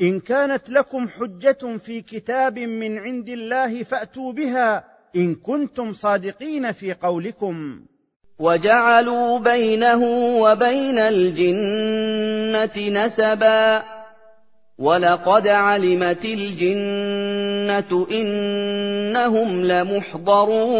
إن 0.00 0.20
كانت 0.20 0.70
لكم 0.70 1.08
حجة 1.08 1.76
في 1.76 2.00
كتاب 2.00 2.58
من 2.58 2.98
عند 2.98 3.28
الله 3.28 3.82
فأتوا 3.82 4.32
بها 4.32 4.84
إن 5.16 5.34
كنتم 5.34 5.92
صادقين 5.92 6.72
في 6.72 6.92
قولكم. 6.92 7.80
وَجَعَلُوا 8.42 9.38
بَيْنَهُ 9.38 10.04
وَبَيْنَ 10.40 10.98
الْجِنَّةِ 10.98 12.76
نَسَبًا. 12.76 13.82
وَلَقَدْ 14.78 15.48
عَلِمَتِ 15.48 16.24
الْجِنَّةُ 16.24 18.06
إِنَّهُمْ 18.10 19.64
لَمُحْضَرُونَ. 19.64 20.72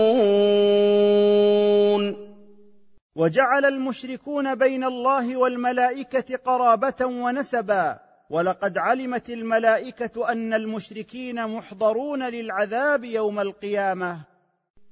وجعل 3.17 3.65
المشركون 3.65 4.55
بين 4.55 4.85
الله 4.85 5.37
والملائكة 5.37 6.39
قرابة 6.47 7.07
ونسبا. 7.07 7.99
ولقد 8.31 8.79
علمت 8.79 9.31
الملائكة 9.31 10.33
أن 10.33 10.55
المشركين 10.55 11.47
محضرون 11.47 12.23
للعذاب 12.23 13.05
يوم 13.05 13.41
القيامة. 13.41 14.32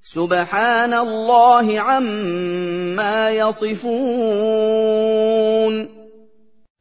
سُبْحَانَ 0.03 0.95
اللَّهِ 0.95 1.81
عَمَّا 1.81 3.31
يَصِفُونَ 3.31 4.81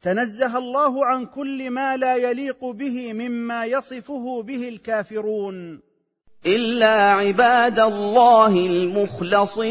تنزه 0.02 0.58
الله 0.58 1.06
عن 1.06 1.26
كل 1.26 1.70
ما 1.70 1.96
لا 1.96 2.16
يليق 2.16 2.64
به 2.64 3.12
مما 3.12 3.64
يصفه 3.64 4.42
به 4.42 4.68
الكافرون. 4.68 5.80
الا 6.46 7.12
عباد 7.12 7.80
الله 7.80 8.66
المخلصين. 8.66 9.70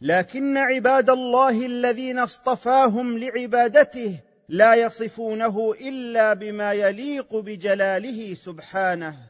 لكن 0.00 0.56
عباد 0.56 1.10
الله 1.10 1.66
الذين 1.66 2.18
اصطفاهم 2.18 3.18
لعبادته 3.18 4.20
لا 4.48 4.74
يصفونه 4.74 5.74
الا 5.80 6.34
بما 6.34 6.72
يليق 6.72 7.36
بجلاله 7.36 8.34
سبحانه. 8.34 9.29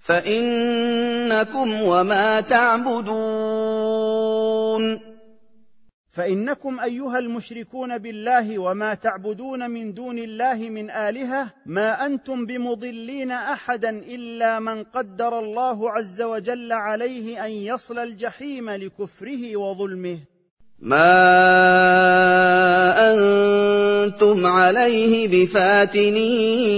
فإنكم 0.00 1.82
وما 1.82 2.40
تعبدون. 2.40 4.00
فإنكم 6.10 6.80
أيها 6.80 7.18
المشركون 7.18 7.98
بالله 7.98 8.58
وما 8.58 8.94
تعبدون 8.94 9.70
من 9.70 9.94
دون 9.94 10.18
الله 10.18 10.54
من 10.54 10.90
آلهة 10.90 11.50
ما 11.66 12.06
أنتم 12.06 12.46
بمضلين 12.46 13.30
أحدا 13.30 13.90
إلا 13.90 14.60
من 14.60 14.84
قدر 14.84 15.38
الله 15.38 15.90
عز 15.90 16.22
وجل 16.22 16.72
عليه 16.72 17.46
أن 17.46 17.50
يصل 17.50 17.98
الجحيم 17.98 18.70
لكفره 18.70 19.56
وظلمه. 19.56 20.18
ما 20.78 21.12
أنتم 23.12 24.46
عليه 24.46 25.28
بفاتنين. 25.28 26.70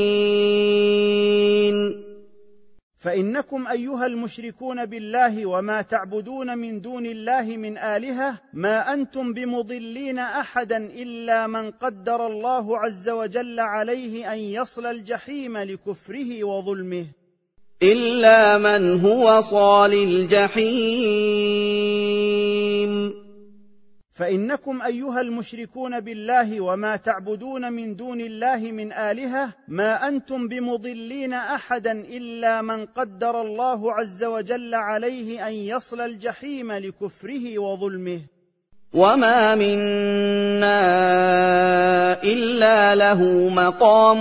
فإنكم 3.03 3.67
أيها 3.67 4.07
المشركون 4.07 4.87
بالله 4.87 5.47
وما 5.47 5.83
تعبدون 5.83 6.59
من 6.59 6.81
دون 6.81 7.07
الله 7.07 7.57
من 7.57 7.79
آلهة 7.79 8.39
ما 8.53 8.95
أنتم 8.95 9.33
بمضلين 9.33 10.19
أحدا 10.19 10.77
إلا 10.77 11.47
من 11.47 11.71
قدر 11.71 12.27
الله 12.27 12.79
عز 12.79 13.09
وجل 13.09 13.61
عليه 13.61 14.33
أن 14.33 14.39
يصل 14.39 14.87
الجحيم 14.87 15.59
لكفره 15.59 16.45
وظلمه. 16.45 17.07
إلا 17.83 18.59
من 18.59 19.01
هو 19.01 19.41
صال 19.41 19.93
الجحيم. 19.93 20.93
فإنكم 24.23 24.83
أيها 24.83 25.21
المشركون 25.21 26.01
بالله 26.01 26.61
وما 26.61 26.97
تعبدون 26.97 27.73
من 27.73 27.97
دون 27.97 28.21
الله 28.21 28.73
من 28.73 28.93
آلهة 28.93 29.53
ما 29.69 30.09
أنتم 30.09 30.49
بمضلين 30.49 31.33
أحدا 31.33 31.93
إلا 31.93 32.63
من 32.63 32.87
قدر 32.87 33.41
الله 33.41 33.93
عز 33.93 34.25
وجل 34.25 34.75
عليه 34.75 35.49
أن 35.49 35.53
يصل 35.53 36.01
الجحيم 36.01 36.73
لكفره 36.73 37.59
وظلمه. 37.59 38.21
وما 38.95 39.55
منا 39.55 40.83
إلا 42.23 42.95
له 42.95 43.49
مقام 43.49 44.21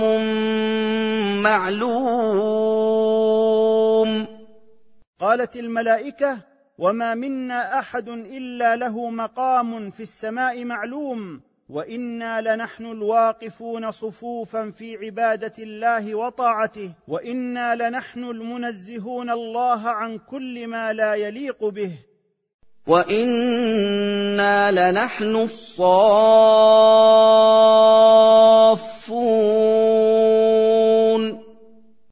معلوم. 1.42 2.72
قالت 5.20 5.56
الملائكة 5.56 6.51
وما 6.78 7.14
منا 7.14 7.78
احد 7.78 8.08
الا 8.08 8.76
له 8.76 9.10
مقام 9.10 9.90
في 9.90 10.02
السماء 10.02 10.64
معلوم 10.64 11.40
وأنا 11.68 12.40
لنحن 12.40 12.86
الواقفون 12.86 13.90
صفوفا 13.90 14.70
في 14.70 14.96
عباده 14.96 15.52
الله 15.58 16.14
وطاعته 16.14 16.92
وأنا 17.08 17.74
لنحن 17.74 18.24
المنزهون 18.24 19.30
الله 19.30 19.88
عن 19.88 20.18
كل 20.18 20.66
ما 20.66 20.92
لا 20.92 21.14
يليق 21.14 21.64
به 21.64 21.92
وأنا 22.86 24.70
لنحن 24.90 25.36
الصافون 25.36 26.32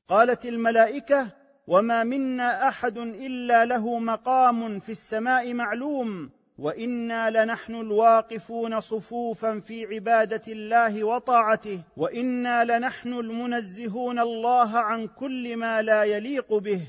قالت 0.09 0.45
الملائكه 0.47 1.40
وما 1.67 2.05
منا 2.05 2.69
احد 2.69 2.99
الا 2.99 3.65
له 3.65 3.99
مقام 3.99 4.79
في 4.79 4.93
السماء 4.93 5.55
معلوم 5.55 6.31
وأنا 6.59 7.31
لنحن 7.31 7.75
الواقفون 7.75 8.81
صفوفا 8.81 9.59
في 9.59 9.87
عباده 9.95 10.43
الله 10.49 11.05
وطاعته 11.05 11.81
وأنا 11.97 12.65
لنحن 12.65 13.13
المنزهون 13.13 14.19
الله 14.19 14.79
عن 14.79 15.07
كل 15.07 15.57
ما 15.57 15.83
لا 15.83 16.05
يليق 16.05 16.55
به 16.55 16.81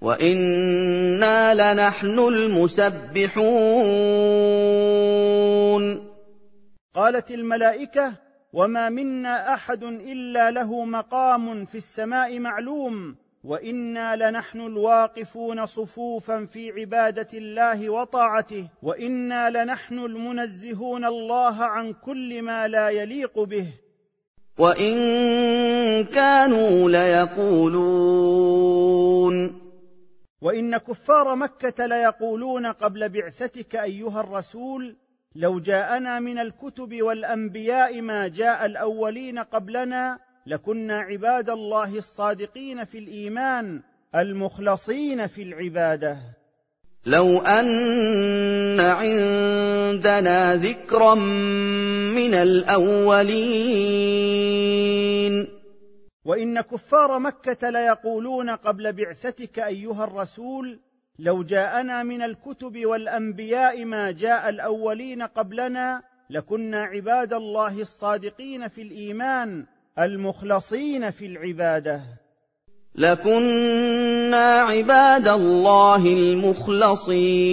وأنا 0.00 1.54
لنحن 1.54 2.18
المسبحون 2.18 3.38
قالت 6.94 7.30
الملائكه 7.30 8.12
وما 8.52 8.88
منا 8.88 9.54
احد 9.54 9.84
الا 9.84 10.50
له 10.50 10.84
مقام 10.84 11.64
في 11.64 11.78
السماء 11.78 12.40
معلوم 12.40 13.16
وأنا 13.48 14.16
لنحن 14.16 14.60
الواقفون 14.60 15.66
صفوفا 15.66 16.44
في 16.44 16.80
عباده 16.80 17.26
الله 17.34 17.90
وطاعته 17.90 18.68
وأنا 18.82 19.50
لنحن 19.50 19.98
المنزهون 19.98 21.04
الله 21.04 21.64
عن 21.64 21.92
كل 21.92 22.42
ما 22.42 22.68
لا 22.68 22.88
يليق 22.88 23.40
به 23.40 23.66
وان 24.58 26.04
كانوا 26.04 26.90
ليقولون 26.90 27.98
وان 30.42 30.76
كفار 30.76 31.34
مكه 31.34 31.86
ليقولون 31.86 32.66
قبل 32.66 33.08
بعثتك 33.08 33.76
ايها 33.76 34.20
الرسول 34.20 34.96
لو 35.34 35.60
جاءنا 35.60 36.20
من 36.20 36.38
الكتب 36.38 37.02
والانبياء 37.02 38.00
ما 38.00 38.28
جاء 38.28 38.66
الاولين 38.66 39.38
قبلنا 39.38 40.27
لكنا 40.48 40.98
عباد 41.00 41.50
الله 41.50 41.98
الصادقين 41.98 42.84
في 42.84 42.98
الإيمان 42.98 43.82
المخلصين 44.14 45.26
في 45.26 45.42
العبادة. 45.42 46.18
لو 47.06 47.38
أن 47.38 48.80
عندنا 48.80 50.56
ذكرا 50.56 51.14
من 52.14 52.34
الأولين. 52.34 53.68
وإن 56.24 56.60
كفار 56.60 57.18
مكة 57.18 57.70
ليقولون 57.70 58.50
قبل 58.50 58.92
بعثتك 58.92 59.58
أيها 59.58 60.04
الرسول 60.04 60.80
لو 61.18 61.42
جاءنا 61.42 62.02
من 62.02 62.22
الكتب 62.22 62.86
والأنبياء 62.86 63.84
ما 63.84 64.10
جاء 64.10 64.48
الأولين 64.48 65.22
قبلنا 65.22 66.02
لكنا 66.30 66.82
عباد 66.82 67.32
الله 67.32 67.80
الصادقين 67.80 68.68
في 68.68 68.82
الإيمان 68.82 69.66
المخلصين 69.98 71.10
في 71.10 71.26
العبادة. 71.26 72.02
لكنا 72.94 74.60
عباد 74.60 75.28
الله 75.28 76.06
المخلصين. 76.06 77.48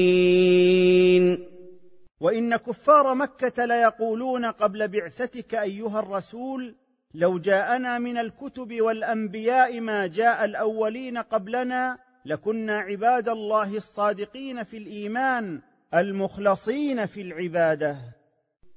وإن 2.20 2.56
كفار 2.56 3.16
مكة 3.16 3.66
ليقولون 3.66 4.46
قبل 4.46 4.88
بعثتك 4.88 5.56
أيها 5.56 6.00
الرسول 6.00 6.76
لو 7.14 7.40
جاءنا 7.40 8.00
من 8.00 8.18
الكتب 8.18 8.82
والأنبياء 8.82 9.80
ما 9.80 10.08
جاء 10.08 10.46
الأولين 10.46 11.18
قبلنا 11.18 11.98
لكنا 12.26 12.78
عباد 12.80 13.30
الله 13.30 13.78
الصادقين 13.78 14.64
في 14.64 14.78
الإيمان 14.78 15.62
المخلصين 15.94 17.06
في 17.06 17.22
العبادة. 17.22 17.98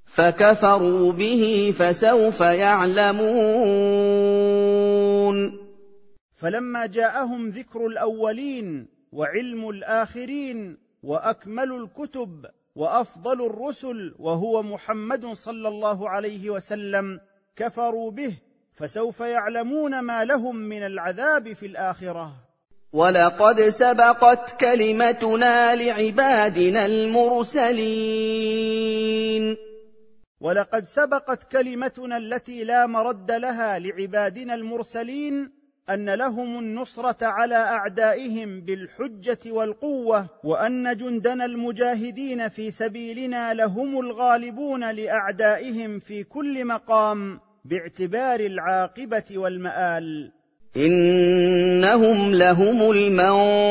فكفروا 0.09 1.11
به 1.11 1.73
فسوف 1.79 2.41
يعلمون. 2.41 3.29
فلما 6.35 6.85
جاءهم 6.85 7.49
ذكر 7.49 7.85
الأولين 7.87 8.87
وعلم 9.11 9.69
الآخرين 9.69 10.77
وأكمل 11.03 11.71
الكتب 11.71 12.45
وأفضل 12.75 13.45
الرسل 13.45 14.15
وهو 14.19 14.63
محمد 14.63 15.25
صلى 15.33 15.67
الله 15.67 16.09
عليه 16.09 16.49
وسلم 16.49 17.19
كفروا 17.55 18.11
به 18.11 18.33
فسوف 18.75 19.19
يعلمون 19.19 19.99
ما 19.99 20.25
لهم 20.25 20.55
من 20.55 20.85
العذاب 20.85 21.53
في 21.53 21.65
الآخرة. 21.65 22.33
ولقد 22.93 23.61
سبقت 23.61 24.59
كلمتنا 24.59 25.75
لعبادنا 25.75 26.85
المرسلين. 26.85 27.69
ولقد 30.41 30.83
سبقت 30.85 31.51
كلمتنا 31.51 32.17
التي 32.17 32.63
لا 32.63 32.85
مرد 32.85 33.31
لها 33.31 33.79
لعبادنا 33.79 34.53
المرسلين 34.53 35.59
أن 35.89 36.09
لهم 36.09 36.59
النصرة 36.59 37.25
على 37.25 37.55
أعدائهم 37.55 38.61
بالحجة 38.61 39.51
والقوة 39.51 40.29
وأن 40.43 40.97
جندنا 40.97 41.45
المجاهدين 41.45 42.49
في 42.49 42.71
سبيلنا 42.71 43.53
لهم 43.53 43.99
الغالبون 43.99 44.91
لأعدائهم 44.91 45.99
في 45.99 46.23
كل 46.23 46.65
مقام 46.65 47.39
باعتبار 47.65 48.39
العاقبة 48.39 49.23
والمآل. 49.35 50.31
إنهم 50.77 52.33
لهم 52.35 52.91
المنصورون. 52.91 53.69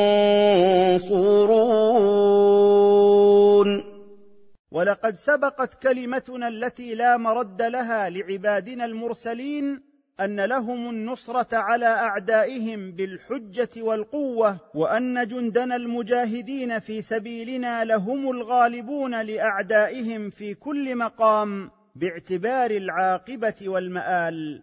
ولقد 4.70 5.14
سبقت 5.14 5.82
كلمتنا 5.82 6.48
التي 6.48 6.94
لا 6.94 7.16
مرد 7.16 7.62
لها 7.62 8.10
لعبادنا 8.10 8.84
المرسلين 8.84 9.88
أن 10.20 10.40
لهم 10.40 10.90
النصرة 10.90 11.56
على 11.56 11.86
أعدائهم 11.86 12.92
بالحجة 12.92 13.68
والقوة 13.78 14.56
وأن 14.74 15.28
جندنا 15.28 15.76
المجاهدين 15.76 16.78
في 16.78 17.02
سبيلنا 17.02 17.84
لهم 17.84 18.30
الغالبون 18.30 19.22
لأعدائهم 19.22 20.30
في 20.30 20.54
كل 20.54 20.96
مقام 20.96 21.70
باعتبار 21.96 22.70
العاقبة 22.70 23.54
والمآل. 23.66 24.62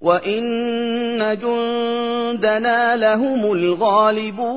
وإن 0.00 1.38
جندنا 1.42 2.96
لهم 2.96 3.52
الغالبون. 3.52 4.54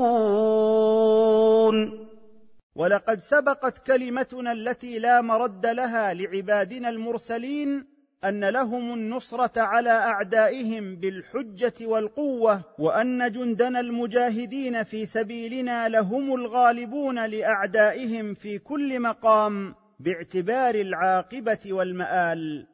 ولقد 2.78 3.20
سبقت 3.20 3.88
كلمتنا 3.88 4.52
التي 4.52 5.00
لا 5.00 5.22
مرد 5.22 5.66
لها 5.66 6.14
لعبادنا 6.14 6.90
المرسلين 6.90 7.86
أن 8.24 8.46
لهم 8.46 8.94
النصرة 8.94 9.62
على 9.62 9.90
أعدائهم 9.90 10.96
بالحجة 10.96 11.74
والقوة 11.82 12.62
وأن 12.80 13.32
جندنا 13.32 13.80
المجاهدين 13.80 14.84
في 14.84 15.06
سبيلنا 15.06 15.90
لهم 15.90 16.36
الغالبون 16.36 17.26
لأعدائهم 17.26 18.34
في 18.34 18.60
كل 18.60 19.00
مقام 19.00 19.76
باعتبار 20.00 20.76
العاقبة 20.76 21.60
والمآل. 21.66 22.68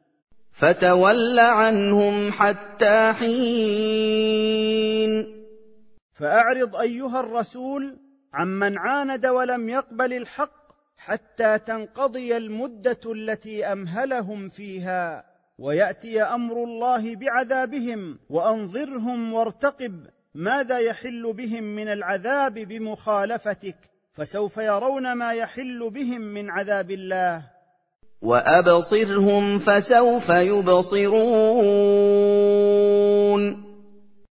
فتول 0.52 1.38
عنهم 1.38 2.32
حتى 2.32 3.12
حين. 3.12 4.44
فأعرض 6.12 6.76
أيها 6.76 7.20
الرسول 7.20 8.03
عمن 8.34 8.78
عاند 8.78 9.26
ولم 9.26 9.68
يقبل 9.68 10.12
الحق 10.12 10.64
حتى 10.96 11.58
تنقضي 11.58 12.36
المدة 12.36 13.00
التي 13.06 13.64
أمهلهم 13.64 14.48
فيها 14.48 15.24
ويأتي 15.58 16.22
أمر 16.22 16.64
الله 16.64 17.16
بعذابهم 17.16 18.18
وأنظرهم 18.30 19.32
وارتقب 19.32 20.06
ماذا 20.34 20.78
يحل 20.78 21.32
بهم 21.32 21.64
من 21.64 21.88
العذاب 21.88 22.54
بمخالفتك 22.54 23.76
فسوف 24.12 24.56
يرون 24.56 25.12
ما 25.12 25.32
يحل 25.32 25.90
بهم 25.90 26.20
من 26.20 26.50
عذاب 26.50 26.90
الله. 26.90 27.42
وأبصرهم 28.22 29.58
فسوف 29.58 30.28
يبصرون. 30.28 31.24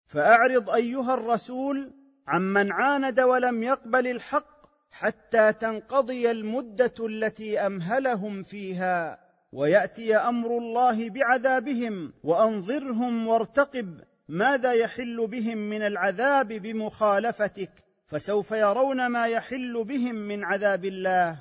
فأعرض 0.06 0.70
أيها 0.70 1.14
الرسول 1.14 2.01
عمن 2.28 2.72
عاند 2.72 3.20
ولم 3.20 3.62
يقبل 3.62 4.06
الحق 4.06 4.52
حتى 4.90 5.52
تنقضي 5.52 6.30
المدة 6.30 6.94
التي 7.00 7.60
أمهلهم 7.60 8.42
فيها 8.42 9.18
ويأتي 9.52 10.16
أمر 10.16 10.58
الله 10.58 11.10
بعذابهم 11.10 12.12
وأنظرهم 12.24 13.26
وارتقب 13.26 14.00
ماذا 14.28 14.72
يحل 14.72 15.26
بهم 15.26 15.58
من 15.58 15.82
العذاب 15.82 16.48
بمخالفتك 16.48 17.70
فسوف 18.06 18.50
يرون 18.50 19.06
ما 19.06 19.26
يحل 19.26 19.84
بهم 19.84 20.14
من 20.14 20.44
عذاب 20.44 20.84
الله. 20.84 21.36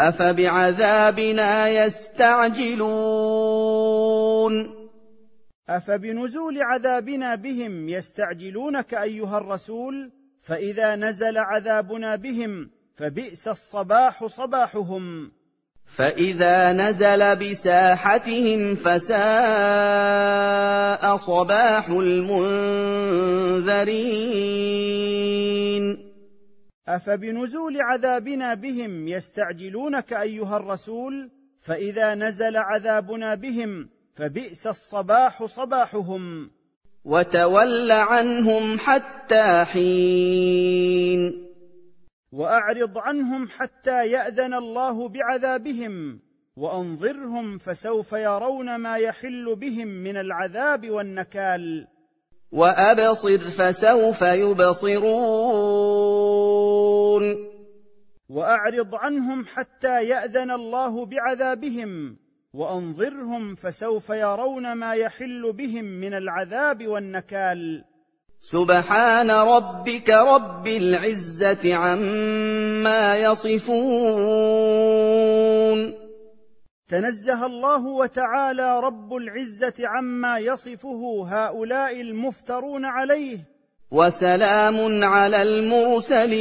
أفبعذابنا 0.00 1.68
يستعجلون؟ 1.68 3.61
أفبنزول 5.76 6.62
عذابنا 6.62 7.34
بهم 7.34 7.88
يستعجلونك 7.88 8.94
أيها 8.94 9.38
الرسول 9.38 10.12
فإذا 10.44 10.96
نزل 10.96 11.38
عذابنا 11.38 12.16
بهم 12.16 12.70
فبئس 12.96 13.48
الصباح 13.48 14.26
صباحهم. 14.26 15.32
فإذا 15.86 16.72
نزل 16.72 17.36
بساحتهم 17.36 18.74
فساء 18.76 19.16
صباح 21.16 21.88
المنذرين. 21.88 22.92
أفبنزول 26.88 27.80
عذابنا 27.80 28.54
بهم 28.54 29.08
يستعجلونك 29.08 30.12
أيها 30.12 30.56
الرسول 30.56 31.30
فإذا 31.62 32.14
نزل 32.14 32.56
عذابنا 32.56 33.34
بهم 33.34 33.88
فبئس 34.14 34.66
الصباح 34.66 35.44
صباحهم. 35.44 36.50
وتول 37.04 37.90
عنهم 37.90 38.78
حتى 38.78 39.64
حين. 39.64 41.48
وأعرض 42.32 42.98
عنهم 42.98 43.48
حتى 43.48 44.06
يأذن 44.06 44.54
الله 44.54 45.08
بعذابهم 45.08 46.20
وأنظرهم 46.56 47.58
فسوف 47.58 48.12
يرون 48.12 48.76
ما 48.76 48.96
يحل 48.96 49.56
بهم 49.56 49.88
من 49.88 50.16
العذاب 50.16 50.90
والنكال. 50.90 51.86
وأبصر 52.52 53.38
فسوف 53.38 54.22
يبصرون. 54.22 55.52
وأعرض 58.28 58.94
عنهم 58.94 59.46
حتى 59.46 60.04
يأذن 60.04 60.50
الله 60.50 61.06
بعذابهم 61.06 62.21
وأنظرهم 62.54 63.54
فسوف 63.54 64.10
يرون 64.10 64.72
ما 64.72 64.94
يحل 64.94 65.52
بهم 65.52 65.84
من 65.84 66.14
العذاب 66.14 66.86
والنكال. 66.86 67.84
سبحان 68.40 69.30
ربك 69.30 70.10
رب 70.10 70.66
العزة 70.68 71.74
عما 71.74 73.16
يصفون. 73.16 73.72
تنزه 76.88 77.46
الله 77.46 77.86
وتعالى 77.86 78.80
رب 78.80 79.16
العزة 79.16 79.74
عما 79.80 80.38
يصفه 80.38 81.24
هؤلاء 81.26 82.00
المفترون 82.00 82.84
عليه. 82.84 83.38
وسلام 83.90 85.04
على 85.04 85.42
المرسلين. 85.42 86.32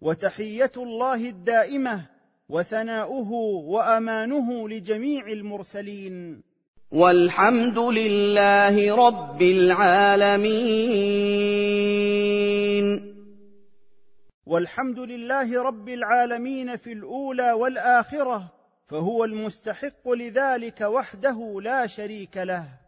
وتحية 0.00 0.72
الله 0.76 1.28
الدائمة. 1.28 2.17
وثناؤه 2.48 3.32
وأمانه 3.66 4.68
لجميع 4.68 5.26
المرسلين. 5.26 6.42
والحمد 6.90 7.78
لله 7.78 9.06
رب 9.06 9.42
العالمين. 9.42 10.78
والحمد 14.46 14.98
لله 14.98 15.62
رب 15.62 15.88
العالمين 15.88 16.76
في 16.76 16.92
الأولى 16.92 17.52
والآخرة 17.52 18.52
فهو 18.86 19.24
المستحق 19.24 20.08
لذلك 20.08 20.80
وحده 20.80 21.60
لا 21.62 21.86
شريك 21.86 22.36
له. 22.36 22.87